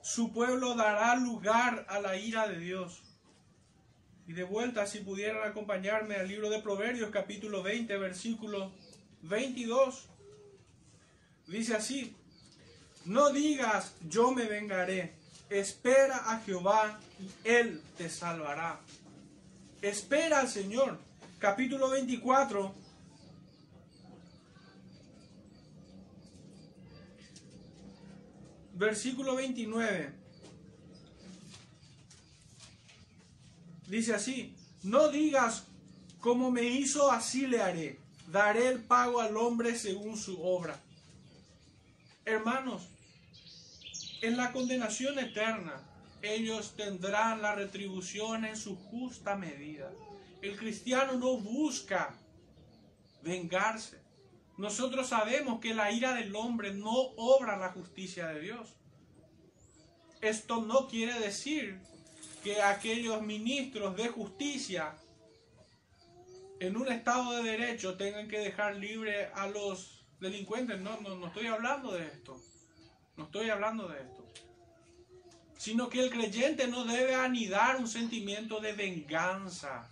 su 0.00 0.32
pueblo 0.32 0.74
dará 0.74 1.14
lugar 1.16 1.84
a 1.90 2.00
la 2.00 2.16
ira 2.16 2.48
de 2.48 2.58
Dios. 2.58 3.02
Y 4.26 4.32
de 4.32 4.42
vuelta, 4.42 4.86
si 4.86 5.00
pudieran 5.00 5.46
acompañarme 5.46 6.14
al 6.14 6.26
libro 6.26 6.48
de 6.48 6.62
Proverbios 6.62 7.10
capítulo 7.10 7.62
20, 7.62 7.94
versículo 7.98 8.72
22, 9.20 10.06
dice 11.46 11.74
así, 11.74 12.16
no 13.04 13.28
digas 13.28 13.94
yo 14.08 14.30
me 14.32 14.46
vengaré, 14.46 15.12
espera 15.50 16.30
a 16.30 16.40
Jehová 16.40 16.98
y 17.20 17.48
él 17.48 17.82
te 17.96 18.08
salvará. 18.08 18.80
Espera 19.82 20.40
al 20.40 20.48
Señor. 20.48 20.98
Capítulo 21.38 21.90
24, 21.90 22.74
versículo 28.74 29.36
29. 29.36 30.12
Dice 33.88 34.14
así, 34.14 34.56
no 34.82 35.08
digas 35.08 35.64
como 36.20 36.50
me 36.50 36.62
hizo, 36.62 37.10
así 37.10 37.46
le 37.46 37.62
haré. 37.62 38.00
Daré 38.28 38.68
el 38.68 38.82
pago 38.82 39.20
al 39.20 39.36
hombre 39.36 39.78
según 39.78 40.16
su 40.16 40.42
obra. 40.42 40.80
Hermanos, 42.24 42.88
en 44.22 44.36
la 44.36 44.52
condenación 44.52 45.18
eterna, 45.18 45.82
ellos 46.22 46.74
tendrán 46.76 47.42
la 47.42 47.54
retribución 47.54 48.44
en 48.44 48.56
su 48.56 48.76
justa 48.76 49.36
medida. 49.36 49.90
El 50.42 50.56
cristiano 50.56 51.14
no 51.14 51.36
busca 51.36 52.14
vengarse. 53.22 54.00
Nosotros 54.56 55.08
sabemos 55.08 55.60
que 55.60 55.74
la 55.74 55.92
ira 55.92 56.14
del 56.14 56.34
hombre 56.34 56.72
no 56.72 56.92
obra 57.16 57.56
la 57.56 57.72
justicia 57.72 58.28
de 58.28 58.40
Dios. 58.40 58.74
Esto 60.20 60.62
no 60.62 60.88
quiere 60.88 61.18
decir 61.20 61.78
que 62.42 62.62
aquellos 62.62 63.20
ministros 63.22 63.96
de 63.96 64.08
justicia 64.08 64.96
en 66.58 66.76
un 66.76 66.90
estado 66.90 67.32
de 67.32 67.50
derecho 67.50 67.96
tengan 67.96 68.28
que 68.28 68.38
dejar 68.38 68.76
libre 68.76 69.26
a 69.34 69.46
los 69.46 70.06
delincuentes. 70.20 70.80
No, 70.80 70.98
no, 71.00 71.16
no 71.16 71.26
estoy 71.26 71.46
hablando 71.46 71.92
de 71.92 72.06
esto. 72.06 72.40
No 73.16 73.24
estoy 73.24 73.50
hablando 73.50 73.88
de 73.88 74.00
esto. 74.00 74.24
sino 75.58 75.88
que 75.88 76.00
el 76.00 76.10
creyente 76.10 76.68
no 76.68 76.84
debe 76.84 77.14
anidar 77.14 77.76
un 77.76 77.88
sentimiento 77.88 78.60
de 78.60 78.74
venganza 78.74 79.88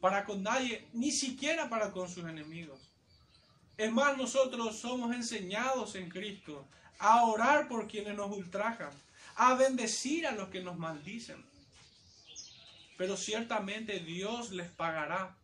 para 0.00 0.24
con 0.24 0.44
nadie, 0.44 0.86
ni 0.92 1.10
siquiera 1.10 1.68
para 1.68 1.90
con 1.90 2.08
sus 2.08 2.24
enemigos. 2.24 2.78
Es 3.76 3.92
más, 3.92 4.16
nosotros 4.16 4.78
somos 4.78 5.14
enseñados 5.14 5.96
en 5.96 6.08
Cristo 6.08 6.64
a 6.98 7.24
orar 7.24 7.68
por 7.68 7.88
quienes 7.88 8.14
nos 8.14 8.30
ultrajan, 8.30 8.90
a 9.34 9.54
bendecir 9.54 10.26
a 10.26 10.32
los 10.32 10.48
que 10.48 10.62
nos 10.62 10.78
maldicen. 10.78 11.44
Pero 12.96 13.16
ciertamente 13.16 13.98
Dios 14.00 14.52
les 14.52 14.70
pagará. 14.70 15.36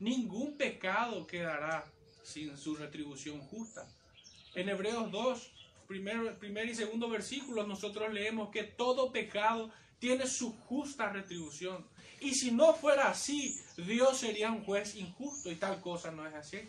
Ningún 0.00 0.56
pecado 0.56 1.26
quedará 1.26 1.84
sin 2.24 2.56
su 2.56 2.74
retribución 2.74 3.40
justa. 3.42 3.86
En 4.54 4.68
Hebreos 4.68 5.12
2, 5.12 5.52
primer, 5.92 6.38
primer 6.38 6.70
y 6.70 6.74
segundo 6.74 7.10
versículos, 7.10 7.68
nosotros 7.68 8.10
leemos 8.14 8.48
que 8.48 8.64
todo 8.64 9.12
pecado 9.12 9.70
tiene 9.98 10.26
su 10.26 10.54
justa 10.54 11.10
retribución. 11.10 11.86
Y 12.18 12.34
si 12.34 12.50
no 12.50 12.72
fuera 12.72 13.10
así, 13.10 13.60
Dios 13.76 14.16
sería 14.16 14.50
un 14.50 14.64
juez 14.64 14.94
injusto 14.94 15.50
y 15.50 15.56
tal 15.56 15.82
cosa 15.82 16.10
no 16.10 16.26
es 16.26 16.34
así. 16.34 16.60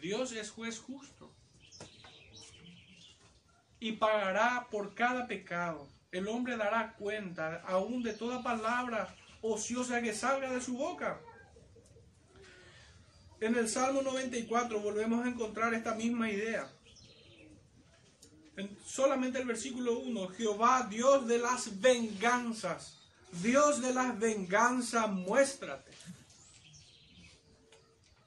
Dios 0.00 0.32
es 0.32 0.50
juez 0.50 0.80
justo 0.80 1.32
y 3.78 3.92
pagará 3.92 4.66
por 4.72 4.96
cada 4.96 5.28
pecado. 5.28 5.88
El 6.10 6.26
hombre 6.26 6.56
dará 6.56 6.94
cuenta 6.94 7.62
aún 7.64 8.02
de 8.02 8.12
toda 8.12 8.42
palabra 8.42 9.14
ociosa 9.40 10.02
que 10.02 10.14
salga 10.14 10.52
de 10.52 10.60
su 10.60 10.76
boca. 10.76 11.20
En 13.40 13.54
el 13.54 13.68
Salmo 13.68 14.02
94 14.02 14.80
volvemos 14.80 15.24
a 15.24 15.28
encontrar 15.28 15.72
esta 15.74 15.94
misma 15.94 16.28
idea. 16.28 16.68
En 18.58 18.76
solamente 18.84 19.38
el 19.38 19.46
versículo 19.46 20.00
1, 20.00 20.30
Jehová, 20.30 20.88
Dios 20.90 21.28
de 21.28 21.38
las 21.38 21.80
venganzas, 21.80 22.98
Dios 23.40 23.80
de 23.80 23.94
las 23.94 24.18
venganzas, 24.18 25.08
muéstrate. 25.08 25.92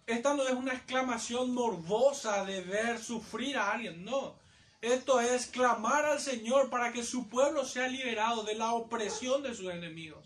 Esta 0.05 0.33
no 0.33 0.47
es 0.47 0.53
una 0.53 0.73
exclamación 0.73 1.53
morbosa 1.53 2.45
de 2.45 2.61
ver 2.61 3.03
sufrir 3.03 3.57
a 3.57 3.73
alguien, 3.73 4.05
no. 4.05 4.39
Esto 4.79 5.19
es 5.19 5.47
clamar 5.47 6.05
al 6.05 6.21
Señor 6.21 6.69
para 6.69 6.93
que 6.93 7.03
su 7.03 7.27
pueblo 7.27 7.65
sea 7.65 7.89
liberado 7.89 8.43
de 8.43 8.55
la 8.55 8.71
opresión 8.71 9.43
de 9.43 9.53
sus 9.53 9.69
enemigos. 9.69 10.25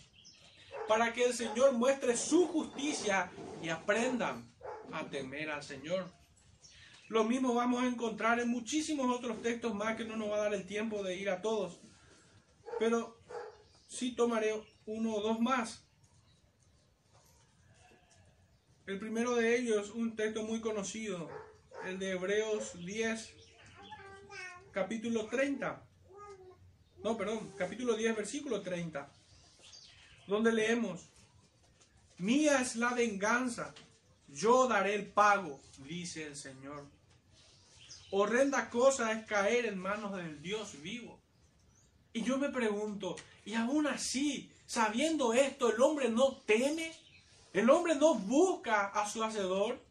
Para 0.87 1.13
que 1.13 1.25
el 1.25 1.33
Señor 1.33 1.71
muestre 1.73 2.15
su 2.15 2.47
justicia 2.47 3.31
y 3.63 3.69
aprendan 3.69 4.53
a 4.93 5.03
temer 5.05 5.49
al 5.49 5.63
Señor. 5.63 6.11
Lo 7.07 7.23
mismo 7.23 7.53
vamos 7.53 7.83
a 7.83 7.87
encontrar 7.87 8.39
en 8.39 8.49
muchísimos 8.49 9.15
otros 9.15 9.41
textos 9.41 9.75
más 9.75 9.95
que 9.95 10.05
no 10.05 10.15
nos 10.15 10.29
va 10.29 10.37
a 10.37 10.43
dar 10.43 10.53
el 10.53 10.65
tiempo 10.65 11.03
de 11.03 11.15
ir 11.15 11.29
a 11.29 11.41
todos. 11.41 11.79
Pero 12.79 13.17
sí 13.87 14.15
tomaré 14.15 14.53
uno 14.85 15.13
o 15.13 15.21
dos 15.21 15.39
más. 15.39 15.83
El 18.87 18.99
primero 18.99 19.35
de 19.35 19.57
ellos, 19.57 19.91
un 19.91 20.15
texto 20.15 20.43
muy 20.43 20.61
conocido, 20.61 21.29
el 21.85 21.97
de 21.97 22.11
Hebreos 22.11 22.73
10, 22.85 23.33
capítulo 24.71 25.25
30. 25.27 25.83
No, 27.03 27.17
perdón, 27.17 27.51
capítulo 27.57 27.95
10, 27.95 28.15
versículo 28.15 28.61
30. 28.61 29.11
Donde 30.27 30.51
leemos, 30.51 31.07
Mía 32.17 32.61
es 32.61 32.75
la 32.75 32.93
venganza, 32.93 33.73
yo 34.35 34.67
daré 34.67 34.95
el 34.95 35.07
pago, 35.07 35.61
dice 35.87 36.27
el 36.27 36.35
Señor. 36.35 36.85
Horrenda 38.11 38.69
cosa 38.69 39.13
es 39.13 39.25
caer 39.25 39.65
en 39.65 39.79
manos 39.79 40.15
del 40.15 40.41
Dios 40.41 40.81
vivo. 40.81 41.17
Y 42.11 42.21
yo 42.21 42.37
me 42.37 42.49
pregunto, 42.49 43.15
y 43.45 43.53
aún 43.53 43.87
así, 43.87 44.51
sabiendo 44.65 45.33
esto, 45.33 45.73
el 45.73 45.81
hombre 45.81 46.09
no 46.09 46.37
teme, 46.45 46.93
el 47.53 47.69
hombre 47.69 47.95
no 47.95 48.15
busca 48.15 48.87
a 48.87 49.09
su 49.09 49.23
hacedor. 49.23 49.81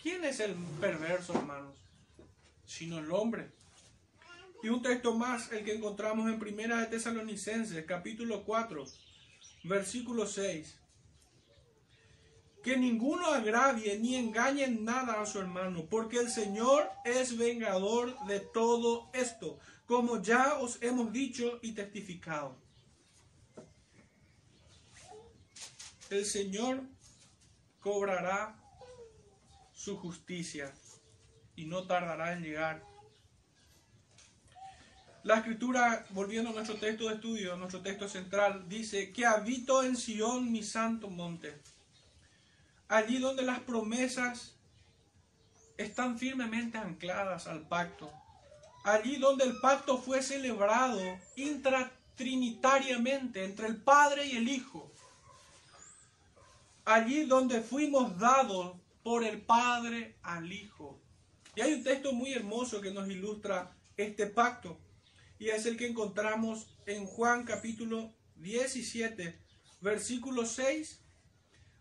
¿Quién 0.00 0.24
es 0.24 0.40
el 0.40 0.54
perverso, 0.80 1.32
hermanos? 1.34 1.74
Sino 2.66 2.98
el 2.98 3.10
hombre. 3.10 3.50
Y 4.62 4.68
un 4.68 4.82
texto 4.82 5.14
más, 5.14 5.50
el 5.52 5.64
que 5.64 5.74
encontramos 5.74 6.28
en 6.30 6.38
Primera 6.38 6.80
de 6.80 6.86
Tesalonicenses, 6.86 7.84
capítulo 7.86 8.44
4, 8.44 8.84
versículo 9.64 10.26
6 10.26 10.76
que 12.62 12.76
ninguno 12.76 13.26
agravie 13.28 13.98
ni 13.98 14.16
engañe 14.16 14.66
nada 14.68 15.20
a 15.20 15.26
su 15.26 15.38
hermano, 15.38 15.86
porque 15.88 16.18
el 16.18 16.30
Señor 16.30 16.90
es 17.04 17.36
vengador 17.36 18.18
de 18.26 18.40
todo 18.40 19.10
esto, 19.12 19.58
como 19.86 20.20
ya 20.20 20.58
os 20.58 20.82
hemos 20.82 21.12
dicho 21.12 21.58
y 21.62 21.72
testificado. 21.72 22.56
El 26.10 26.24
Señor 26.24 26.82
cobrará 27.80 28.56
su 29.72 29.96
justicia 29.96 30.72
y 31.54 31.66
no 31.66 31.86
tardará 31.86 32.32
en 32.32 32.42
llegar. 32.42 32.82
La 35.22 35.38
escritura, 35.38 36.06
volviendo 36.10 36.50
a 36.50 36.54
nuestro 36.54 36.76
texto 36.76 37.08
de 37.08 37.16
estudio, 37.16 37.56
nuestro 37.56 37.82
texto 37.82 38.08
central, 38.08 38.68
dice 38.68 39.12
que 39.12 39.26
habito 39.26 39.82
en 39.82 39.96
Sion 39.96 40.50
mi 40.50 40.62
santo 40.62 41.10
monte 41.10 41.60
allí 42.88 43.18
donde 43.18 43.42
las 43.42 43.60
promesas 43.60 44.56
están 45.76 46.18
firmemente 46.18 46.78
ancladas 46.78 47.46
al 47.46 47.68
pacto, 47.68 48.10
allí 48.84 49.16
donde 49.16 49.44
el 49.44 49.60
pacto 49.60 49.98
fue 49.98 50.22
celebrado 50.22 50.98
intratrinitariamente 51.36 53.44
entre 53.44 53.68
el 53.68 53.76
Padre 53.76 54.26
y 54.26 54.36
el 54.36 54.48
Hijo, 54.48 54.90
allí 56.84 57.26
donde 57.26 57.60
fuimos 57.60 58.18
dados 58.18 58.76
por 59.02 59.22
el 59.22 59.42
Padre 59.42 60.16
al 60.22 60.50
Hijo. 60.52 60.98
Y 61.54 61.60
hay 61.60 61.74
un 61.74 61.84
texto 61.84 62.12
muy 62.12 62.32
hermoso 62.32 62.80
que 62.80 62.90
nos 62.90 63.08
ilustra 63.08 63.76
este 63.96 64.26
pacto, 64.26 64.80
y 65.38 65.50
es 65.50 65.66
el 65.66 65.76
que 65.76 65.86
encontramos 65.86 66.66
en 66.86 67.06
Juan 67.06 67.44
capítulo 67.44 68.12
17, 68.36 69.38
versículo 69.80 70.44
6 70.46 71.04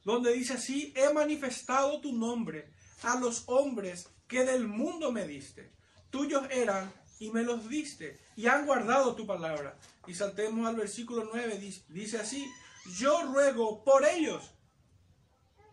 donde 0.07 0.31
dice 0.31 0.53
así, 0.53 0.93
he 0.95 1.13
manifestado 1.13 1.99
tu 1.99 2.13
nombre 2.13 2.71
a 3.03 3.19
los 3.19 3.43
hombres 3.47 4.07
que 4.25 4.45
del 4.45 4.65
mundo 4.65 5.11
me 5.11 5.27
diste. 5.27 5.73
Tuyos 6.09 6.47
eran 6.49 6.93
y 7.19 7.29
me 7.29 7.43
los 7.43 7.67
diste 7.67 8.17
y 8.37 8.47
han 8.47 8.65
guardado 8.65 9.15
tu 9.15 9.27
palabra. 9.27 9.77
Y 10.07 10.13
saltemos 10.13 10.65
al 10.65 10.77
versículo 10.77 11.29
9, 11.33 11.59
dice 11.89 12.19
así, 12.19 12.49
yo 12.97 13.21
ruego 13.33 13.83
por 13.83 14.05
ellos, 14.05 14.49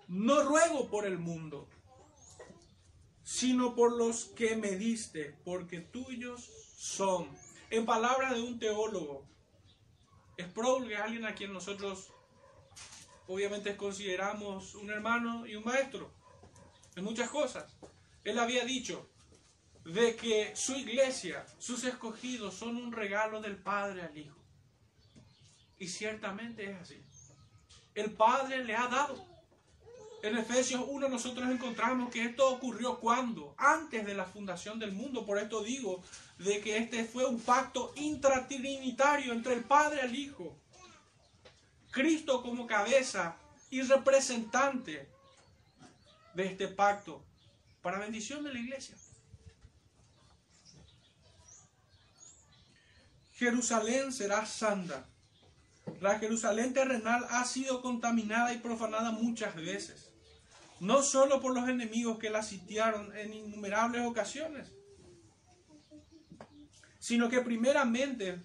no 0.09 0.43
ruego 0.43 0.91
por 0.91 1.07
el 1.07 1.18
mundo, 1.18 1.68
sino 3.22 3.76
por 3.76 3.97
los 3.97 4.24
que 4.24 4.57
me 4.57 4.72
diste, 4.72 5.37
porque 5.45 5.78
tuyos 5.78 6.51
son. 6.76 7.28
En 7.70 7.87
palabras 7.87 8.35
de 8.35 8.43
un 8.43 8.59
teólogo, 8.59 9.28
es 10.37 10.49
probable 10.49 10.97
alguien 10.97 11.24
a 11.24 11.37
quien 11.37 11.53
nosotros 11.53 12.14
obviamente 13.27 13.77
consideramos 13.77 14.75
un 14.75 14.91
hermano 14.91 15.47
y 15.47 15.57
un 15.57 15.64
maestro 15.64 16.11
en 16.97 17.05
muchas 17.05 17.29
cosas. 17.31 17.77
Él 18.22 18.39
había 18.39 18.64
dicho 18.64 19.09
de 19.85 20.16
que 20.16 20.57
su 20.57 20.75
iglesia, 20.75 21.45
sus 21.59 21.85
escogidos 21.85 22.55
son 22.55 22.77
un 22.77 22.93
regalo 22.93 23.41
del 23.41 23.57
Padre 23.57 24.03
al 24.03 24.16
Hijo. 24.16 24.39
Y 25.79 25.89
ciertamente 25.89 26.70
es 26.70 26.81
así. 26.81 27.03
El 27.95 28.12
Padre 28.12 28.64
le 28.64 28.75
ha 28.75 28.89
dado. 28.89 29.35
En 30.22 30.39
Efesios 30.39 30.83
1 30.89 31.09
nosotros 31.09 31.51
encontramos 31.51 32.11
que 32.11 32.25
esto 32.25 32.49
ocurrió 32.49 32.99
cuando, 32.99 33.55
antes 33.59 34.07
de 34.07 34.14
la 34.14 34.25
fundación 34.25 34.79
del 34.79 34.93
mundo. 34.93 35.27
Por 35.27 35.39
esto 35.39 35.62
digo 35.62 36.03
de 36.39 36.62
que 36.62 36.79
este 36.79 37.05
fue 37.05 37.27
un 37.27 37.41
pacto 37.41 37.93
intratrinitario 37.97 39.35
entre 39.35 39.53
el 39.53 39.64
Padre 39.64 40.01
el 40.03 40.14
Hijo. 40.14 40.57
Cristo 41.95 42.42
como 42.42 42.66
cabeza 42.66 43.36
y 43.70 43.80
representante 43.82 45.09
de 46.34 46.45
este 46.45 46.66
pacto 46.66 47.24
para 47.82 48.01
bendición 48.01 48.42
de 48.42 48.53
la 48.53 48.59
iglesia. 48.59 48.97
Jerusalén 53.34 54.12
será 54.12 54.45
santa. 54.45 55.07
La 56.01 56.18
Jerusalén 56.18 56.74
terrenal 56.74 57.26
ha 57.30 57.45
sido 57.45 57.80
contaminada 57.80 58.53
y 58.53 58.59
profanada 58.59 59.12
muchas 59.12 59.55
veces, 59.55 60.11
no 60.80 61.03
solo 61.03 61.40
por 61.40 61.55
los 61.55 61.68
enemigos 61.68 62.18
que 62.18 62.30
la 62.30 62.42
sitiaron 62.42 63.16
en 63.16 63.34
innumerables 63.34 64.05
ocasiones, 64.05 64.72
sino 66.99 67.28
que 67.28 67.40
primeramente 67.40 68.42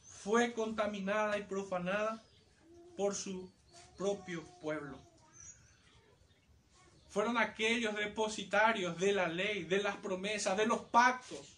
fue 0.00 0.54
contaminada 0.54 1.36
y 1.38 1.42
profanada 1.42 2.22
por 2.96 3.14
su 3.14 3.50
propio 3.96 4.42
pueblo. 4.60 4.98
Fueron 7.10 7.38
aquellos 7.38 7.94
depositarios 7.96 8.98
de 8.98 9.12
la 9.12 9.28
ley, 9.28 9.64
de 9.64 9.82
las 9.82 9.96
promesas, 9.96 10.56
de 10.56 10.66
los 10.66 10.80
pactos. 10.82 11.56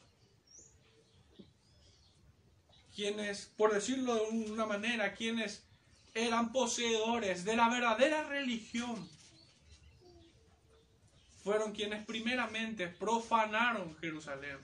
quienes, 2.98 3.52
por 3.56 3.72
decirlo 3.72 4.16
de 4.16 4.22
una 4.50 4.66
manera, 4.66 5.14
quienes 5.14 5.62
eran 6.14 6.50
poseedores 6.50 7.44
de 7.44 7.54
la 7.54 7.68
verdadera 7.68 8.24
religión, 8.24 9.08
fueron 11.44 11.70
quienes 11.70 12.04
primeramente 12.04 12.88
profanaron 12.88 13.96
Jerusalén. 13.98 14.58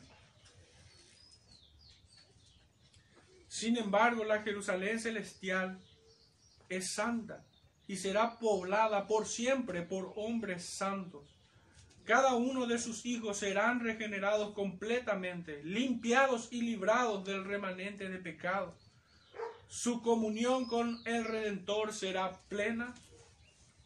Sin 3.47 3.77
embargo, 3.77 4.25
la 4.25 4.43
Jerusalén 4.43 4.99
celestial 4.99 5.79
es 6.69 6.93
santa 6.93 7.45
y 7.87 7.97
será 7.97 8.39
poblada 8.39 9.07
por 9.07 9.27
siempre 9.27 9.83
por 9.83 10.13
hombres 10.17 10.65
santos. 10.65 11.23
Cada 12.05 12.35
uno 12.35 12.67
de 12.67 12.79
sus 12.79 13.07
hijos 13.07 13.39
serán 13.39 13.81
regenerados 13.81 14.55
completamente, 14.55 15.63
limpiados 15.65 16.49
y 16.51 16.61
librados 16.61 17.25
del 17.25 17.45
remanente 17.45 18.09
de 18.09 18.19
pecado. 18.19 18.77
Su 19.69 20.03
comunión 20.03 20.67
con 20.67 21.01
el 21.07 21.25
Redentor 21.25 21.93
será 21.93 22.41
plena, 22.49 22.95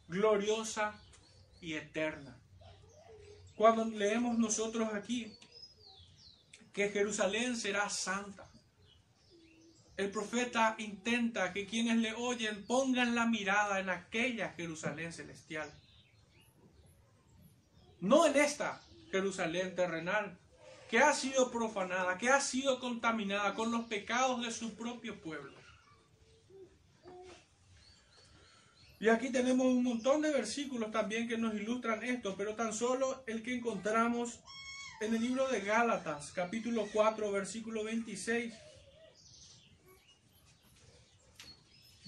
gloriosa 0.07 1.01
y 1.61 1.73
eterna. 1.73 2.37
Cuando 3.55 3.85
leemos 3.85 4.37
nosotros 4.37 4.93
aquí 4.93 5.33
que 6.73 6.89
Jerusalén 6.89 7.55
será 7.55 7.89
santa, 7.89 8.48
el 9.99 10.11
profeta 10.11 10.75
intenta 10.77 11.51
que 11.51 11.65
quienes 11.65 11.97
le 11.97 12.13
oyen 12.13 12.63
pongan 12.65 13.15
la 13.15 13.25
mirada 13.25 13.81
en 13.81 13.89
aquella 13.89 14.53
Jerusalén 14.53 15.11
celestial. 15.11 15.69
No 17.99 18.25
en 18.25 18.37
esta 18.37 18.81
Jerusalén 19.11 19.75
terrenal, 19.75 20.39
que 20.89 20.99
ha 20.99 21.13
sido 21.13 21.51
profanada, 21.51 22.17
que 22.17 22.29
ha 22.29 22.39
sido 22.39 22.79
contaminada 22.79 23.53
con 23.55 23.73
los 23.73 23.87
pecados 23.87 24.41
de 24.41 24.51
su 24.51 24.73
propio 24.75 25.19
pueblo. 25.19 25.59
Y 29.01 29.09
aquí 29.09 29.33
tenemos 29.33 29.65
un 29.65 29.83
montón 29.83 30.21
de 30.21 30.31
versículos 30.31 30.91
también 30.91 31.27
que 31.27 31.37
nos 31.37 31.53
ilustran 31.55 32.05
esto, 32.05 32.35
pero 32.37 32.55
tan 32.55 32.71
solo 32.71 33.21
el 33.27 33.43
que 33.43 33.53
encontramos 33.53 34.39
en 35.01 35.13
el 35.13 35.21
libro 35.21 35.49
de 35.49 35.59
Gálatas, 35.59 36.31
capítulo 36.31 36.87
4, 36.93 37.33
versículo 37.33 37.83
26 37.83 38.68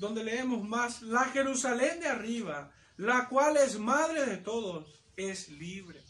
donde 0.01 0.23
leemos 0.23 0.67
más, 0.67 1.03
la 1.03 1.25
Jerusalén 1.25 1.99
de 1.99 2.07
arriba, 2.07 2.71
la 2.97 3.29
cual 3.29 3.55
es 3.57 3.77
madre 3.77 4.25
de 4.25 4.37
todos, 4.37 4.99
es 5.15 5.49
libre. 5.49 6.01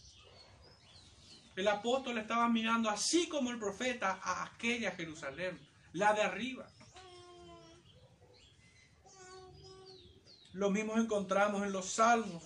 El 1.57 1.67
apóstol 1.67 2.17
estaba 2.17 2.47
mirando 2.47 2.89
así 2.89 3.27
como 3.27 3.51
el 3.51 3.59
profeta 3.59 4.17
a 4.23 4.45
aquella 4.45 4.91
Jerusalén, 4.91 5.59
la 5.91 6.13
de 6.13 6.21
arriba. 6.21 6.69
Lo 10.53 10.69
mismo 10.69 10.97
encontramos 10.97 11.61
en 11.63 11.73
los 11.73 11.87
salmos. 11.87 12.43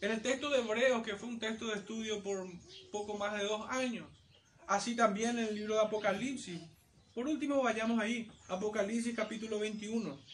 En 0.00 0.10
el 0.10 0.20
texto 0.20 0.50
de 0.50 0.58
Hebreos, 0.58 1.04
que 1.04 1.14
fue 1.14 1.28
un 1.28 1.38
texto 1.38 1.66
de 1.66 1.74
estudio 1.74 2.24
por 2.24 2.44
poco 2.90 3.16
más 3.16 3.38
de 3.38 3.44
dos 3.44 3.70
años. 3.70 4.08
Así 4.66 4.96
también 4.96 5.38
en 5.38 5.46
el 5.46 5.54
libro 5.54 5.74
de 5.74 5.82
Apocalipsis. 5.82 6.60
Por 7.14 7.28
último, 7.28 7.62
vayamos 7.62 8.00
ahí. 8.00 8.28
Apocalipsis 8.48 9.14
capítulo 9.14 9.60
21 9.60 10.25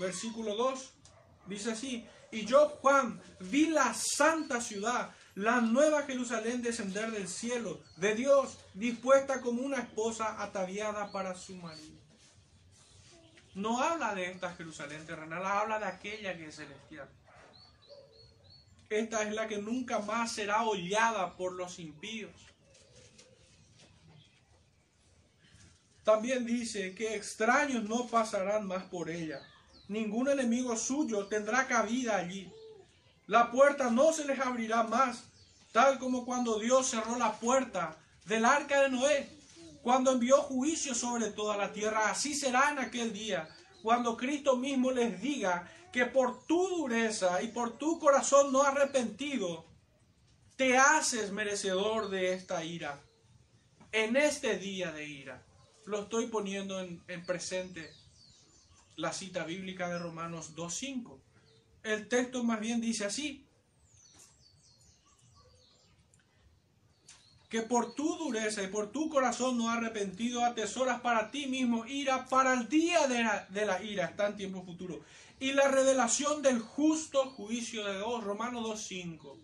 versículo 0.00 0.56
2, 0.56 0.92
dice 1.46 1.72
así, 1.72 2.06
y 2.32 2.46
yo, 2.46 2.68
Juan, 2.80 3.20
vi 3.38 3.66
la 3.66 3.92
santa 3.94 4.60
ciudad, 4.60 5.14
la 5.34 5.60
nueva 5.60 6.02
Jerusalén 6.04 6.62
descender 6.62 7.10
del 7.10 7.28
cielo, 7.28 7.80
de 7.96 8.14
Dios, 8.14 8.58
dispuesta 8.74 9.40
como 9.40 9.62
una 9.62 9.78
esposa 9.78 10.42
ataviada 10.42 11.12
para 11.12 11.34
su 11.34 11.54
marido. 11.56 12.00
No 13.54 13.82
habla 13.82 14.14
de 14.14 14.30
esta 14.30 14.54
Jerusalén 14.54 15.04
terrenal, 15.06 15.44
habla 15.44 15.78
de 15.78 15.86
aquella 15.86 16.36
que 16.36 16.46
es 16.46 16.56
celestial. 16.56 17.08
Esta 18.88 19.22
es 19.22 19.34
la 19.34 19.46
que 19.46 19.58
nunca 19.58 19.98
más 20.00 20.32
será 20.32 20.62
hollada 20.62 21.36
por 21.36 21.52
los 21.52 21.78
impíos. 21.78 22.32
También 26.04 26.46
dice 26.46 26.94
que 26.94 27.14
extraños 27.14 27.84
no 27.84 28.06
pasarán 28.06 28.66
más 28.66 28.84
por 28.84 29.10
ella 29.10 29.40
ningún 29.90 30.28
enemigo 30.28 30.76
suyo 30.76 31.26
tendrá 31.26 31.66
cabida 31.66 32.16
allí. 32.16 32.50
La 33.26 33.50
puerta 33.50 33.90
no 33.90 34.12
se 34.12 34.24
les 34.24 34.38
abrirá 34.38 34.84
más, 34.84 35.24
tal 35.72 35.98
como 35.98 36.24
cuando 36.24 36.60
Dios 36.60 36.88
cerró 36.88 37.18
la 37.18 37.32
puerta 37.32 37.98
del 38.24 38.44
arca 38.44 38.82
de 38.82 38.90
Noé, 38.90 39.28
cuando 39.82 40.12
envió 40.12 40.42
juicio 40.42 40.94
sobre 40.94 41.30
toda 41.30 41.56
la 41.56 41.72
tierra. 41.72 42.08
Así 42.08 42.34
será 42.34 42.70
en 42.70 42.78
aquel 42.78 43.12
día, 43.12 43.48
cuando 43.82 44.16
Cristo 44.16 44.56
mismo 44.56 44.92
les 44.92 45.20
diga 45.20 45.68
que 45.92 46.06
por 46.06 46.44
tu 46.44 46.68
dureza 46.68 47.42
y 47.42 47.48
por 47.48 47.76
tu 47.76 47.98
corazón 47.98 48.52
no 48.52 48.62
arrepentido, 48.62 49.64
te 50.54 50.78
haces 50.78 51.32
merecedor 51.32 52.10
de 52.10 52.34
esta 52.34 52.62
ira. 52.64 53.00
En 53.90 54.14
este 54.14 54.56
día 54.56 54.92
de 54.92 55.08
ira, 55.08 55.42
lo 55.84 56.02
estoy 56.02 56.28
poniendo 56.28 56.78
en, 56.78 57.02
en 57.08 57.26
presente 57.26 57.90
la 59.00 59.12
cita 59.12 59.44
bíblica 59.44 59.88
de 59.88 59.98
Romanos 59.98 60.54
2.5. 60.54 61.18
El 61.82 62.08
texto 62.08 62.44
más 62.44 62.60
bien 62.60 62.80
dice 62.80 63.06
así, 63.06 63.46
que 67.48 67.62
por 67.62 67.94
tu 67.94 68.16
dureza 68.16 68.62
y 68.62 68.68
por 68.68 68.92
tu 68.92 69.08
corazón 69.08 69.58
no 69.58 69.70
arrepentido 69.70 70.44
atesoras 70.44 71.00
para 71.00 71.30
ti 71.30 71.46
mismo 71.46 71.84
ira 71.86 72.26
para 72.26 72.54
el 72.54 72.68
día 72.68 73.08
de 73.08 73.66
la, 73.66 73.82
ira, 73.82 74.04
está 74.04 74.28
en 74.28 74.36
tiempo 74.36 74.62
futuro, 74.62 75.00
y 75.40 75.52
la 75.52 75.68
revelación 75.68 76.42
del 76.42 76.60
justo 76.60 77.30
juicio 77.30 77.84
de 77.84 77.96
Dios, 77.96 78.22
Romanos 78.22 78.62
2.5. 78.90 79.40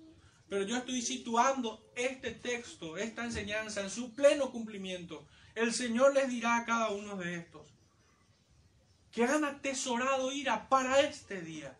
Pero 0.49 0.63
yo 0.63 0.77
estoy 0.77 1.03
situando 1.03 1.91
este 1.97 2.31
texto, 2.31 2.97
esta 2.97 3.25
enseñanza 3.25 3.81
en 3.81 3.91
su 3.91 4.15
pleno 4.15 4.53
cumplimiento. 4.53 5.27
El 5.57 5.73
Señor 5.73 6.15
les 6.15 6.29
dirá 6.29 6.59
a 6.59 6.65
cada 6.65 6.91
uno 6.91 7.17
de 7.17 7.35
estos 7.35 7.76
que 9.17 9.25
han 9.25 9.47
atesorado 9.47 10.31
ira 10.31 10.69
para 10.69 11.01
este 11.01 11.41
día. 11.41 11.75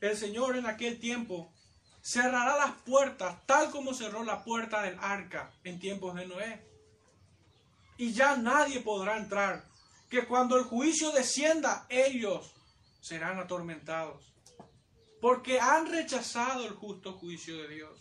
El 0.00 0.16
Señor 0.16 0.56
en 0.56 0.64
aquel 0.64 0.98
tiempo 0.98 1.52
cerrará 2.00 2.56
las 2.56 2.72
puertas 2.86 3.36
tal 3.44 3.70
como 3.70 3.92
cerró 3.92 4.24
la 4.24 4.44
puerta 4.44 4.80
del 4.80 4.98
arca 4.98 5.52
en 5.62 5.78
tiempos 5.78 6.14
de 6.14 6.26
Noé. 6.26 6.66
Y 7.98 8.14
ya 8.14 8.34
nadie 8.38 8.80
podrá 8.80 9.18
entrar, 9.18 9.62
que 10.08 10.26
cuando 10.26 10.56
el 10.56 10.64
juicio 10.64 11.12
descienda 11.12 11.84
ellos 11.90 12.50
serán 13.02 13.38
atormentados, 13.38 14.24
porque 15.20 15.60
han 15.60 15.86
rechazado 15.86 16.64
el 16.64 16.72
justo 16.72 17.12
juicio 17.12 17.58
de 17.58 17.68
Dios. 17.68 18.00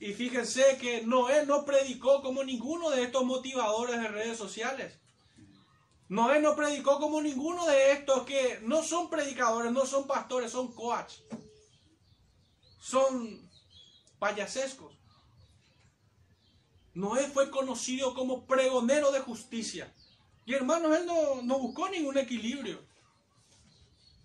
Y 0.00 0.12
fíjense 0.12 0.76
que 0.80 1.02
Noé 1.02 1.46
no 1.46 1.64
predicó 1.64 2.20
como 2.20 2.42
ninguno 2.42 2.90
de 2.90 3.04
estos 3.04 3.24
motivadores 3.24 4.00
de 4.00 4.08
redes 4.08 4.36
sociales. 4.36 4.98
Noé 6.08 6.40
no 6.40 6.54
predicó 6.54 7.00
como 7.00 7.22
ninguno 7.22 7.66
de 7.66 7.92
estos 7.92 8.24
que 8.24 8.60
no 8.62 8.82
son 8.82 9.08
predicadores, 9.08 9.72
no 9.72 9.86
son 9.86 10.06
pastores, 10.06 10.52
son 10.52 10.72
coach. 10.72 11.14
Son 12.78 13.50
payasescos. 14.18 14.94
Noé 16.92 17.26
fue 17.28 17.50
conocido 17.50 18.14
como 18.14 18.46
pregonero 18.46 19.10
de 19.10 19.20
justicia. 19.20 19.92
Y 20.44 20.54
hermanos, 20.54 20.96
él 20.96 21.06
no, 21.06 21.42
no 21.42 21.58
buscó 21.58 21.88
ningún 21.88 22.18
equilibrio. 22.18 22.86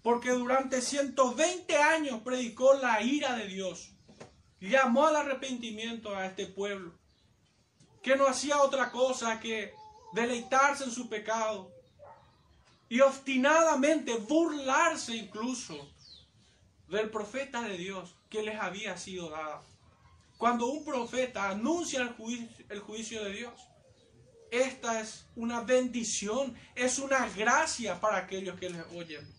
Porque 0.03 0.31
durante 0.31 0.81
120 0.81 1.77
años 1.77 2.21
predicó 2.21 2.73
la 2.73 3.01
ira 3.01 3.35
de 3.35 3.47
Dios. 3.47 3.93
Llamó 4.59 5.07
al 5.07 5.15
arrepentimiento 5.15 6.15
a 6.15 6.25
este 6.25 6.45
pueblo. 6.45 6.99
Que 8.03 8.17
no 8.17 8.27
hacía 8.27 8.61
otra 8.61 8.91
cosa 8.91 9.39
que 9.39 9.73
deleitarse 10.13 10.83
en 10.83 10.91
su 10.91 11.07
pecado 11.09 11.71
y 12.87 13.01
obstinadamente 13.01 14.15
burlarse 14.17 15.15
incluso 15.15 15.89
del 16.87 17.09
profeta 17.09 17.61
de 17.61 17.77
Dios 17.77 18.15
que 18.29 18.41
les 18.41 18.59
había 18.59 18.97
sido 18.97 19.29
dado. 19.29 19.63
Cuando 20.37 20.67
un 20.67 20.83
profeta 20.83 21.49
anuncia 21.49 22.01
el 22.01 22.09
juicio, 22.09 22.47
el 22.69 22.79
juicio 22.79 23.23
de 23.23 23.33
Dios, 23.33 23.53
esta 24.51 24.99
es 24.99 25.25
una 25.35 25.61
bendición, 25.61 26.55
es 26.75 26.97
una 26.97 27.27
gracia 27.29 27.99
para 27.99 28.17
aquellos 28.17 28.59
que 28.59 28.69
les 28.69 28.83
oyen. 28.95 29.31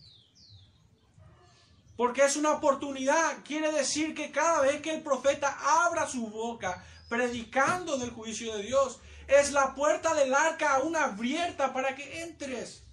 Porque 1.97 2.23
es 2.23 2.37
una 2.37 2.53
oportunidad, 2.53 3.43
quiere 3.43 3.71
decir 3.71 4.15
que 4.15 4.31
cada 4.31 4.61
vez 4.61 4.81
que 4.81 4.91
el 4.91 5.03
profeta 5.03 5.57
abra 5.85 6.07
su 6.07 6.27
boca 6.27 6.83
predicando 7.09 7.97
del 7.97 8.11
juicio 8.11 8.55
de 8.55 8.63
Dios, 8.63 8.99
es 9.27 9.51
la 9.51 9.73
puerta 9.75 10.13
del 10.13 10.33
arca 10.33 10.75
aún 10.75 10.95
abierta 10.95 11.73
para 11.73 11.95
que 11.95 12.23
entres. 12.23 12.83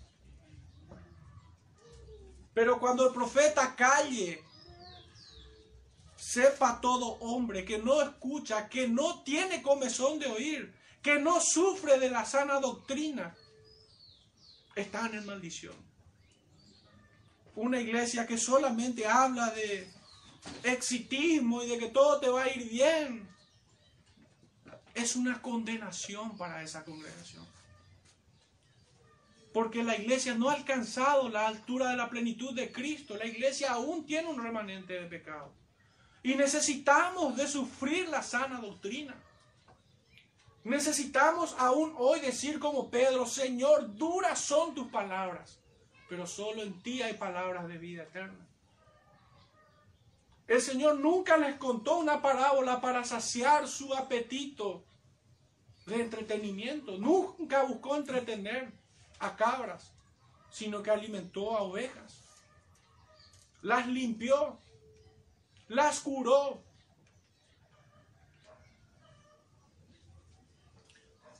Pero 2.55 2.79
cuando 2.79 3.07
el 3.07 3.14
profeta 3.14 3.74
calle, 3.76 4.43
sepa 6.16 6.81
todo 6.81 7.18
hombre 7.20 7.64
que 7.64 7.79
no 7.79 8.03
escucha, 8.03 8.68
que 8.68 8.89
no 8.89 9.22
tiene 9.22 9.62
comezón 9.62 10.18
de 10.18 10.26
oír, 10.26 10.74
que 11.03 11.18
no 11.18 11.41
sufre 11.41 11.99
de 11.99 12.11
la 12.11 12.24
sana 12.24 12.61
doctrina, 12.61 13.37
están 14.74 15.14
en 15.14 15.24
maldición. 15.24 15.76
Una 17.55 17.81
iglesia 17.81 18.26
que 18.26 18.37
solamente 18.37 19.07
habla 19.07 19.51
de 19.51 19.91
exitismo 20.64 21.62
y 21.62 21.68
de 21.68 21.79
que 21.79 21.89
todo 21.89 22.20
te 22.20 22.29
va 22.29 22.43
a 22.43 22.51
ir 22.51 22.68
bien, 22.68 23.29
es 24.99 25.16
una 25.16 25.40
condenación 25.40 26.36
para 26.36 26.62
esa 26.62 26.84
congregación. 26.84 27.46
Porque 29.53 29.82
la 29.82 29.96
iglesia 29.96 30.34
no 30.34 30.51
ha 30.51 30.55
alcanzado 30.55 31.28
la 31.28 31.49
altura 31.49 31.90
de 31.90 31.96
la 31.96 32.11
plenitud 32.11 32.55
de 32.55 32.70
Cristo. 32.70 33.16
La 33.16 33.26
iglesia 33.26 33.72
aún 33.72 34.05
tiene 34.07 34.28
un 34.28 34.42
remanente 34.42 34.92
de 34.92 35.07
pecado. 35.07 35.53
Y 36.22 36.34
necesitamos 36.34 37.36
de 37.36 37.49
sufrir 37.49 38.09
la 38.09 38.22
sana 38.22 38.61
doctrina. 38.61 39.14
Necesitamos 40.64 41.55
aún 41.59 41.94
hoy 41.96 42.20
decir 42.20 42.59
como 42.59 42.90
Pedro, 42.90 43.24
Señor, 43.26 43.96
duras 43.96 44.38
son 44.38 44.74
tus 44.74 44.88
palabras, 44.88 45.59
pero 46.09 46.26
solo 46.26 46.62
en 46.62 46.82
ti 46.82 47.01
hay 47.01 47.14
palabras 47.14 47.66
de 47.68 47.78
vida 47.78 48.03
eterna. 48.03 48.46
El 50.46 50.61
Señor 50.61 50.99
nunca 50.99 51.36
les 51.36 51.57
contó 51.57 51.99
una 51.99 52.20
parábola 52.20 52.80
para 52.80 53.05
saciar 53.05 53.68
su 53.68 53.94
apetito 53.94 54.84
de 55.89 56.03
entretenimiento. 56.03 56.99
Nunca 56.99 57.62
buscó 57.64 57.97
entretener 57.97 58.72
a 59.18 59.36
cabras, 59.36 59.93
sino 60.51 60.82
que 60.82 60.91
alimentó 60.91 61.57
a 61.57 61.62
ovejas. 61.62 62.20
Las 63.62 63.86
limpió, 63.86 64.59
las 65.68 66.01
curó. 66.01 66.62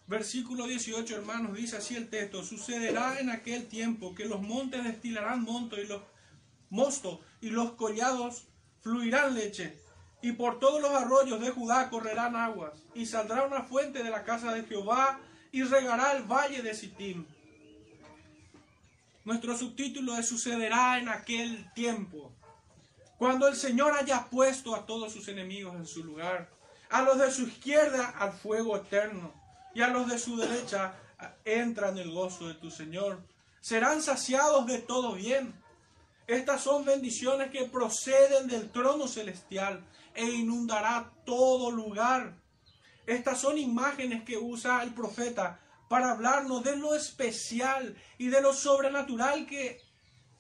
Versículo 0.07 0.67
18, 0.67 1.17
hermanos, 1.17 1.55
dice 1.55 1.77
así 1.77 1.95
el 1.95 2.09
texto, 2.09 2.43
sucederá 2.43 3.21
en 3.21 3.29
aquel 3.29 3.69
tiempo 3.69 4.15
que 4.15 4.25
los 4.25 4.41
montes 4.41 4.83
destilarán 4.83 5.43
monto 5.43 5.79
y 5.79 5.87
los 5.87 6.03
mosto 6.71 7.21
y 7.43 7.51
los 7.51 7.73
collados 7.73 8.45
fluirán 8.81 9.35
leche 9.35 9.79
y 10.21 10.33
por 10.33 10.59
todos 10.59 10.81
los 10.81 10.91
arroyos 10.91 11.41
de 11.41 11.51
Judá 11.51 11.89
correrán 11.91 12.35
aguas 12.37 12.73
y 12.95 13.07
saldrá 13.07 13.45
una 13.45 13.63
fuente 13.63 14.03
de 14.03 14.11
la 14.11 14.25
casa 14.25 14.53
de 14.53 14.65
Jehová 14.65 15.21
y 15.53 15.63
regará 15.63 16.13
el 16.13 16.25
valle 16.25 16.63
de 16.63 16.75
Sittim. 16.75 17.27
Nuestro 19.25 19.57
subtítulo 19.57 20.17
es 20.17 20.27
sucederá 20.27 20.99
en 20.99 21.09
aquel 21.09 21.73
tiempo. 21.75 22.33
Cuando 23.19 23.49
el 23.49 23.57
Señor 23.57 23.93
haya 23.95 24.27
puesto 24.31 24.75
a 24.75 24.87
todos 24.87 25.13
sus 25.13 25.29
enemigos 25.29 25.75
en 25.77 25.87
su 25.87 26.05
lugar, 26.05 26.49
a 26.91 27.03
los 27.03 27.19
de 27.19 27.31
su 27.31 27.43
izquierda 27.43 28.15
al 28.19 28.33
fuego 28.33 28.77
eterno, 28.77 29.33
y 29.75 29.83
a 29.83 29.89
los 29.89 30.09
de 30.09 30.19
su 30.19 30.37
derecha 30.37 30.95
entra 31.45 31.91
en 31.91 31.99
el 31.99 32.11
gozo 32.11 32.49
de 32.49 32.55
tu 32.55 32.71
Señor. 32.71 33.21
Serán 33.61 34.03
saciados 34.03 34.67
de 34.67 34.79
todo 34.79 35.13
bien. 35.15 35.55
Estas 36.27 36.63
son 36.63 36.85
bendiciones 36.85 37.51
que 37.51 37.65
proceden 37.65 38.49
del 38.49 38.71
trono 38.71 39.07
celestial 39.07 39.85
e 40.19 40.25
inundará 40.25 41.13
todo 41.25 41.71
lugar. 41.71 42.37
Estas 43.07 43.39
son 43.39 43.57
imágenes 43.57 44.25
que 44.25 44.37
usa 44.37 44.83
el 44.83 44.93
profeta 44.93 45.61
para 45.89 46.11
hablarnos 46.11 46.65
de 46.65 46.77
lo 46.77 46.97
especial 46.97 47.97
y 48.19 48.27
de 48.27 48.43
lo 48.43 48.53
sobrenatural 48.53 49.47
que 49.47 49.81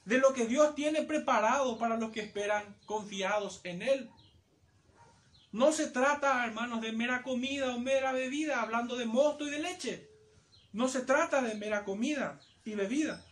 de 0.04 0.18
lo 0.18 0.32
que 0.32 0.46
Dios 0.46 0.74
tiene 0.74 1.02
preparado 1.02 1.78
para 1.78 1.96
los 1.96 2.10
que 2.10 2.20
esperan 2.20 2.76
confiados 2.86 3.60
en 3.62 3.82
Él. 3.82 4.10
No 5.52 5.70
se 5.70 5.86
trata, 5.86 6.44
hermanos, 6.44 6.80
de 6.80 6.92
mera 6.92 7.22
comida 7.22 7.74
o 7.74 7.78
mera 7.78 8.12
bebida, 8.12 8.62
hablando 8.62 8.96
de 8.96 9.04
mosto 9.04 9.46
y 9.46 9.50
de 9.50 9.58
leche. 9.58 10.08
No 10.72 10.88
se 10.88 11.02
trata 11.02 11.42
de 11.42 11.54
mera 11.54 11.84
comida 11.84 12.40
y 12.64 12.74
bebida. 12.74 13.22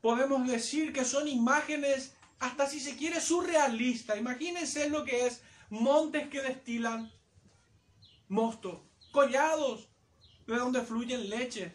Podemos 0.00 0.46
decir 0.48 0.92
que 0.92 1.04
son 1.04 1.28
imágenes, 1.28 2.16
hasta 2.40 2.66
si 2.66 2.80
se 2.80 2.96
quiere, 2.96 3.20
surrealistas. 3.20 4.18
Imagínense 4.18 4.90
lo 4.90 5.04
que 5.04 5.26
es 5.26 5.42
montes 5.70 6.28
que 6.28 6.42
destilan 6.42 7.10
mosto, 8.28 8.84
collados 9.12 9.88
de 10.46 10.56
donde 10.56 10.82
fluyen 10.82 11.30
leche. 11.30 11.72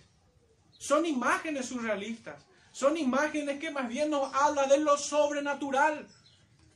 Son 0.77 1.05
imágenes 1.05 1.67
surrealistas. 1.67 2.43
Son 2.71 2.97
imágenes 2.97 3.59
que 3.59 3.71
más 3.71 3.87
bien 3.87 4.09
nos 4.09 4.33
habla 4.33 4.67
de 4.67 4.79
lo 4.79 4.97
sobrenatural, 4.97 6.05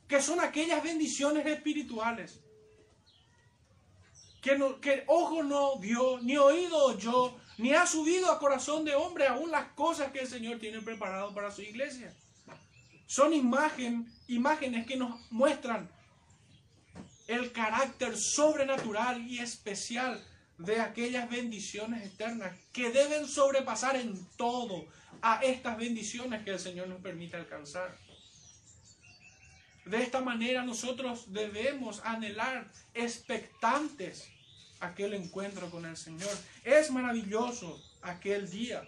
que 0.07 0.21
son 0.21 0.39
aquellas 0.39 0.81
bendiciones 0.81 1.45
espirituales. 1.45 2.39
Que, 4.41 4.57
no, 4.57 4.79
que 4.79 5.03
ojo 5.07 5.43
no 5.43 5.77
vio, 5.77 6.19
ni 6.21 6.37
oído 6.37 6.85
oyó, 6.85 7.35
ni 7.57 7.73
ha 7.73 7.85
subido 7.85 8.31
a 8.31 8.39
corazón 8.39 8.85
de 8.85 8.95
hombre 8.95 9.27
aún 9.27 9.51
las 9.51 9.73
cosas 9.73 10.13
que 10.13 10.19
el 10.19 10.27
Señor 10.27 10.59
tiene 10.59 10.81
preparado 10.81 11.33
para 11.33 11.51
su 11.51 11.61
iglesia. 11.61 12.15
Son 13.05 13.33
imagen, 13.33 14.09
imágenes 14.29 14.87
que 14.87 14.95
nos 14.95 15.19
muestran 15.31 15.91
el 17.29 17.51
carácter 17.51 18.17
sobrenatural 18.17 19.21
y 19.21 19.37
especial 19.37 20.19
de 20.57 20.81
aquellas 20.81 21.29
bendiciones 21.29 22.03
eternas 22.03 22.57
que 22.73 22.89
deben 22.89 23.27
sobrepasar 23.27 23.95
en 23.95 24.25
todo 24.35 24.87
a 25.21 25.39
estas 25.43 25.77
bendiciones 25.77 26.43
que 26.43 26.49
el 26.49 26.59
Señor 26.59 26.87
nos 26.87 27.01
permite 27.01 27.37
alcanzar. 27.37 27.95
De 29.85 30.01
esta 30.01 30.21
manera 30.21 30.63
nosotros 30.63 31.31
debemos 31.31 32.01
anhelar 32.03 32.67
expectantes 32.95 34.27
aquel 34.79 35.13
encuentro 35.13 35.69
con 35.69 35.85
el 35.85 35.97
Señor. 35.97 36.35
Es 36.63 36.89
maravilloso 36.89 37.79
aquel 38.01 38.49
día. 38.49 38.83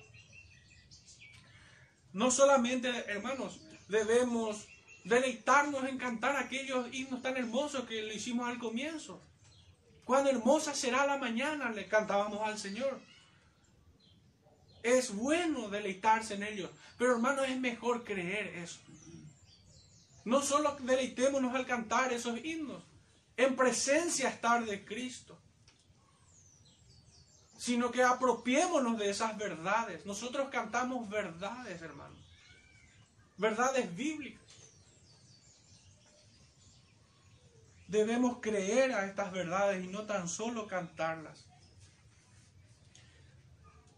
No 2.12 2.32
solamente, 2.32 2.90
hermanos, 3.08 3.62
debemos 3.88 4.68
deleitarnos 5.04 5.88
en 5.88 5.98
cantar 5.98 6.36
aquellos 6.38 6.94
himnos 6.94 7.22
tan 7.22 7.38
hermosos 7.38 7.86
que 7.86 8.02
le 8.02 8.16
hicimos 8.16 8.48
al 8.48 8.60
comienzo. 8.60 9.22
Cuán 10.06 10.28
hermosa 10.28 10.74
será 10.74 11.06
la 11.06 11.18
mañana, 11.18 11.72
le 11.72 11.88
cantábamos 11.88 12.42
al 12.42 12.58
Señor. 12.58 13.00
Es 14.84 15.14
bueno 15.14 15.70
deleitarse 15.70 16.36
en 16.36 16.44
ellos, 16.44 16.72
pero 16.98 17.14
hermanos 17.14 17.48
es 17.48 17.60
mejor 17.60 18.04
creer 18.04 18.48
eso. 18.58 18.80
No 20.26 20.42
solo 20.42 20.76
deleitémonos 20.82 21.54
al 21.56 21.66
cantar 21.66 22.14
esos 22.14 22.44
himnos, 22.44 22.84
en 23.38 23.56
presencia 23.56 24.30
estar 24.30 24.66
de 24.66 24.86
Cristo, 24.86 25.38
sino 27.58 27.92
que 27.92 28.04
apropiémonos 28.04 28.98
de 28.98 29.10
esas 29.10 29.38
verdades. 29.38 30.06
Nosotros 30.06 30.50
cantamos 30.50 31.08
verdades, 31.10 31.82
hermanos, 31.82 32.20
verdades 33.38 33.96
bíblicas. 33.96 34.41
Debemos 37.92 38.38
creer 38.40 38.94
a 38.94 39.06
estas 39.06 39.34
verdades 39.34 39.84
y 39.84 39.88
no 39.90 40.04
tan 40.04 40.30
solo 40.30 40.66
cantarlas. 40.66 41.46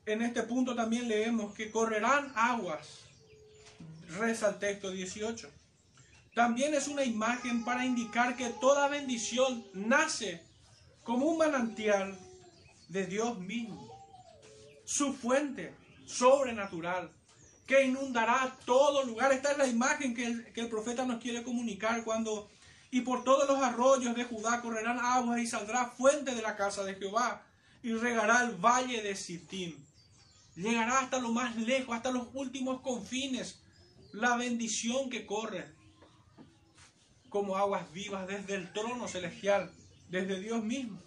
En 0.08 0.24
este 0.24 0.42
punto 0.42 0.74
también 0.74 1.08
leemos 1.08 1.54
que 1.54 1.70
correrán 1.70 2.34
aguas. 2.36 3.02
Reza 4.18 4.50
el 4.50 4.58
texto 4.58 4.90
18. 4.90 5.48
También 6.34 6.74
es 6.74 6.88
una 6.88 7.04
imagen 7.04 7.64
para 7.64 7.86
indicar 7.86 8.36
que 8.36 8.50
toda 8.50 8.88
bendición 8.88 9.64
nace 9.76 10.44
como 11.04 11.28
un 11.28 11.38
manantial 11.38 12.18
de 12.90 13.06
Dios 13.06 13.38
mismo. 13.38 13.96
Su 14.86 15.14
fuente 15.14 15.72
sobrenatural 16.08 17.12
que 17.68 17.86
inundará 17.86 18.58
todo 18.66 19.04
lugar. 19.04 19.32
Esta 19.32 19.52
es 19.52 19.58
la 19.60 19.68
imagen 19.68 20.16
que 20.16 20.26
el, 20.26 20.52
que 20.52 20.62
el 20.62 20.70
profeta 20.70 21.06
nos 21.06 21.22
quiere 21.22 21.44
comunicar 21.44 22.04
cuando 22.04 22.50
y 22.94 23.02
por 23.02 23.24
todos 23.24 23.50
los 23.50 23.60
arroyos 23.60 24.16
de 24.16 24.24
Judá 24.24 24.62
correrán 24.62 25.00
aguas 25.00 25.40
y 25.40 25.48
saldrá 25.48 25.88
fuente 25.88 26.36
de 26.36 26.44
la 26.44 26.56
casa 26.56 26.84
de 26.84 26.94
Jehová 26.94 27.44
y 27.82 27.92
regará 27.94 28.44
el 28.44 28.56
valle 28.56 29.02
de 29.02 29.16
Sittim 29.16 29.76
Llegará 30.56 31.00
hasta 31.00 31.18
lo 31.18 31.30
más 31.30 31.56
lejos, 31.56 31.96
hasta 31.96 32.12
los 32.12 32.28
últimos 32.36 32.82
confines, 32.82 33.64
la 34.12 34.38
bendición 34.38 35.10
que 35.10 35.26
corre 35.26 35.66
como 37.30 37.58
aguas 37.58 37.92
vivas 37.92 38.28
desde 38.28 38.54
el 38.54 38.72
trono 38.72 39.08
celestial, 39.08 39.72
desde 40.10 40.40
Dios 40.40 40.64
mismo. 40.64 41.02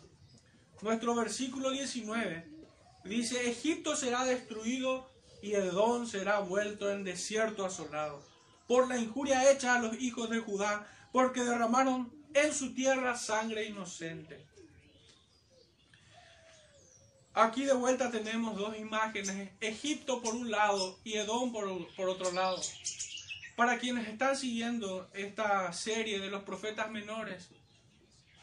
Nuestro 0.82 1.14
versículo 1.14 1.70
19 1.70 2.51
dice, 3.05 3.49
Egipto 3.49 3.95
será 3.95 4.24
destruido 4.24 5.09
y 5.41 5.53
Edom 5.53 6.05
será 6.05 6.41
vuelto 6.41 6.91
en 6.91 7.05
desierto 7.05 7.64
asolado, 7.64 8.26
por 8.66 8.89
la 8.89 8.99
injuria 8.99 9.53
hecha 9.53 9.76
a 9.76 9.78
los 9.78 9.97
hijos 10.01 10.28
de 10.30 10.41
Judá, 10.41 10.89
porque 11.17 11.43
derramaron 11.43 12.12
en 12.35 12.53
su 12.53 12.75
tierra 12.75 13.17
sangre 13.17 13.64
inocente. 13.64 14.47
Aquí 17.33 17.64
de 17.64 17.73
vuelta 17.73 18.11
tenemos 18.11 18.55
dos 18.59 18.77
imágenes, 18.77 19.51
Egipto 19.62 20.21
por 20.21 20.35
un 20.35 20.51
lado 20.51 21.01
y 21.05 21.14
Edom 21.14 21.53
por, 21.53 22.09
otro 22.11 22.33
lado. 22.33 22.61
Para 23.57 23.79
quienes 23.79 24.07
están 24.09 24.37
siguiendo 24.37 25.09
esta 25.14 25.73
serie 25.73 26.21
de 26.21 26.29
los 26.29 26.43
profetas 26.43 26.91
menores, 26.91 27.49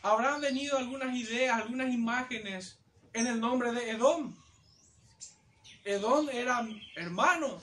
habrán 0.01 0.41
venido 0.41 0.76
algunas 0.76 1.15
ideas, 1.15 1.55
algunas 1.55 1.93
imágenes 1.93 2.80
en 3.13 3.28
el 3.28 3.39
nombre 3.39 3.71
de 3.71 3.91
Edom. 3.91 4.36
Edom 5.86 6.28
era 6.28 6.67
hermano 6.95 7.61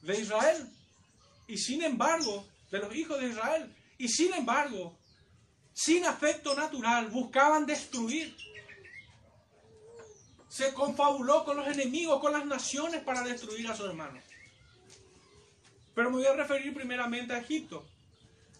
de 0.00 0.18
Israel. 0.18 0.66
Y 1.46 1.58
sin 1.58 1.82
embargo, 1.82 2.48
de 2.72 2.78
los 2.78 2.96
hijos 2.96 3.20
de 3.20 3.28
Israel. 3.28 3.76
Y 3.98 4.08
sin 4.08 4.32
embargo, 4.32 4.98
sin 5.72 6.04
afecto 6.04 6.56
natural, 6.56 7.08
buscaban 7.08 7.66
destruir. 7.66 8.34
Se 10.48 10.74
confabuló 10.74 11.44
con 11.44 11.56
los 11.56 11.68
enemigos, 11.68 12.20
con 12.20 12.32
las 12.32 12.44
naciones 12.44 13.02
para 13.02 13.22
destruir 13.22 13.68
a 13.68 13.76
su 13.76 13.84
hermano. 13.84 14.20
Pero 15.94 16.10
me 16.10 16.16
voy 16.16 16.26
a 16.26 16.34
referir 16.34 16.74
primeramente 16.74 17.34
a 17.34 17.38
Egipto. 17.38 17.86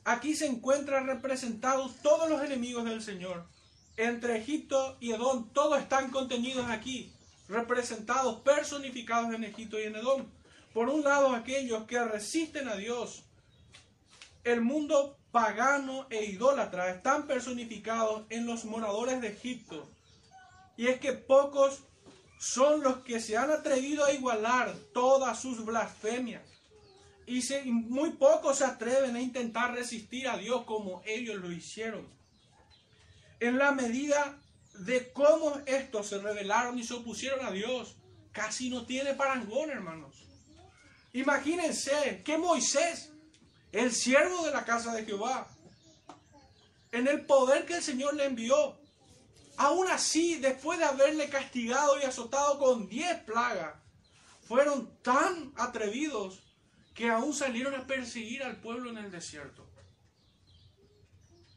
Aquí 0.05 0.35
se 0.35 0.47
encuentran 0.47 1.07
representados 1.07 1.97
todos 2.03 2.29
los 2.29 2.43
enemigos 2.43 2.85
del 2.85 3.03
Señor. 3.03 3.47
Entre 3.97 4.39
Egipto 4.39 4.97
y 5.01 5.13
Edom, 5.13 5.51
todos 5.53 5.81
están 5.81 6.11
contenidos 6.11 6.67
aquí, 6.69 7.13
representados, 7.49 8.41
personificados 8.41 9.35
en 9.35 9.45
Egipto 9.45 9.79
y 9.79 9.85
en 9.85 9.97
Edom. 9.97 10.27
Por 10.75 10.89
un 10.89 11.03
lado, 11.03 11.35
aquellos 11.35 11.85
que 11.87 12.03
resisten 12.03 12.69
a 12.69 12.77
Dios. 12.77 13.25
El 14.45 14.61
mundo 14.61 15.19
pagano 15.31 16.07
e 16.11 16.25
idólatra 16.25 16.91
están 16.91 17.27
personificados 17.27 18.25
en 18.29 18.47
los 18.47 18.65
moradores 18.65 19.21
de 19.21 19.29
Egipto. 19.29 19.89
Y 20.77 20.89
es 20.89 21.01
que 21.01 21.13
pocos 21.13 21.85
son 22.39 22.83
los 22.83 22.99
que 22.99 23.21
se 23.21 23.37
han 23.37 23.51
atrevido 23.51 24.05
a 24.05 24.13
igualar 24.13 24.75
todas 24.93 25.41
sus 25.41 25.65
blasfemias. 25.65 26.43
Y 27.27 27.41
muy 27.71 28.11
pocos 28.11 28.59
se 28.59 28.65
atreven 28.65 29.15
a 29.15 29.21
intentar 29.21 29.75
resistir 29.75 30.27
a 30.27 30.37
Dios 30.37 30.65
como 30.65 31.03
ellos 31.07 31.37
lo 31.37 31.53
hicieron. 31.53 32.07
En 33.39 33.59
la 33.59 33.73
medida 33.73 34.39
de 34.75 35.13
cómo 35.13 35.61
estos 35.67 36.09
se 36.09 36.19
rebelaron 36.19 36.79
y 36.79 36.85
se 36.85 36.95
opusieron 36.95 37.45
a 37.47 37.53
Dios, 37.53 37.97
casi 38.33 38.71
no 38.71 38.87
tiene 38.87 39.15
parangón, 39.15 39.71
hermanos. 39.71 40.27
Imagínense 41.13 42.23
que 42.25 42.39
Moisés, 42.39 43.12
el 43.73 43.93
siervo 43.93 44.45
de 44.45 44.53
la 44.53 44.65
casa 44.65 44.95
de 44.95 45.05
Jehová, 45.05 45.49
en 46.93 47.09
el 47.09 47.25
poder 47.25 47.65
que 47.65 47.77
el 47.77 47.83
Señor 47.83 48.15
le 48.15 48.27
envió, 48.27 48.79
aún 49.57 49.89
así, 49.89 50.37
después 50.37 50.79
de 50.79 50.85
haberle 50.85 51.29
castigado 51.29 51.99
y 51.99 52.05
azotado 52.05 52.59
con 52.59 52.89
diez 52.89 53.19
plagas, 53.25 53.75
fueron 54.47 54.95
tan 55.03 55.53
atrevidos 55.57 56.43
que 56.95 57.09
aún 57.09 57.33
salieron 57.33 57.75
a 57.75 57.87
perseguir 57.87 58.43
al 58.43 58.61
pueblo 58.61 58.91
en 58.91 58.99
el 58.99 59.11
desierto. 59.11 59.67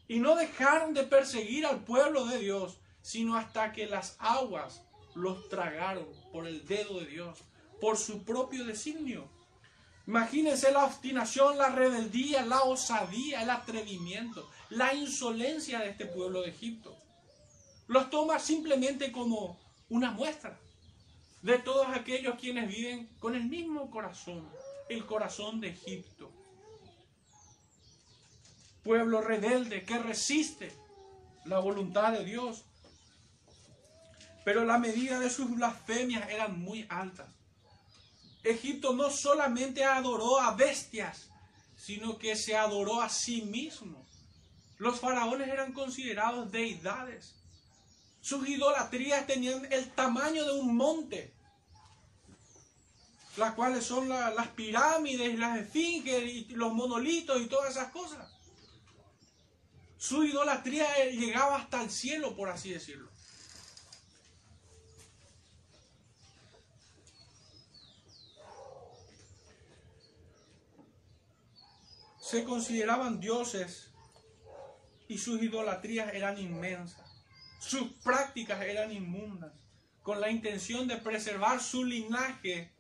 Y 0.08 0.20
no 0.20 0.36
dejaron 0.36 0.94
de 0.94 1.04
perseguir 1.04 1.66
al 1.66 1.84
pueblo 1.84 2.26
de 2.26 2.38
Dios, 2.38 2.80
sino 3.02 3.36
hasta 3.36 3.74
que 3.74 3.88
las 3.88 4.16
aguas 4.20 4.84
los 5.16 5.50
tragaron 5.50 6.08
por 6.32 6.48
el 6.48 6.66
dedo 6.66 7.00
de 7.00 7.08
Dios, 7.08 7.40
por 7.82 7.98
su 7.98 8.24
propio 8.24 8.64
designio. 8.64 9.30
Imagínense 10.08 10.72
la 10.72 10.86
obstinación, 10.86 11.58
la 11.58 11.70
rebeldía, 11.70 12.46
la 12.46 12.62
osadía, 12.64 13.42
el 13.42 13.50
atrevimiento, 13.50 14.50
la 14.70 14.94
insolencia 14.94 15.80
de 15.80 15.90
este 15.90 16.06
pueblo 16.06 16.42
de 16.42 16.50
Egipto. 16.50 16.96
Los 17.88 18.10
toma 18.10 18.40
simplemente 18.40 19.12
como 19.12 19.60
una 19.90 20.12
muestra 20.12 20.60
de 21.42 21.60
todos 21.60 21.88
aquellos 21.88 22.36
quienes 22.40 22.68
viven 22.68 23.08
con 23.20 23.36
el 23.36 23.46
mismo 23.46 23.90
corazón, 23.90 24.48
el 24.90 25.06
corazón 25.06 25.60
de 25.60 25.70
Egipto. 25.70 26.32
Pueblo 28.84 29.22
rebelde 29.22 29.84
que 29.84 29.98
resiste 29.98 30.72
la 31.46 31.60
voluntad 31.60 32.12
de 32.12 32.26
Dios. 32.26 32.66
Pero 34.44 34.64
la 34.66 34.78
medida 34.78 35.20
de 35.20 35.30
sus 35.30 35.56
blasfemias 35.56 36.30
eran 36.30 36.60
muy 36.60 36.86
altas. 36.90 37.35
Egipto 38.46 38.94
no 38.94 39.10
solamente 39.10 39.84
adoró 39.84 40.40
a 40.40 40.56
bestias, 40.56 41.30
sino 41.76 42.18
que 42.18 42.36
se 42.36 42.56
adoró 42.56 43.02
a 43.02 43.10
sí 43.10 43.42
mismo. 43.42 44.06
Los 44.78 45.00
faraones 45.00 45.48
eran 45.48 45.74
considerados 45.74 46.52
deidades. 46.52 47.36
Sus 48.22 48.48
idolatrías 48.48 49.28
tenían 49.28 49.72
el 49.72 49.92
tamaño 49.92 50.46
de 50.46 50.60
un 50.60 50.76
monte, 50.76 51.34
las 53.38 53.54
cuales 53.54 53.86
son 53.86 54.10
las 54.10 54.48
pirámides, 54.50 55.38
las 55.38 55.60
esfinges 55.60 56.24
y 56.24 56.46
los 56.50 56.74
monolitos 56.74 57.42
y 57.42 57.48
todas 57.48 57.72
esas 57.72 57.92
cosas. 57.92 58.32
Su 59.98 60.24
idolatría 60.24 60.86
llegaba 61.10 61.58
hasta 61.58 61.82
el 61.82 61.90
cielo, 61.90 62.36
por 62.36 62.50
así 62.50 62.72
decirlo. 62.72 63.15
Se 72.26 72.44
consideraban 72.44 73.20
dioses 73.20 73.92
y 75.08 75.20
sus 75.20 75.44
idolatrías 75.44 76.12
eran 76.12 76.40
inmensas. 76.40 77.06
Sus 77.60 77.94
prácticas 78.04 78.64
eran 78.64 78.92
inmundas. 78.92 79.54
Con 80.02 80.20
la 80.20 80.32
intención 80.32 80.88
de 80.88 80.98
preservar 80.98 81.62
su 81.62 81.86
linaje, 81.86 82.74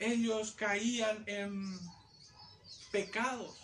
ellos 0.00 0.50
caían 0.52 1.22
en 1.26 1.78
pecados 2.90 3.56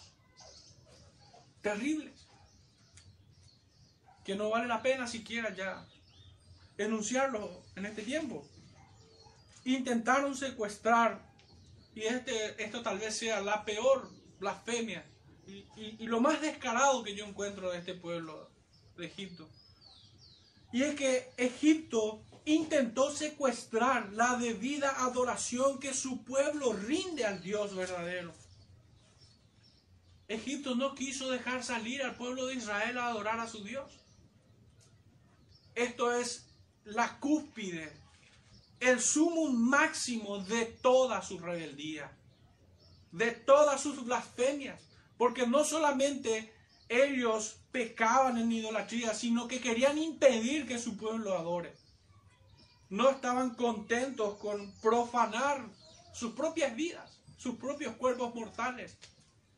terribles 1.61 2.29
que 4.25 4.37
no 4.37 4.49
vale 4.51 4.69
la 4.69 4.81
pena 4.81 5.09
siquiera 5.09 5.53
ya 5.53 5.85
enunciarlos 6.79 7.51
en 7.75 7.87
este 7.87 8.03
tiempo. 8.03 8.49
Intentaron 9.65 10.37
secuestrar 10.37 11.26
y 11.97 12.03
este, 12.03 12.63
esto 12.63 12.83
tal 12.83 12.99
vez 12.99 13.17
sea 13.17 13.41
la 13.41 13.65
peor 13.65 14.11
blasfemia 14.39 15.11
y, 15.47 16.07
lo 16.07 16.21
más 16.21 16.43
descarado 16.43 17.03
que 17.03 17.17
yo 17.17 17.25
encuentro 17.25 17.71
de 17.71 17.79
este 17.79 17.95
pueblo 17.95 18.51
de 18.99 19.07
Egipto. 19.07 19.49
Y 20.73 20.83
es 20.83 20.95
que 20.95 21.31
Egipto 21.39 22.23
intentó 22.45 23.15
secuestrar 23.15 24.13
la 24.13 24.37
debida 24.37 25.05
adoración 25.05 25.79
que 25.79 25.95
su 25.95 26.23
pueblo 26.23 26.75
rinde 26.75 27.25
al 27.25 27.41
Dios 27.43 27.75
verdadero. 27.75 28.35
Egipto 30.29 30.75
no 30.75 30.95
quiso 30.95 31.31
dejar 31.31 31.65
salir 31.65 32.03
al 32.03 32.17
pueblo 32.17 32.47
de 32.47 32.57
Israel 32.57 32.99
a 32.99 33.07
adorar 33.07 33.41
a 33.41 33.49
su 33.49 33.65
Dios. 33.65 33.91
Esto 35.75 36.13
es 36.13 36.47
la 36.85 37.19
cúspide 37.21 37.91
el 38.81 39.01
sumo 39.01 39.51
máximo 39.51 40.39
de 40.39 40.67
toda 40.67 41.23
su 41.23 41.39
rebeldía, 41.39 42.11
de 43.13 43.33
todas 43.33 43.81
sus 43.81 44.05
blasfemias, 44.05 44.81
porque 45.17 45.47
no 45.47 45.65
solamente 45.65 46.53
ellos 46.89 47.57
pecaban 47.73 48.39
en 48.39 48.53
idolatría, 48.53 49.15
sino 49.15 49.49
que 49.49 49.61
querían 49.61 49.99
impedir 49.99 50.67
que 50.67 50.79
su 50.79 50.97
pueblo 50.97 51.37
adore. 51.37 51.75
No 52.89 53.11
estaban 53.11 53.55
contentos 53.55 54.37
con 54.39 54.73
profanar 54.81 55.67
sus 56.13 56.33
propias 56.33 56.77
vidas, 56.77 57.19
sus 57.37 57.57
propios 57.57 57.97
cuerpos 57.97 58.35
mortales, 58.35 58.97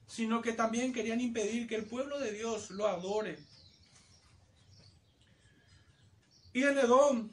sino 0.07 0.41
que 0.41 0.53
también 0.53 0.93
querían 0.93 1.21
impedir 1.21 1.69
que 1.69 1.77
el 1.77 1.85
pueblo 1.85 2.19
de 2.19 2.33
Dios 2.33 2.71
lo 2.71 2.89
adore. 2.89 3.39
Y 6.55 6.63
en 6.63 6.79
Edom 6.79 7.31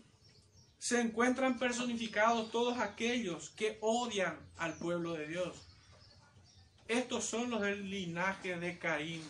se 0.86 1.02
encuentran 1.02 1.58
personificados 1.58 2.52
todos 2.52 2.78
aquellos 2.78 3.50
que 3.50 3.80
odian 3.82 4.38
al 4.60 4.76
pueblo 4.76 5.14
de 5.14 5.28
Dios. 5.28 5.58
Estos 6.88 7.24
son 7.24 7.50
los 7.50 7.62
del 7.62 7.90
linaje 7.90 8.56
de 8.60 8.78
Caín, 8.78 9.24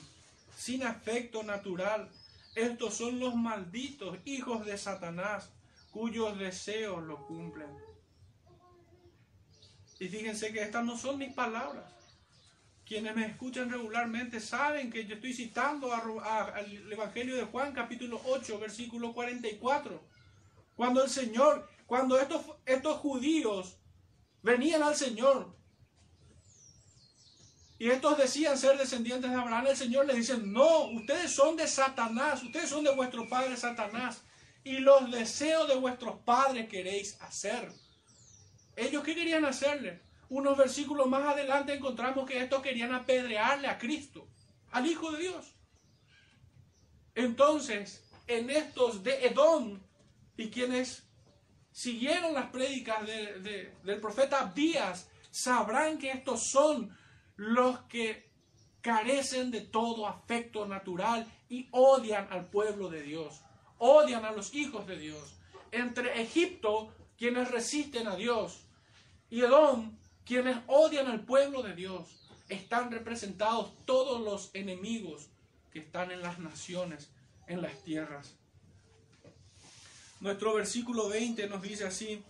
sin 0.58 0.84
afecto 0.84 1.44
natural. 1.44 2.10
Estos 2.56 2.96
son 2.96 3.22
los 3.22 3.36
malditos 3.36 4.18
hijos 4.26 4.66
de 4.66 4.78
Satanás, 4.78 5.50
cuyos 5.92 6.38
deseos 6.38 7.02
lo 7.02 7.26
cumplen. 7.26 7.70
Y 10.02 10.10
fíjense 10.10 10.52
que 10.52 10.62
estas 10.62 10.84
no 10.84 10.98
son 10.98 11.20
mis 11.20 11.34
palabras. 11.34 11.86
Quienes 12.86 13.16
me 13.16 13.28
escuchan 13.28 13.72
regularmente 13.72 14.42
saben 14.42 14.92
que 14.92 15.06
yo 15.06 15.16
estoy 15.16 15.34
citando 15.34 15.94
al 15.94 16.92
Evangelio 16.92 17.38
de 17.38 17.46
Juan 17.46 17.72
capítulo 17.72 18.20
8, 18.26 18.60
versículo 18.60 19.14
44 19.14 20.15
cuando 20.76 21.04
el 21.04 21.10
Señor, 21.10 21.68
cuando 21.86 22.20
estos, 22.20 22.42
estos 22.66 22.98
judíos 22.98 23.78
venían 24.42 24.84
al 24.84 24.96
Señor 24.96 25.56
y 27.78 27.90
estos 27.90 28.18
decían 28.18 28.58
ser 28.58 28.78
descendientes 28.78 29.30
de 29.30 29.36
Abraham, 29.36 29.68
el 29.68 29.78
Señor 29.78 30.06
les 30.06 30.16
dice, 30.16 30.38
no, 30.38 30.92
ustedes 30.92 31.32
son 31.32 31.58
de 31.58 31.68
Satanás, 31.68 32.42
ustedes 32.44 32.70
son 32.70 32.84
de 32.84 32.96
vuestro 32.96 33.28
padre 33.28 33.58
Satanás 33.58 34.24
y 34.64 34.80
los 34.80 35.12
deseos 35.12 35.68
de 35.68 35.76
vuestros 35.76 36.18
padres 36.22 36.70
queréis 36.70 37.22
hacer. 37.22 37.72
¿Ellos 38.76 39.04
qué 39.04 39.14
querían 39.14 39.46
hacerle? 39.46 40.02
Unos 40.30 40.58
versículos 40.58 41.08
más 41.08 41.26
adelante 41.26 41.74
encontramos 41.74 42.26
que 42.28 42.42
estos 42.42 42.62
querían 42.62 42.94
apedrearle 42.94 43.68
a 43.68 43.78
Cristo, 43.78 44.28
al 44.72 44.88
Hijo 44.88 45.12
de 45.12 45.20
Dios. 45.20 45.56
Entonces, 47.14 48.04
en 48.28 48.50
estos 48.50 49.04
de 49.04 49.28
Edom 49.28 49.80
y 50.38 50.50
quienes 50.50 51.04
siguieron 51.72 52.34
las 52.34 52.50
prédicas 52.52 53.06
del 53.06 54.00
profeta 54.02 54.42
Abdías 54.42 55.10
sabrán 55.30 55.98
que 55.98 56.12
estos 56.12 56.50
son 56.50 56.96
los 57.36 57.80
que 57.84 58.32
carecen 58.82 59.52
de 59.52 59.62
todo 59.62 60.08
afecto 60.08 60.66
natural 60.66 61.26
y 61.50 61.68
odian 61.72 62.28
al 62.32 62.50
pueblo 62.50 62.90
de 62.90 63.02
Dios, 63.02 63.42
odian 63.78 64.26
a 64.26 64.32
los 64.32 64.54
hijos 64.54 64.88
de 64.88 64.98
Dios. 64.98 65.36
Entre 65.72 66.22
Egipto, 66.22 66.94
quienes 67.18 67.52
resisten 67.52 68.08
a 68.08 68.16
Dios, 68.16 68.66
y 69.30 69.42
Edom, 69.42 69.98
quienes 70.24 70.58
odian 70.68 71.08
al 71.08 71.26
pueblo 71.26 71.62
de 71.62 71.76
Dios, 71.76 72.30
están 72.48 72.92
representados 72.92 73.74
todos 73.86 74.22
los 74.22 74.54
enemigos 74.54 75.30
que 75.72 75.80
están 75.80 76.12
en 76.12 76.22
las 76.22 76.40
naciones, 76.40 77.12
en 77.48 77.62
las 77.62 77.84
tierras. 77.84 78.36
Nuestro 80.26 80.56
versículo 80.56 81.08
20 81.08 81.48
nos 81.50 81.62
dice 81.62 81.86
así, 81.86 82.24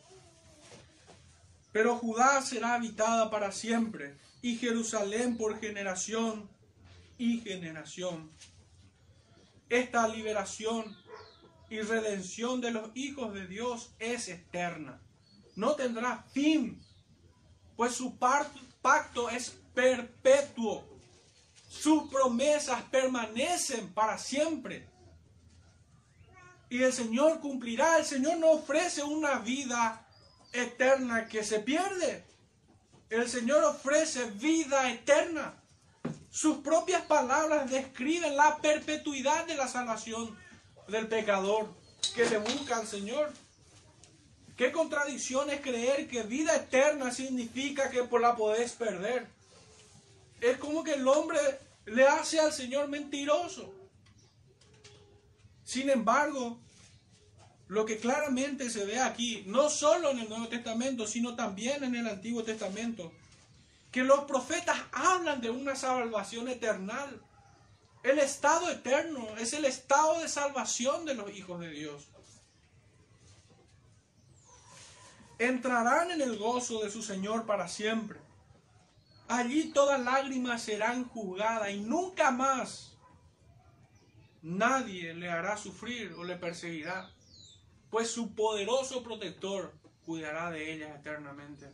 pero 1.72 1.96
Judá 1.96 2.42
será 2.42 2.74
habitada 2.74 3.30
para 3.30 3.54
siempre 3.54 4.18
y 4.42 4.58
Jerusalén 4.58 5.38
por 5.38 5.62
generación 5.62 6.50
y 7.18 7.40
generación. 7.40 8.30
Esta 9.70 10.10
liberación 10.10 10.94
y 11.70 11.80
redención 11.80 12.60
de 12.60 12.72
los 12.72 12.90
hijos 12.96 13.34
de 13.34 13.48
Dios 13.48 13.92
es 14.00 14.28
eterna. 14.28 15.00
No 15.56 15.76
tendrá 15.76 16.22
fin, 16.34 16.84
pues 17.78 17.94
su 17.94 18.18
pacto 18.18 19.30
es 19.30 19.58
perpetuo. 19.74 20.86
Sus 21.70 22.10
promesas 22.10 22.84
permanecen 22.92 23.94
para 23.94 24.18
siempre. 24.18 24.86
Y 26.70 26.84
el 26.84 26.94
Señor 26.94 27.40
cumplirá. 27.40 28.00
El 28.00 28.06
Señor 28.06 28.38
no 28.38 28.52
ofrece 28.52 29.04
una 29.04 29.40
vida 29.40 30.06
eterna 30.52 31.28
que 31.28 31.44
se 31.44 31.60
pierde. 31.60 32.24
El 33.10 33.30
Señor 33.30 33.64
ofrece 33.64 34.26
vida 34.32 34.90
eterna. 34.92 35.62
Sus 36.30 36.58
propias 36.58 37.04
palabras 37.04 37.70
describen 37.70 38.36
la 38.36 38.58
perpetuidad 38.58 39.46
de 39.46 39.56
la 39.56 39.68
salvación 39.68 40.38
del 40.88 41.08
pecador 41.08 41.74
que 42.14 42.26
le 42.26 42.38
busca 42.40 42.78
al 42.78 42.88
Señor. 42.88 43.32
Qué 44.58 44.72
contradicción 44.72 45.50
es 45.50 45.62
creer 45.62 46.08
que 46.08 46.24
vida 46.24 46.56
eterna 46.56 47.12
significa 47.12 47.90
que 47.90 48.04
por 48.04 48.22
la 48.22 48.36
podés 48.36 48.72
perder. 48.74 49.28
Es 50.42 50.58
como 50.58 50.84
que 50.84 50.94
el 50.94 51.08
hombre 51.08 51.40
le 51.86 52.08
hace 52.08 52.40
al 52.40 52.54
Señor 52.54 52.88
mentiroso. 52.88 53.74
Sin 55.66 55.90
embargo, 55.90 56.60
lo 57.68 57.86
que 57.86 57.98
claramente 57.98 58.70
se 58.70 58.86
ve 58.86 59.00
aquí, 59.00 59.44
no 59.48 59.70
solo 59.70 60.12
en 60.12 60.20
el 60.20 60.30
Nuevo 60.30 60.48
Testamento, 60.48 61.08
sino 61.08 61.36
también 61.36 61.84
en 61.84 61.96
el 61.96 62.08
Antiguo 62.08 62.44
Testamento, 62.44 63.12
que 63.92 64.04
los 64.04 64.26
profetas 64.26 64.78
hablan 64.92 65.42
de 65.42 65.50
una 65.50 65.76
salvación 65.76 66.48
eterna. 66.48 67.08
El 68.04 68.20
estado 68.20 68.70
eterno 68.70 69.36
es 69.38 69.54
el 69.54 69.66
estado 69.66 70.20
de 70.20 70.30
salvación 70.30 71.04
de 71.06 71.16
los 71.16 71.32
hijos 71.32 71.60
de 71.60 71.72
Dios. 71.72 72.08
Entrarán 75.40 76.12
en 76.12 76.22
el 76.22 76.38
gozo 76.38 76.84
de 76.84 76.92
su 76.92 77.02
Señor 77.02 77.48
para 77.48 77.68
siempre. 77.68 78.20
Allí 79.28 79.72
todas 79.74 80.00
lágrimas 80.00 80.62
serán 80.62 81.06
juzgadas 81.10 81.72
y 81.72 81.80
nunca 81.80 82.30
más 82.30 82.95
nadie 84.46 85.16
le 85.16 85.28
hará 85.28 85.58
sufrir 85.58 86.14
o 86.14 86.24
le 86.24 86.36
perseguirá 86.36 87.12
pues 87.90 88.12
su 88.12 88.36
poderoso 88.36 89.02
protector 89.02 89.74
cuidará 90.06 90.52
de 90.52 90.72
ellas 90.74 91.00
eternamente. 91.00 91.74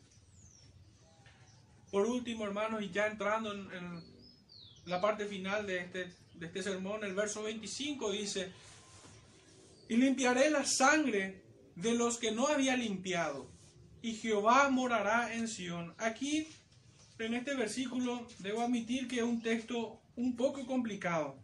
Por 1.91 2.05
último, 2.05 2.45
hermanos, 2.45 2.81
y 2.81 2.89
ya 2.89 3.07
entrando 3.07 3.51
en, 3.53 4.03
la 4.85 5.01
parte 5.01 5.25
final 5.25 5.67
de 5.67 5.79
este, 5.79 6.13
de 6.35 6.45
este 6.45 6.63
sermón, 6.63 7.03
el 7.03 7.13
verso 7.13 7.43
25 7.43 8.11
dice, 8.11 8.53
y 9.89 9.97
limpiaré 9.97 10.49
la 10.49 10.65
sangre 10.65 11.43
de 11.75 11.93
los 11.93 12.17
que 12.17 12.31
no 12.31 12.47
había 12.47 12.77
limpiado, 12.77 13.51
y 14.01 14.15
Jehová 14.15 14.69
morará 14.69 15.33
en 15.33 15.47
Sión. 15.47 15.93
Aquí, 15.97 16.47
en 17.19 17.33
este 17.33 17.53
versículo, 17.55 18.25
debo 18.39 18.61
admitir 18.61 19.07
que 19.07 19.17
es 19.17 19.23
un 19.23 19.41
texto 19.41 20.01
un 20.15 20.35
poco 20.35 20.65
complicado. 20.65 21.35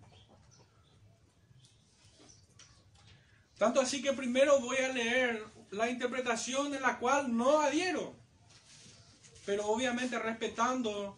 Tanto 3.57 3.81
así 3.81 4.01
que 4.01 4.13
primero 4.13 4.59
voy 4.59 4.77
a 4.77 4.89
leer 4.89 5.43
la 5.71 5.89
interpretación 5.89 6.73
en 6.73 6.81
la 6.81 6.99
cual 6.99 7.35
no 7.35 7.59
adhiero, 7.61 8.15
pero 9.45 9.65
obviamente 9.67 10.19
respetando 10.19 11.17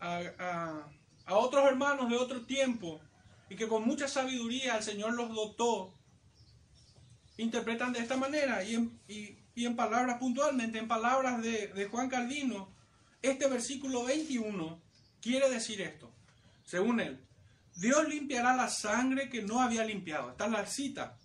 a, 0.00 0.86
otros 1.28 1.64
hermanos 1.66 2.10
de 2.10 2.16
otro 2.16 2.44
tiempo 2.44 3.00
y 3.48 3.54
que 3.54 3.68
con 3.68 3.86
mucha 3.86 4.08
sabiduría 4.08 4.76
el 4.76 4.82
Señor 4.82 5.14
los 5.14 5.32
dotó, 5.32 5.94
interpretan 7.36 7.92
de 7.92 8.00
esta 8.00 8.16
manera 8.16 8.64
y 8.64 8.74
en, 9.54 9.76
palabras 9.76 10.18
puntualmente, 10.18 10.78
en 10.78 10.88
palabras 10.88 11.40
de, 11.40 11.68
de 11.68 11.86
Juan 11.86 12.08
Calvino, 12.08 12.68
este 13.22 13.46
versículo 13.46 14.04
21 14.04 14.80
quiere 15.20 15.48
decir 15.50 15.80
esto, 15.80 16.10
según 16.64 17.00
él. 17.00 17.20
Dios 17.76 18.08
limpiará 18.08 18.54
la 18.54 18.68
sangre 18.68 19.28
que 19.28 19.42
no 19.42 19.60
había 19.60 19.84
limpiado. 19.84 20.30
Esta 20.30 20.46
es 20.46 20.52
la 20.52 20.66
cita. 20.66 21.16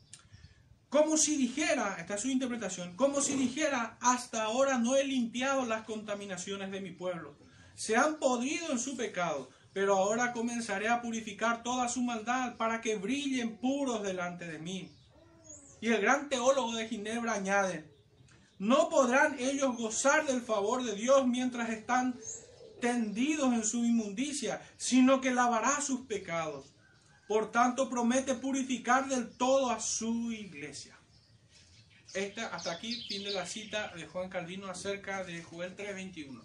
Como 0.90 1.18
si 1.18 1.36
dijera, 1.36 1.98
esta 2.00 2.16
es 2.16 2.22
su 2.22 2.30
interpretación, 2.30 2.96
como 2.96 3.20
si 3.20 3.34
dijera, 3.34 3.98
hasta 4.00 4.44
ahora 4.44 4.78
no 4.78 4.96
he 4.96 5.04
limpiado 5.04 5.66
las 5.66 5.84
contaminaciones 5.84 6.72
de 6.72 6.80
mi 6.80 6.92
pueblo. 6.92 7.36
Se 7.74 7.98
han 7.98 8.18
podrido 8.18 8.72
en 8.72 8.80
su 8.80 8.96
pecado, 8.96 9.50
pero 9.74 9.98
ahora 9.98 10.32
comenzaré 10.32 10.88
a 10.88 11.02
purificar 11.02 11.64
toda 11.64 11.90
su 11.90 12.02
maldad 12.02 12.56
para 12.56 12.80
que 12.80 12.96
brillen 12.96 13.58
puros 13.58 14.04
delante 14.04 14.48
de 14.48 14.60
mí. 14.60 14.90
Y 15.82 15.90
el 15.90 16.02
gran 16.02 16.30
teólogo 16.30 16.74
de 16.76 16.88
Ginebra 16.88 17.34
añade, 17.34 17.84
no 18.58 18.88
podrán 18.88 19.38
ellos 19.38 19.76
gozar 19.76 20.26
del 20.26 20.42
favor 20.42 20.84
de 20.84 20.96
Dios 20.96 21.28
mientras 21.28 21.70
están 21.70 22.18
tendidos 22.80 23.54
en 23.54 23.64
su 23.64 23.84
inmundicia, 23.86 24.62
sino 24.78 25.22
que 25.22 25.32
lavará 25.32 25.82
sus 25.82 26.02
pecados. 26.02 26.74
Por 27.28 27.52
tanto, 27.52 27.90
promete 27.90 28.36
purificar 28.36 29.08
del 29.08 29.30
todo 29.30 29.72
a 29.72 29.80
su 29.80 30.32
iglesia. 30.32 30.98
Esta, 32.14 32.48
hasta 32.48 32.72
aquí, 32.72 32.96
fin 33.10 33.24
de 33.24 33.32
la 33.32 33.46
cita 33.46 33.92
de 33.96 34.08
Juan 34.08 34.30
Calvino 34.30 34.68
acerca 34.68 35.24
de 35.24 35.44
Joel 35.44 35.76
3:21. 35.76 36.42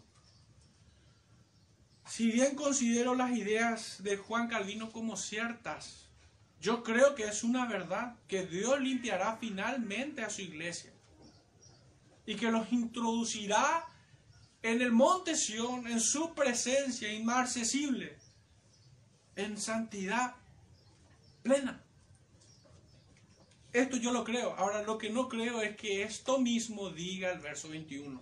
Si 2.06 2.32
bien 2.32 2.56
considero 2.56 3.14
las 3.14 3.30
ideas 3.30 4.02
de 4.02 4.16
Juan 4.16 4.48
Calvino 4.48 4.90
como 4.90 5.16
ciertas, 5.16 6.08
yo 6.60 6.82
creo 6.82 7.14
que 7.14 7.24
es 7.24 7.44
una 7.44 7.66
verdad 7.66 8.16
que 8.26 8.44
Dios 8.44 8.80
limpiará 8.80 9.36
finalmente 9.36 10.22
a 10.22 10.30
su 10.30 10.42
iglesia 10.42 10.92
y 12.26 12.34
que 12.34 12.50
los 12.50 12.72
introducirá 12.72 13.86
en 14.62 14.82
el 14.82 14.92
monte 14.92 15.36
Sión, 15.36 15.86
en 15.86 16.00
su 16.00 16.34
presencia 16.34 17.12
inmarcesible, 17.12 18.16
en 19.36 19.58
santidad 19.58 20.34
plena. 21.42 21.82
Esto 23.72 23.96
yo 23.96 24.12
lo 24.12 24.24
creo. 24.24 24.54
Ahora 24.56 24.82
lo 24.82 24.98
que 24.98 25.10
no 25.10 25.28
creo 25.28 25.62
es 25.62 25.76
que 25.76 26.02
esto 26.02 26.38
mismo 26.38 26.90
diga 26.90 27.30
el 27.30 27.40
verso 27.40 27.68
21. 27.68 28.20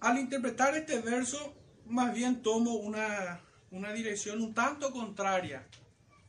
Al 0.00 0.18
interpretar 0.18 0.76
este 0.76 1.00
verso, 1.00 1.54
más 1.86 2.14
bien 2.14 2.42
tomo 2.42 2.74
una, 2.74 3.40
una 3.70 3.92
dirección 3.92 4.42
un 4.42 4.54
tanto 4.54 4.92
contraria 4.92 5.66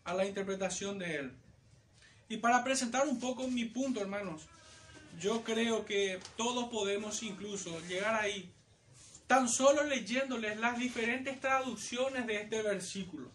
a 0.06 0.14
la 0.14 0.26
interpretación 0.26 0.98
de 0.98 1.16
él. 1.18 1.34
Y 2.30 2.38
para 2.38 2.64
presentar 2.64 3.08
un 3.08 3.20
poco 3.20 3.48
mi 3.48 3.66
punto, 3.66 4.02
hermanos, 4.02 4.48
yo 5.20 5.44
creo 5.44 5.86
que 5.86 6.20
todos 6.36 6.70
podemos 6.70 7.24
incluso 7.24 7.80
llegar 7.88 8.16
ahí 8.16 8.52
tan 9.26 9.50
solo 9.50 9.84
leyéndoles 9.84 10.58
las 10.58 10.78
diferentes 10.78 11.40
traducciones 11.40 12.28
de 12.28 12.42
este 12.42 12.62
versículo. 12.62 13.30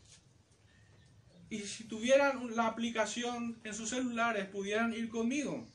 Y 1.50 1.60
si 1.60 1.84
tuvieran 1.84 2.56
la 2.56 2.66
aplicación 2.66 3.58
en 3.62 3.74
sus 3.74 3.90
celulares, 3.90 4.48
pudieran 4.48 4.94
ir 4.94 5.10
conmigo. 5.10 5.66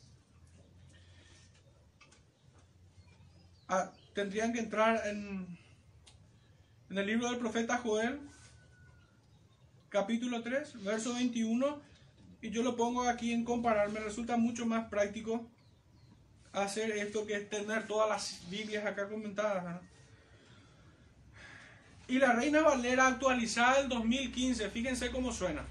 Ah, 3.68 3.92
tendrían 4.16 4.54
que 4.54 4.60
entrar 4.60 5.06
en, 5.06 5.46
en 6.90 6.98
el 6.98 7.06
libro 7.06 7.30
del 7.30 7.38
profeta 7.38 7.78
Joel, 7.78 8.20
capítulo 9.90 10.42
3, 10.42 10.84
verso 10.84 11.14
21, 11.14 11.80
y 12.42 12.50
yo 12.50 12.64
lo 12.64 12.76
pongo 12.76 13.04
aquí 13.04 13.34
en 13.34 13.44
comparar. 13.44 13.92
Me 13.92 14.00
resulta 14.00 14.36
mucho 14.38 14.66
más 14.66 14.90
práctico 14.90 15.48
hacer 16.64 16.92
esto 16.92 17.26
que 17.26 17.40
tener 17.40 17.88
todas 17.88 18.10
las 18.10 18.50
Biblias 18.50 18.86
acá 18.86 19.08
comentadas. 19.08 19.82
Y 22.08 22.20
la 22.20 22.34
Reina 22.34 22.62
Valera 22.62 23.08
actualizada 23.08 23.80
del 23.80 23.90
2015, 23.90 24.70
fíjense 24.70 25.12
cómo 25.12 25.34
suena. 25.34 25.66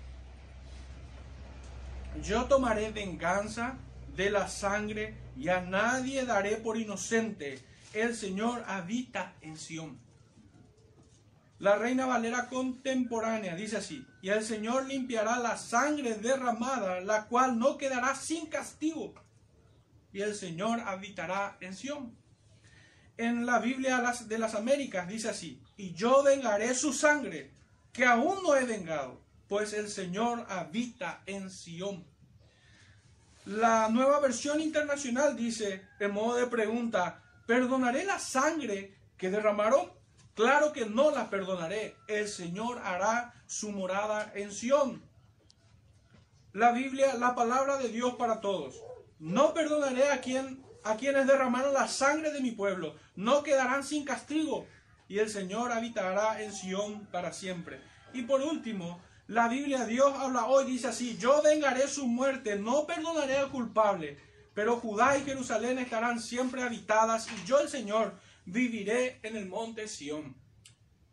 Yo 2.23 2.45
tomaré 2.45 2.91
venganza 2.91 3.77
de 4.15 4.31
la 4.31 4.49
sangre 4.49 5.15
y 5.37 5.49
a 5.49 5.61
nadie 5.61 6.25
daré 6.25 6.57
por 6.57 6.77
inocente. 6.77 7.59
El 7.93 8.15
Señor 8.15 8.65
habita 8.67 9.35
en 9.41 9.57
Sión. 9.57 9.99
La 11.59 11.77
Reina 11.77 12.05
Valera 12.05 12.49
contemporánea 12.49 13.57
dice 13.57 13.79
así, 13.79 14.07
y 14.21 14.29
el 14.29 14.45
Señor 14.45 14.85
limpiará 14.87 15.39
la 15.39 15.57
sangre 15.57 16.15
derramada, 16.15 17.01
la 17.01 17.25
cual 17.27 17.59
no 17.59 17.79
quedará 17.79 18.15
sin 18.15 18.47
castigo, 18.47 19.15
y 20.17 20.23
el 20.23 20.35
Señor 20.35 20.81
habitará 20.81 21.59
en 21.61 21.77
Sión. 21.77 22.17
En 23.19 23.45
la 23.45 23.59
Biblia 23.59 24.03
de 24.25 24.39
las 24.39 24.55
Américas 24.55 25.07
dice 25.07 25.29
así, 25.29 25.63
y 25.77 25.93
yo 25.93 26.23
vengaré 26.23 26.75
su 26.75 26.95
sangre, 26.95 27.53
que 27.93 28.07
aún 28.07 28.43
no 28.43 28.57
he 28.57 28.65
vengado, 28.65 29.21
pues 29.47 29.75
el 29.75 29.91
Señor 29.91 30.47
habita 30.49 31.23
en 31.27 31.51
Sión. 31.51 32.07
La 33.45 33.91
nueva 33.91 34.19
versión 34.21 34.63
internacional 34.63 35.37
dice, 35.37 35.87
en 36.01 36.13
modo 36.13 36.37
de 36.37 36.47
pregunta, 36.47 37.23
¿perdonaré 37.47 38.07
la 38.07 38.19
sangre 38.19 38.97
que 39.19 39.29
derramaron? 39.29 39.93
Claro 40.35 40.73
que 40.73 40.87
no 40.87 41.11
la 41.11 41.29
perdonaré. 41.29 41.95
El 42.09 42.27
Señor 42.27 42.79
hará 42.83 43.35
su 43.47 43.71
morada 43.71 44.33
en 44.35 44.51
Sión. 44.51 45.03
La 46.55 46.73
Biblia, 46.73 47.17
la 47.17 47.35
palabra 47.35 47.77
de 47.77 47.91
Dios 47.91 48.15
para 48.15 48.41
todos. 48.41 48.81
No 49.19 49.55
perdonaré 49.55 50.11
a 50.11 50.21
quien 50.21 50.65
a 50.87 50.97
quienes 50.97 51.27
derramaron 51.27 51.75
la 51.75 51.89
sangre 51.89 52.33
de 52.33 52.41
mi 52.41 52.53
pueblo. 52.53 52.95
No 53.17 53.43
quedarán 53.43 53.83
sin 53.83 54.05
castigo. 54.05 54.67
Y 55.09 55.19
el 55.19 55.29
Señor 55.29 55.73
habitará 55.73 56.41
en 56.43 56.53
Sión 56.53 57.07
para 57.07 57.33
siempre. 57.33 57.81
Y 58.13 58.23
por 58.23 58.41
último, 58.41 59.01
la 59.27 59.49
Biblia 59.49 59.85
Dios 59.85 60.15
habla 60.17 60.47
hoy, 60.47 60.65
dice 60.65 60.89
así, 60.89 61.17
yo 61.19 61.43
vengaré 61.43 61.89
su 61.89 62.07
muerte, 62.07 62.57
no 62.57 62.87
perdonaré 62.87 63.37
al 63.37 63.51
culpable, 63.51 64.19
pero 64.55 64.77
Judá 64.77 65.19
y 65.19 65.25
Jerusalén 65.25 65.79
estarán 65.79 66.21
siempre 66.21 66.63
habitadas 66.63 67.27
y 67.31 67.45
yo 67.45 67.59
el 67.59 67.69
Señor 67.69 68.15
viviré 68.45 69.19
en 69.25 69.37
el 69.37 69.47
monte 69.47 69.89
Sión. 69.89 70.37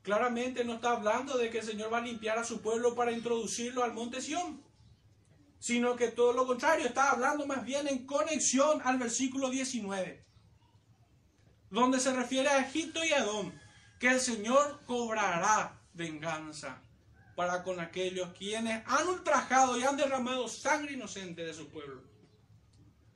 Claramente 0.03 0.63
no 0.63 0.75
está 0.75 0.91
hablando 0.91 1.37
de 1.37 1.49
que 1.49 1.59
el 1.59 1.65
Señor 1.65 1.91
va 1.91 1.97
a 1.97 2.01
limpiar 2.01 2.37
a 2.37 2.43
su 2.43 2.61
pueblo 2.61 2.93
para 2.93 3.11
introducirlo 3.11 3.83
al 3.83 3.93
monte 3.93 4.21
Sión, 4.21 4.62
sino 5.63 5.95
que 5.95 6.09
todo 6.09 6.33
lo 6.33 6.45
contrario, 6.45 6.85
está 6.85 7.11
hablando 7.11 7.45
más 7.45 7.63
bien 7.63 7.87
en 7.87 8.05
conexión 8.05 8.81
al 8.83 8.97
versículo 8.97 9.49
19, 9.49 10.21
donde 11.69 12.01
se 12.01 12.11
refiere 12.11 12.49
a 12.49 12.67
Egipto 12.67 13.01
y 13.05 13.13
a 13.13 13.19
Edom, 13.19 13.49
que 13.97 14.09
el 14.09 14.19
Señor 14.19 14.81
cobrará 14.85 15.79
venganza 15.93 16.81
para 17.37 17.63
con 17.63 17.79
aquellos 17.79 18.33
quienes 18.37 18.83
han 18.85 19.07
ultrajado 19.07 19.79
y 19.79 19.83
han 19.83 19.95
derramado 19.95 20.49
sangre 20.49 20.95
inocente 20.95 21.45
de 21.45 21.53
su 21.53 21.69
pueblo. 21.69 22.03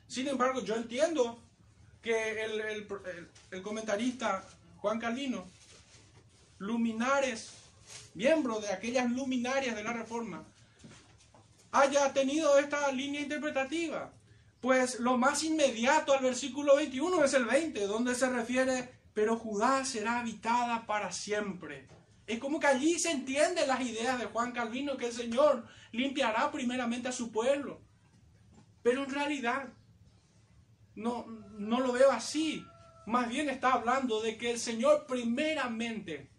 Sin 0.07 0.29
embargo, 0.29 0.63
yo 0.63 0.77
entiendo 0.77 1.43
que 2.01 2.45
el, 2.45 3.61
comentarista 3.61 4.41
Juan 4.77 5.01
Calvino, 5.01 5.45
luminares, 6.59 7.49
miembro 8.13 8.61
de 8.61 8.71
aquellas 8.71 9.11
luminarias 9.11 9.75
de 9.75 9.83
la 9.83 9.91
Reforma, 9.91 10.45
haya 11.79 12.13
tenido 12.13 12.57
esta 12.57 12.91
línea 12.91 13.21
interpretativa. 13.21 14.13
Pues 14.61 14.99
lo 14.99 15.17
más 15.17 15.43
inmediato 15.43 16.13
al 16.13 16.23
versículo 16.23 16.75
21 16.75 17.23
es 17.23 17.33
el 17.33 17.45
20, 17.45 17.87
donde 17.87 18.15
se 18.15 18.29
refiere, 18.29 18.89
pero 19.13 19.37
Judá 19.37 19.85
será 19.85 20.19
habitada 20.19 20.85
para 20.85 21.11
siempre. 21.11 21.87
Es 22.25 22.39
como 22.39 22.59
que 22.59 22.67
allí 22.67 22.99
se 22.99 23.11
entienden 23.11 23.67
las 23.67 23.81
ideas 23.81 24.19
de 24.19 24.25
Juan 24.25 24.51
Calvino, 24.51 24.97
que 24.97 25.07
el 25.07 25.13
Señor 25.13 25.65
limpiará 25.91 26.51
primeramente 26.51 27.07
a 27.07 27.13
su 27.13 27.31
pueblo. 27.31 27.81
Pero 28.83 29.03
en 29.03 29.09
realidad, 29.09 29.69
no, 30.95 31.25
no 31.57 31.79
lo 31.79 31.93
veo 31.93 32.11
así. 32.11 32.65
Más 33.05 33.29
bien 33.29 33.49
está 33.49 33.73
hablando 33.73 34.21
de 34.21 34.37
que 34.37 34.51
el 34.51 34.59
Señor 34.59 35.05
primeramente 35.07 36.29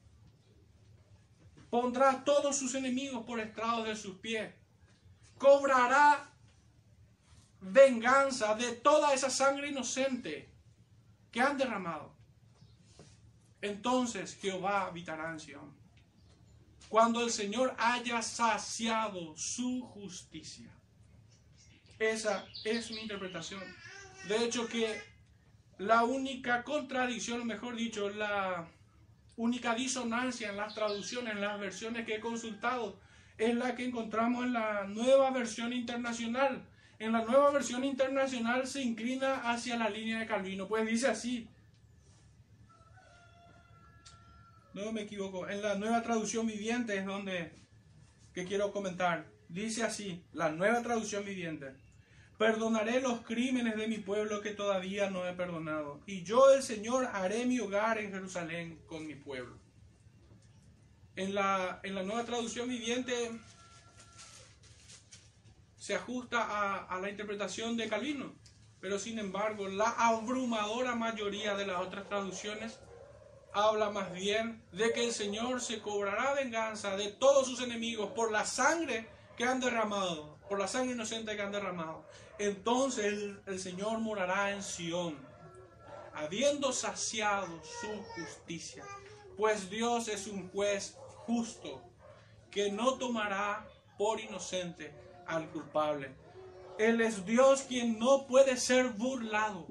pondrá 1.70 2.10
a 2.10 2.24
todos 2.24 2.56
sus 2.56 2.74
enemigos 2.74 3.24
por 3.24 3.40
estrado 3.40 3.84
de 3.84 3.96
sus 3.96 4.18
pies. 4.18 4.52
Cobrará 5.38 6.28
venganza 7.60 8.54
de 8.54 8.72
toda 8.72 9.14
esa 9.14 9.30
sangre 9.30 9.68
inocente 9.68 10.48
que 11.30 11.40
han 11.40 11.56
derramado. 11.56 12.12
Entonces 13.60 14.36
Jehová 14.40 14.86
habitará 14.86 15.30
en. 15.30 15.76
Cuando 16.88 17.22
el 17.22 17.30
Señor 17.30 17.74
haya 17.78 18.22
saciado 18.22 19.36
su 19.36 19.82
justicia. 19.82 20.70
Esa 21.98 22.46
es 22.64 22.90
mi 22.90 23.00
interpretación. 23.00 23.62
De 24.28 24.44
hecho 24.44 24.68
que 24.68 25.02
la 25.78 26.04
única 26.04 26.62
contradicción, 26.64 27.40
o 27.40 27.44
mejor 27.44 27.76
dicho, 27.76 28.08
la 28.10 28.68
única 29.36 29.74
disonancia 29.74 30.50
en 30.50 30.56
las 30.56 30.74
traducciones, 30.74 31.34
en 31.34 31.40
las 31.40 31.58
versiones 31.58 32.06
que 32.06 32.16
he 32.16 32.20
consultado, 32.20 32.98
es 33.38 33.54
la 33.54 33.74
que 33.74 33.84
encontramos 33.84 34.44
en 34.44 34.52
la 34.52 34.84
nueva 34.84 35.30
versión 35.30 35.72
internacional. 35.72 36.66
En 36.98 37.12
la 37.12 37.24
nueva 37.24 37.52
versión 37.52 37.84
internacional 37.84 38.66
se 38.66 38.82
inclina 38.82 39.50
hacia 39.50 39.76
la 39.76 39.88
línea 39.88 40.18
de 40.18 40.26
Calvino, 40.26 40.66
pues 40.66 40.86
dice 40.86 41.06
así. 41.06 41.48
No 44.74 44.92
me 44.92 45.02
equivoco, 45.02 45.48
en 45.48 45.62
la 45.62 45.76
nueva 45.76 46.02
traducción 46.02 46.46
viviente 46.46 46.96
es 46.96 47.06
donde 47.06 47.52
que 48.34 48.44
quiero 48.44 48.72
comentar. 48.72 49.26
Dice 49.48 49.84
así, 49.84 50.24
la 50.32 50.50
nueva 50.50 50.82
traducción 50.82 51.24
viviente. 51.24 51.74
Perdonaré 52.36 53.00
los 53.00 53.22
crímenes 53.22 53.76
de 53.76 53.88
mi 53.88 53.98
pueblo 53.98 54.40
que 54.40 54.50
todavía 54.50 55.10
no 55.10 55.26
he 55.26 55.32
perdonado. 55.32 56.00
Y 56.06 56.22
yo, 56.22 56.52
el 56.52 56.62
Señor, 56.62 57.06
haré 57.12 57.46
mi 57.46 57.58
hogar 57.58 57.98
en 57.98 58.12
Jerusalén 58.12 58.78
con 58.86 59.06
mi 59.06 59.14
pueblo. 59.14 59.56
En 61.18 61.34
la, 61.34 61.80
en 61.82 61.94
la 61.94 62.02
nueva 62.02 62.24
traducción 62.24 62.68
viviente 62.68 63.30
se 65.78 65.94
ajusta 65.94 66.86
a, 66.88 67.00
la 67.00 67.10
interpretación 67.10 67.76
de 67.76 67.88
Calvino. 67.88 68.34
Pero 68.80 68.98
sin 68.98 69.18
embargo, 69.18 69.68
la 69.68 69.90
abrumadora 69.90 70.94
mayoría 70.94 71.56
de 71.56 71.66
las 71.66 71.80
otras 71.80 72.08
traducciones 72.08 72.78
habla 73.52 73.90
más 73.90 74.12
bien 74.12 74.62
de 74.72 74.92
que 74.92 75.04
el 75.04 75.12
Señor 75.12 75.60
se 75.60 75.80
cobrará 75.80 76.34
venganza 76.34 76.96
de 76.96 77.08
todos 77.08 77.46
sus 77.46 77.60
enemigos 77.60 78.12
por 78.12 78.30
la 78.30 78.44
sangre 78.44 79.08
que 79.36 79.44
han 79.44 79.60
derramado, 79.60 80.38
por 80.48 80.58
la 80.58 80.68
sangre 80.68 80.94
inocente 80.94 81.34
que 81.34 81.42
han 81.42 81.52
derramado 81.52 82.04
entonces 82.38 83.36
el, 83.46 83.58
Señor 83.58 83.98
morará 83.98 84.52
en 84.52 84.62
Sión, 84.62 85.18
habiendo 86.14 86.72
saciado 86.72 87.60
su 87.80 88.02
justicia. 88.14 88.84
Pues 89.36 89.68
Dios 89.68 90.08
es 90.08 90.26
un 90.26 90.48
juez 90.50 90.96
justo, 91.28 91.82
que 92.50 92.72
no 92.72 92.94
tomará 92.94 93.68
por 93.98 94.18
inocente 94.18 94.94
al 95.26 95.50
culpable. 95.50 96.16
Él 96.78 97.02
es 97.02 97.26
Dios 97.26 97.66
quien 97.68 97.98
no 97.98 98.26
puede 98.26 98.56
ser 98.56 98.88
burlado. 98.92 99.66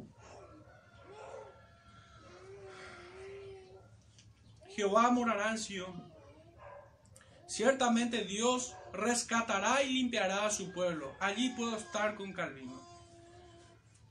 Jehová 4.76 5.10
morará 5.10 5.50
en 5.50 5.58
Sión. 5.58 6.14
Ciertamente 7.48 8.24
Dios 8.24 8.76
rescatará 8.94 9.82
y 9.82 9.94
limpiará 9.94 10.46
a 10.46 10.52
su 10.52 10.72
pueblo. 10.72 11.12
Allí 11.20 11.50
puedo 11.58 11.76
estar 11.76 12.14
con 12.16 12.34
Calvino. 12.34 12.80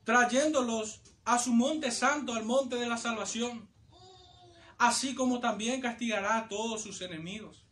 Trayéndolos 0.02 1.00
a 1.24 1.38
su 1.38 1.52
monte 1.52 1.92
santo, 1.92 2.32
al 2.32 2.44
monte 2.44 2.74
de 2.74 2.88
la 2.88 2.96
salvación. 2.96 3.68
Así 4.78 5.14
como 5.14 5.40
también 5.40 5.80
castigará 5.80 6.38
a 6.38 6.48
todos 6.48 6.82
sus 6.82 7.00
enemigos. 7.00 7.64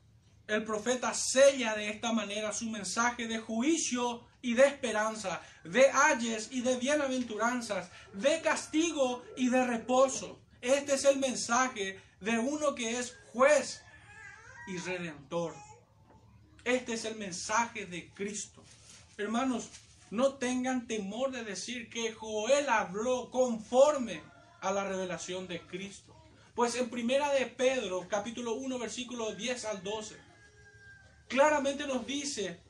El 0.47 0.65
profeta 0.65 1.15
sella 1.15 1.75
de 1.75 1.89
esta 1.89 2.13
manera 2.13 2.53
su 2.53 2.69
mensaje 2.69 3.27
de 3.27 3.39
juicio 3.39 4.25
y 4.43 4.55
de 4.55 4.67
esperanza, 4.67 5.41
de 5.65 5.91
ayes 5.91 6.49
y 6.51 6.61
de 6.61 6.77
bienaventuranzas, 6.77 7.91
de 8.13 8.43
castigo 8.43 9.25
y 9.37 9.49
de 9.49 9.65
reposo. 9.67 10.39
Este 10.61 10.95
es 10.95 11.05
el 11.05 11.19
mensaje 11.19 11.99
de 12.21 12.39
uno 12.39 12.75
que 12.75 12.99
es 12.99 13.17
juez 13.33 13.83
y 14.67 14.79
redentor. 14.79 15.55
Este 16.65 16.95
es 16.95 17.05
el 17.05 17.17
mensaje 17.17 17.87
de 17.87 18.11
Cristo. 18.13 18.63
Hermanos, 19.17 19.69
no 20.11 20.35
tengan 20.35 20.87
temor 20.87 21.31
de 21.31 21.45
decir 21.45 21.89
que 21.91 22.13
Joel 22.13 22.69
habló 22.69 23.31
conforme 23.31 24.23
a 24.61 24.73
la 24.73 24.85
revelación 24.85 25.47
de 25.47 25.61
Cristo. 25.61 26.14
Pues 26.55 26.77
en 26.77 26.89
primera 26.89 27.33
de 27.33 27.47
Pedro, 27.47 28.07
capítulo 28.09 28.55
1, 28.55 28.79
versículo 28.79 29.35
10 29.35 29.65
al 29.65 29.83
12, 29.83 30.17
claramente 31.27 31.85
nos 31.85 32.07
dice 32.07 32.61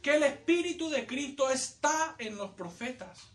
que 0.00 0.16
el 0.16 0.22
Espíritu 0.22 0.88
de 0.88 1.06
Cristo 1.06 1.50
está 1.50 2.14
en 2.18 2.36
los 2.36 2.52
profetas. 2.52 3.34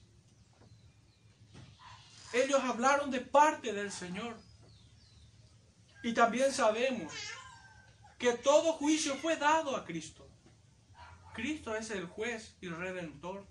Ellos 2.33 2.59
hablaron 2.63 3.11
de 3.11 3.21
parte 3.21 3.71
del 3.71 3.91
Señor. 3.91 4.35
Y 6.03 6.13
también 6.13 6.51
sabemos 6.53 7.13
que 8.17 8.33
todo 8.33 8.73
juicio 8.73 9.15
fue 9.17 9.35
dado 9.35 9.75
a 9.75 9.85
Cristo. 9.85 10.27
Cristo 11.35 11.75
es 11.75 11.91
el 11.91 12.05
juez 12.07 12.55
y 12.61 12.69
redentor. 12.69 13.45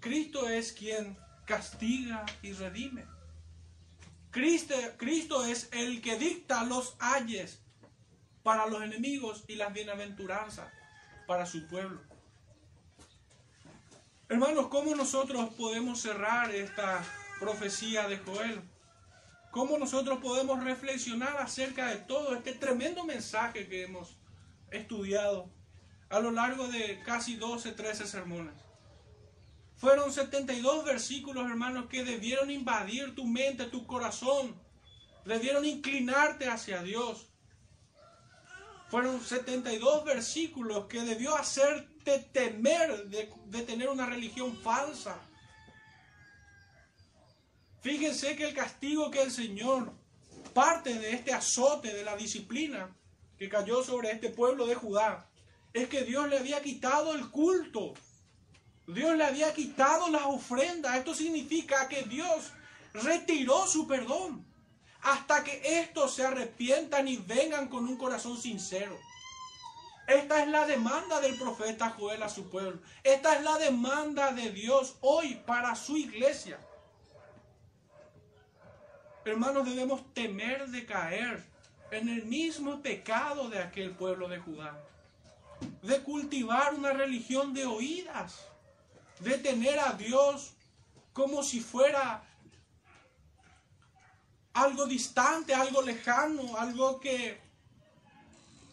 Cristo 0.00 0.48
es 0.48 0.72
quien 0.72 1.18
castiga 1.44 2.24
y 2.42 2.52
redime. 2.52 3.13
Cristo, 4.34 5.44
es 5.44 5.68
el 5.70 6.02
que 6.02 6.18
dicta 6.18 6.64
los 6.64 6.96
ayes 6.98 7.60
para 8.42 8.66
los 8.66 8.82
enemigos 8.82 9.44
y 9.46 9.54
las 9.54 9.72
bienaventuranzas 9.72 10.72
para 11.28 11.46
su 11.46 11.68
pueblo. 11.68 12.00
Hermanos, 14.28 14.66
¿cómo 14.66 14.96
nosotros 14.96 15.54
podemos 15.54 16.00
cerrar 16.00 16.52
esta 16.52 17.04
profecía 17.38 18.08
de 18.08 18.18
Joel? 18.18 18.60
¿Cómo 19.52 19.78
nosotros 19.78 20.18
podemos 20.18 20.64
reflexionar 20.64 21.36
acerca 21.36 21.86
de 21.86 21.96
todo 21.98 22.34
este 22.34 22.54
tremendo 22.54 23.04
mensaje 23.04 23.68
que 23.68 23.84
hemos 23.84 24.16
estudiado 24.72 25.48
a 26.10 26.18
lo 26.18 26.32
largo 26.32 26.66
de 26.66 27.00
casi 27.06 27.36
12, 27.36 27.70
13 27.70 28.04
sermones? 28.08 28.63
Fueron 29.84 30.10
72 30.10 30.82
versículos, 30.86 31.44
hermanos, 31.44 31.90
que 31.90 32.04
debieron 32.04 32.50
invadir 32.50 33.14
tu 33.14 33.26
mente, 33.26 33.66
tu 33.66 33.86
corazón. 33.86 34.58
Debieron 35.26 35.62
inclinarte 35.66 36.48
hacia 36.48 36.82
Dios. 36.82 37.26
Fueron 38.88 39.20
72 39.20 40.06
versículos 40.06 40.86
que 40.86 41.02
debió 41.02 41.36
hacerte 41.36 42.18
temer 42.32 43.08
de, 43.08 43.30
de 43.48 43.60
tener 43.60 43.90
una 43.90 44.06
religión 44.06 44.56
falsa. 44.56 45.18
Fíjense 47.82 48.36
que 48.36 48.48
el 48.48 48.54
castigo 48.54 49.10
que 49.10 49.20
el 49.20 49.30
Señor, 49.30 49.92
parte 50.54 50.94
de 50.94 51.12
este 51.12 51.34
azote 51.34 51.92
de 51.92 52.04
la 52.04 52.16
disciplina 52.16 52.96
que 53.36 53.50
cayó 53.50 53.84
sobre 53.84 54.12
este 54.12 54.30
pueblo 54.30 54.66
de 54.66 54.76
Judá, 54.76 55.28
es 55.74 55.88
que 55.88 56.04
Dios 56.04 56.26
le 56.30 56.38
había 56.38 56.62
quitado 56.62 57.14
el 57.14 57.28
culto. 57.28 57.92
Dios 58.86 59.16
le 59.16 59.24
había 59.24 59.52
quitado 59.54 60.08
las 60.08 60.22
ofrendas. 60.22 60.96
Esto 60.96 61.14
significa 61.14 61.88
que 61.88 62.02
Dios 62.02 62.52
retiró 62.92 63.66
su 63.66 63.86
perdón 63.86 64.44
hasta 65.02 65.44
que 65.44 65.80
estos 65.80 66.14
se 66.14 66.24
arrepientan 66.24 67.08
y 67.08 67.18
vengan 67.18 67.68
con 67.68 67.86
un 67.86 67.96
corazón 67.96 68.36
sincero. 68.40 68.98
Esta 70.06 70.42
es 70.42 70.48
la 70.48 70.66
demanda 70.66 71.20
del 71.20 71.36
profeta 71.38 71.90
Joel 71.90 72.22
a 72.22 72.28
su 72.28 72.50
pueblo. 72.50 72.80
Esta 73.02 73.36
es 73.36 73.42
la 73.42 73.56
demanda 73.58 74.32
de 74.32 74.50
Dios 74.50 74.96
hoy 75.00 75.36
para 75.46 75.74
su 75.74 75.96
iglesia. 75.96 76.58
Hermanos, 79.24 79.64
debemos 79.64 80.12
temer 80.12 80.68
de 80.68 80.84
caer 80.84 81.42
en 81.90 82.08
el 82.08 82.26
mismo 82.26 82.82
pecado 82.82 83.48
de 83.48 83.60
aquel 83.60 83.92
pueblo 83.92 84.28
de 84.28 84.38
Judá. 84.38 84.78
De 85.82 86.02
cultivar 86.02 86.74
una 86.74 86.92
religión 86.92 87.54
de 87.54 87.64
oídas. 87.64 88.46
De 89.24 89.38
tener 89.38 89.78
a 89.78 89.94
Dios 89.94 90.52
como 91.14 91.42
si 91.42 91.60
fuera 91.60 92.22
algo 94.52 94.84
distante, 94.86 95.54
algo 95.54 95.80
lejano, 95.80 96.56
algo 96.58 97.00
que, 97.00 97.40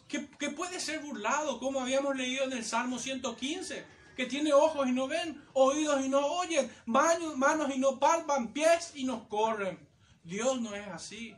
que, 0.08 0.50
puede 0.50 0.78
ser 0.78 1.00
burlado, 1.00 1.58
como 1.58 1.80
habíamos 1.80 2.14
leído 2.16 2.44
en 2.44 2.52
el 2.52 2.64
Salmo 2.64 2.98
115, 2.98 3.84
que 4.14 4.26
tiene 4.26 4.52
ojos 4.52 4.86
y 4.86 4.92
no 4.92 5.08
ven, 5.08 5.42
oídos 5.54 6.04
y 6.04 6.10
no 6.10 6.20
oyen, 6.20 6.70
manos, 6.84 7.36
manos 7.36 7.74
y 7.74 7.78
no 7.78 7.98
palpan, 7.98 8.52
pies 8.52 8.92
y 8.94 9.04
no 9.04 9.28
corren. 9.28 9.78
Dios 10.22 10.60
no 10.60 10.74
es 10.74 10.86
así. 10.88 11.34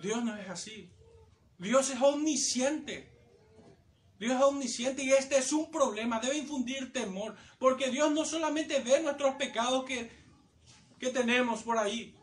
Dios 0.00 0.24
no 0.24 0.36
es 0.36 0.50
así. 0.50 0.90
Dios 1.58 1.88
es 1.88 2.02
omnisciente. 2.02 3.13
Dios 4.18 4.36
es 4.36 4.42
omnisciente 4.42 5.02
y 5.02 5.12
este 5.12 5.38
es 5.38 5.52
un 5.52 5.70
problema, 5.70 6.20
debe 6.20 6.36
infundir 6.36 6.92
temor, 6.92 7.36
porque 7.58 7.90
Dios 7.90 8.12
no 8.12 8.24
solamente 8.24 8.80
ve 8.80 9.00
nuestros 9.00 9.34
pecados 9.34 9.84
que, 9.84 10.10
que 10.98 11.10
tenemos 11.10 11.62
por 11.62 11.78
ahí, 11.78 12.16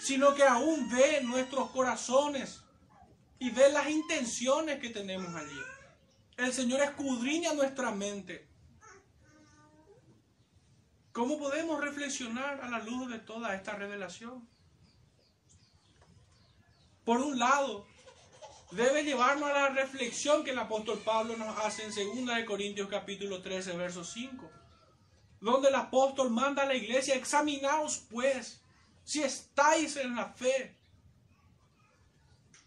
sino 0.00 0.34
que 0.34 0.42
aún 0.42 0.88
ve 0.88 1.20
nuestros 1.22 1.70
corazones 1.70 2.62
y 3.38 3.50
ve 3.50 3.70
las 3.70 3.88
intenciones 3.90 4.80
que 4.80 4.90
tenemos 4.90 5.34
allí. 5.34 5.60
El 6.36 6.52
Señor 6.52 6.80
escudriña 6.80 7.52
nuestra 7.52 7.90
mente. 7.90 8.48
¿Cómo 11.12 11.38
podemos 11.38 11.80
reflexionar 11.80 12.60
a 12.60 12.68
la 12.68 12.80
luz 12.80 13.08
de 13.08 13.20
toda 13.20 13.54
esta 13.54 13.76
revelación? 13.76 14.48
Por 17.04 17.20
un 17.20 17.38
lado, 17.38 17.86
debe 18.74 19.04
llevarnos 19.04 19.48
a 19.48 19.52
la 19.52 19.68
reflexión 19.68 20.42
que 20.42 20.50
el 20.50 20.58
apóstol 20.58 21.00
Pablo 21.04 21.36
nos 21.36 21.56
hace 21.58 21.84
en 21.84 22.26
2 22.26 22.44
Corintios 22.44 22.88
capítulo 22.88 23.40
13, 23.40 23.76
verso 23.76 24.04
5, 24.04 24.50
donde 25.40 25.68
el 25.68 25.74
apóstol 25.74 26.30
manda 26.30 26.62
a 26.62 26.66
la 26.66 26.74
iglesia, 26.74 27.14
examinaos 27.14 28.04
pues 28.10 28.60
si 29.04 29.22
estáis 29.22 29.96
en 29.96 30.16
la 30.16 30.26
fe 30.26 30.76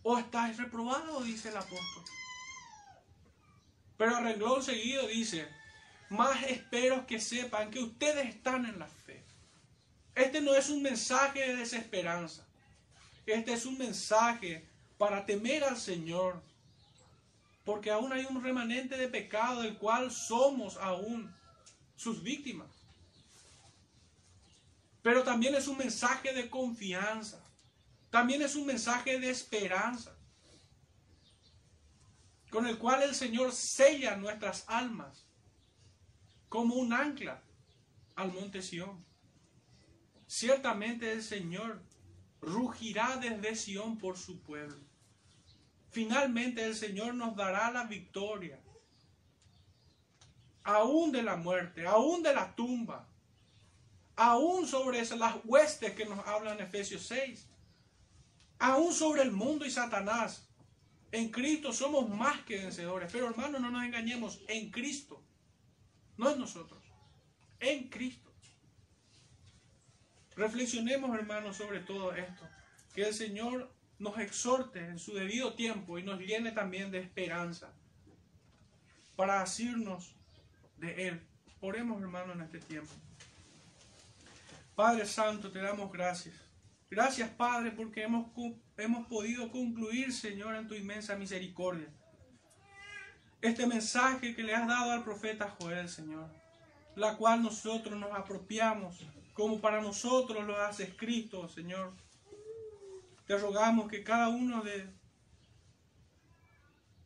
o 0.01 0.17
estáis 0.17 0.57
reprobados, 0.57 1.25
dice 1.25 1.49
el 1.49 1.57
apóstol. 1.57 2.03
Pero 3.97 4.15
a 4.15 4.21
renglón 4.21 4.63
seguido 4.63 5.07
dice, 5.07 5.49
más 6.09 6.41
espero 6.43 7.05
que 7.05 7.19
sepan 7.19 7.69
que 7.69 7.79
ustedes 7.79 8.29
están 8.29 8.65
en 8.65 8.79
la 8.79 8.87
fe. 8.87 9.25
Este 10.15 10.39
no 10.39 10.55
es 10.55 10.69
un 10.69 10.81
mensaje 10.81 11.39
de 11.39 11.55
desesperanza. 11.57 12.45
Este 13.25 13.53
es 13.53 13.65
un 13.65 13.77
mensaje 13.77 14.66
para 14.97 15.25
temer 15.25 15.63
al 15.63 15.77
Señor. 15.77 16.41
Porque 17.63 17.91
aún 17.91 18.13
hay 18.13 18.25
un 18.25 18.41
remanente 18.41 18.97
de 18.97 19.07
pecado 19.07 19.61
del 19.61 19.77
cual 19.77 20.11
somos 20.11 20.77
aún 20.77 21.33
sus 21.95 22.23
víctimas 22.23 22.77
pero 25.07 25.23
también 25.23 25.55
es 25.55 25.69
un 25.69 25.77
mensaje 25.77 26.33
de 26.33 26.49
confianza. 26.49 27.41
También 28.09 28.41
es 28.41 28.57
un 28.57 28.65
mensaje 28.65 29.17
de 29.17 29.29
esperanza. 29.29 30.13
Con 32.49 32.67
el 32.67 32.77
cual 32.77 33.03
el 33.03 33.15
Señor 33.15 33.53
sella 33.53 34.17
nuestras 34.17 34.65
almas 34.67 35.25
como 36.49 36.75
un 36.75 36.91
ancla 36.91 37.41
al 38.17 38.33
monte 38.33 38.61
Sión. 38.61 39.05
Ciertamente 40.27 41.13
el 41.13 41.23
Señor 41.23 41.81
rugirá 42.41 43.15
desde 43.15 43.55
Sión 43.55 43.97
por 43.97 44.17
su 44.17 44.41
pueblo. 44.41 44.86
Finalmente 45.89 46.63
el 46.63 46.75
Señor 46.75 47.15
nos 47.15 47.35
dará 47.35 47.71
la 47.71 47.85
victoria, 47.85 48.59
aún 50.63 51.11
de 51.11 51.23
la 51.23 51.35
muerte, 51.35 51.87
aún 51.87 52.21
de 52.21 52.33
la 52.33 52.53
tumba, 52.55 53.07
aún 54.15 54.67
sobre 54.67 55.05
las 55.15 55.35
huestes 55.45 55.93
que 55.93 56.05
nos 56.05 56.25
hablan 56.27 56.57
en 56.59 56.65
Efesios 56.65 57.03
6, 57.07 57.47
aún 58.59 58.93
sobre 58.93 59.21
el 59.21 59.31
mundo 59.31 59.65
y 59.65 59.71
Satanás. 59.71 60.47
En 61.11 61.29
Cristo 61.29 61.71
somos 61.71 62.09
más 62.09 62.41
que 62.41 62.57
vencedores. 62.57 63.09
Pero 63.11 63.29
hermanos, 63.29 63.61
no 63.61 63.71
nos 63.71 63.83
engañemos. 63.83 64.41
En 64.47 64.71
Cristo. 64.71 65.23
No 66.17 66.29
en 66.31 66.39
nosotros. 66.39 66.83
En 67.59 67.87
Cristo. 67.87 68.29
Reflexionemos, 70.35 71.17
hermanos, 71.17 71.55
sobre 71.55 71.79
todo 71.79 72.13
esto. 72.13 72.47
Que 72.93 73.07
el 73.07 73.13
Señor 73.13 73.71
nos 73.99 74.17
exhorte 74.19 74.79
en 74.79 74.99
su 74.99 75.13
debido 75.13 75.53
tiempo 75.53 75.97
y 75.97 76.03
nos 76.03 76.19
llene 76.19 76.51
también 76.51 76.91
de 76.91 76.99
esperanza 76.99 77.73
para 79.15 79.41
asirnos 79.41 80.15
de 80.77 81.07
Él. 81.07 81.21
Oremos, 81.59 82.01
hermanos, 82.01 82.35
en 82.35 82.43
este 82.43 82.59
tiempo. 82.59 82.91
Padre 84.75 85.05
Santo, 85.07 85.51
te 85.51 85.59
damos 85.59 85.91
gracias. 85.91 86.35
Gracias, 86.89 87.29
Padre, 87.31 87.71
porque 87.71 88.03
hemos, 88.03 88.27
hemos 88.77 89.07
podido 89.07 89.51
concluir, 89.51 90.13
Señor, 90.13 90.55
en 90.55 90.67
tu 90.67 90.75
inmensa 90.75 91.15
misericordia. 91.15 91.87
Este 93.41 93.67
mensaje 93.67 94.35
que 94.35 94.43
le 94.43 94.55
has 94.55 94.67
dado 94.67 94.91
al 94.91 95.03
profeta 95.03 95.55
Joel, 95.59 95.89
Señor, 95.89 96.29
la 96.95 97.17
cual 97.17 97.43
nosotros 97.43 97.99
nos 97.99 98.11
apropiamos, 98.11 99.03
como 99.33 99.59
para 99.59 99.81
nosotros 99.81 100.45
lo 100.45 100.59
has 100.59 100.79
escrito, 100.79 101.49
Señor. 101.49 101.93
Te 103.27 103.37
rogamos 103.37 103.89
que 103.89 104.03
cada 104.03 104.29
uno 104.29 104.63
de, 104.63 104.89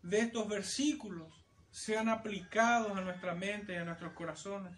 de 0.04 0.20
estos 0.20 0.48
versículos 0.48 1.34
sean 1.72 2.10
aplicados 2.10 2.96
a 2.96 3.02
nuestra 3.02 3.34
mente 3.34 3.74
y 3.74 3.78
a 3.78 3.86
nuestros 3.86 4.14
corazones. 4.14 4.78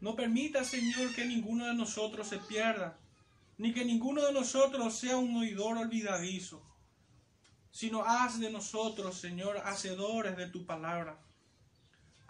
No 0.00 0.16
permita, 0.16 0.64
Señor, 0.64 1.14
que 1.14 1.24
ninguno 1.24 1.66
de 1.66 1.74
nosotros 1.74 2.28
se 2.28 2.38
pierda, 2.38 2.98
ni 3.56 3.72
que 3.72 3.84
ninguno 3.84 4.24
de 4.24 4.32
nosotros 4.32 4.98
sea 4.98 5.16
un 5.16 5.36
oidor 5.36 5.78
olvidadizo, 5.78 6.62
sino 7.70 8.02
haz 8.04 8.40
de 8.40 8.50
nosotros, 8.50 9.16
Señor, 9.16 9.58
hacedores 9.58 10.36
de 10.36 10.48
tu 10.48 10.66
palabra. 10.66 11.20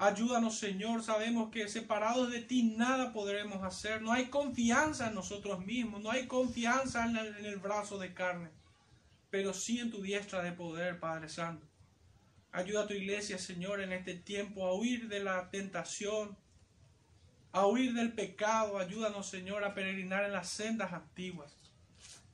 Ayúdanos, 0.01 0.57
Señor, 0.57 1.03
sabemos 1.03 1.51
que 1.51 1.67
separados 1.67 2.31
de 2.31 2.41
ti 2.41 2.63
nada 2.63 3.13
podremos 3.13 3.65
hacer. 3.65 4.01
No 4.01 4.13
hay 4.13 4.27
confianza 4.27 5.09
en 5.09 5.17
nosotros 5.17 5.67
mismos, 5.67 6.01
no 6.01 6.13
hay 6.13 6.29
confianza 6.29 7.05
en 7.05 7.17
el, 7.17 7.57
brazo 7.57 7.99
de 7.99 8.15
carne. 8.15 8.51
pero 9.29 9.53
sí 9.53 9.81
en 9.81 9.91
tu 9.91 10.01
diestra 10.01 10.41
de 10.41 10.53
poder, 10.53 11.01
Padre 11.01 11.29
Santo. 11.29 11.67
Ayuda 12.53 12.83
a 12.83 12.87
tu 12.87 12.95
iglesia, 12.95 13.39
Señor, 13.39 13.81
en 13.81 13.93
este 13.93 14.15
tiempo 14.15 14.67
a 14.67 14.75
huir 14.75 15.09
de 15.09 15.19
la 15.19 15.51
tentación, 15.51 16.37
a 17.51 17.67
huir 17.67 17.93
del 17.93 18.13
pecado. 18.13 18.79
Ayúdanos, 18.79 19.29
Señor, 19.29 19.65
a 19.65 19.75
peregrinar 19.75 20.23
en 20.25 20.33
las 20.33 20.49
sendas 20.49 20.93
antiguas. 20.93 21.53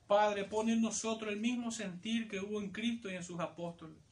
Padre, 0.05 0.43
pone 0.43 0.73
en 0.73 0.83
nosotros 0.83 1.33
el 1.33 1.39
mismo 1.39 1.71
sentir 1.71 2.27
que 2.27 2.39
hubo 2.39 2.61
en 2.61 2.69
Cristo 2.69 3.09
y 3.09 3.15
en 3.15 3.23
sus 3.23 3.39
apóstoles. 3.39 4.04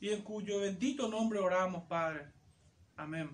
Y 0.00 0.10
en 0.10 0.22
cuyo 0.22 0.60
bendito 0.60 1.08
nombre 1.08 1.38
oramos, 1.38 1.84
Padre. 1.84 2.26
Amén. 2.96 3.30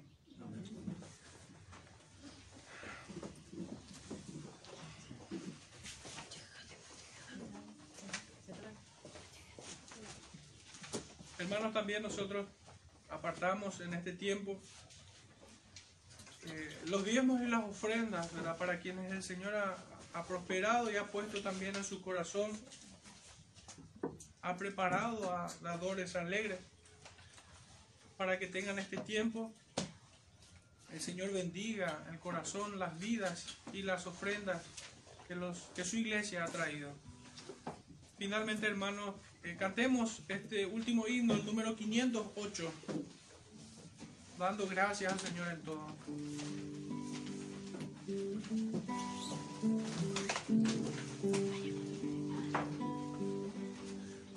Hermanos, 11.39 11.73
también 11.73 12.03
nosotros 12.03 12.47
apartamos 13.09 13.81
en 13.81 13.95
este 13.95 14.13
tiempo 14.13 14.57
eh, 16.47 16.79
los 16.87 17.05
diezmos 17.05 17.41
y 17.43 17.47
las 17.47 17.65
ofrendas. 17.65 18.29
Para 18.59 18.79
quienes 18.79 19.11
el 19.11 19.23
Señor 19.23 19.53
ha 19.55 20.25
prosperado 20.25 20.91
y 20.91 20.97
ha 20.97 21.09
puesto 21.09 21.43
también 21.43 21.75
en 21.75 21.85
su 21.85 22.01
corazón, 22.01 22.53
ha 24.43 24.57
preparado 24.57 25.33
a 25.33 25.53
dadores 25.63 26.17
alegres 26.17 26.59
para 28.17 28.39
que 28.39 28.47
tengan 28.47 28.79
este 28.79 28.99
tiempo. 28.99 29.53
El 30.93 31.01
Señor 31.01 31.33
bendiga 31.33 32.05
el 32.11 32.19
corazón, 32.19 32.79
las 32.79 32.99
vidas 32.99 33.57
y 33.73 33.83
las 33.83 34.07
ofrendas 34.07 34.63
que 35.75 35.85
su 35.85 35.97
iglesia 35.97 36.45
ha 36.45 36.49
traído. 36.49 36.93
Finalmente, 38.19 38.67
hermanos, 38.67 39.15
eh, 39.43 39.57
cantemos 39.59 40.21
este 40.29 40.67
último 40.67 41.09
himno, 41.09 41.35
el 41.35 41.47
número 41.47 41.75
508, 41.75 42.73
dando 44.39 44.67
gracias 44.67 45.13
al 45.13 45.21
Señor 45.21 45.49
en 45.49 45.63
todo. 45.63 45.87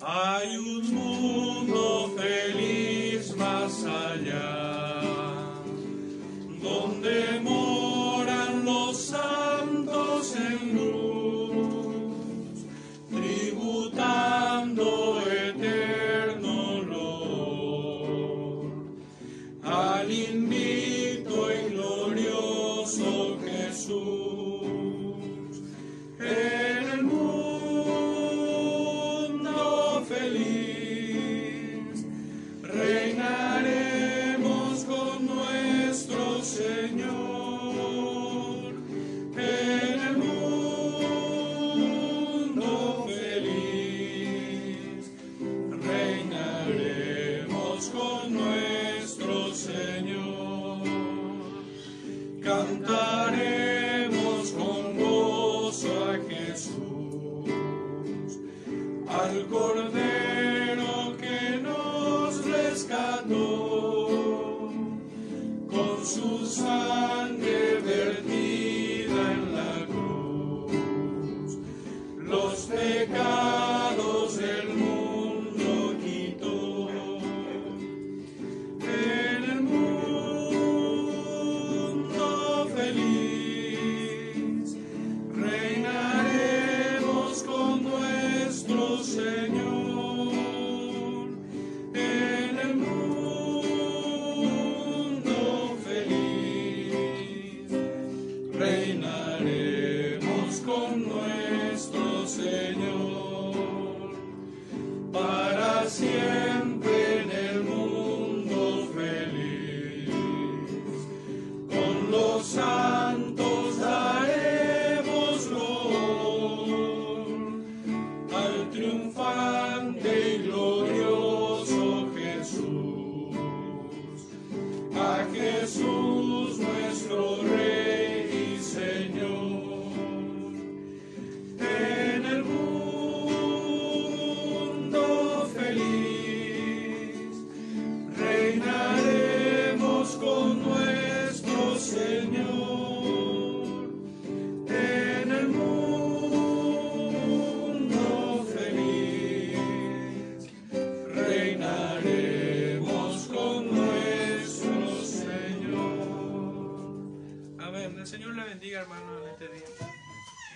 Hay 0.08 0.56
un 0.56 0.94
mundo 0.94 2.14
feliz 2.16 3.36
más 3.36 3.82
allá, 3.82 4.15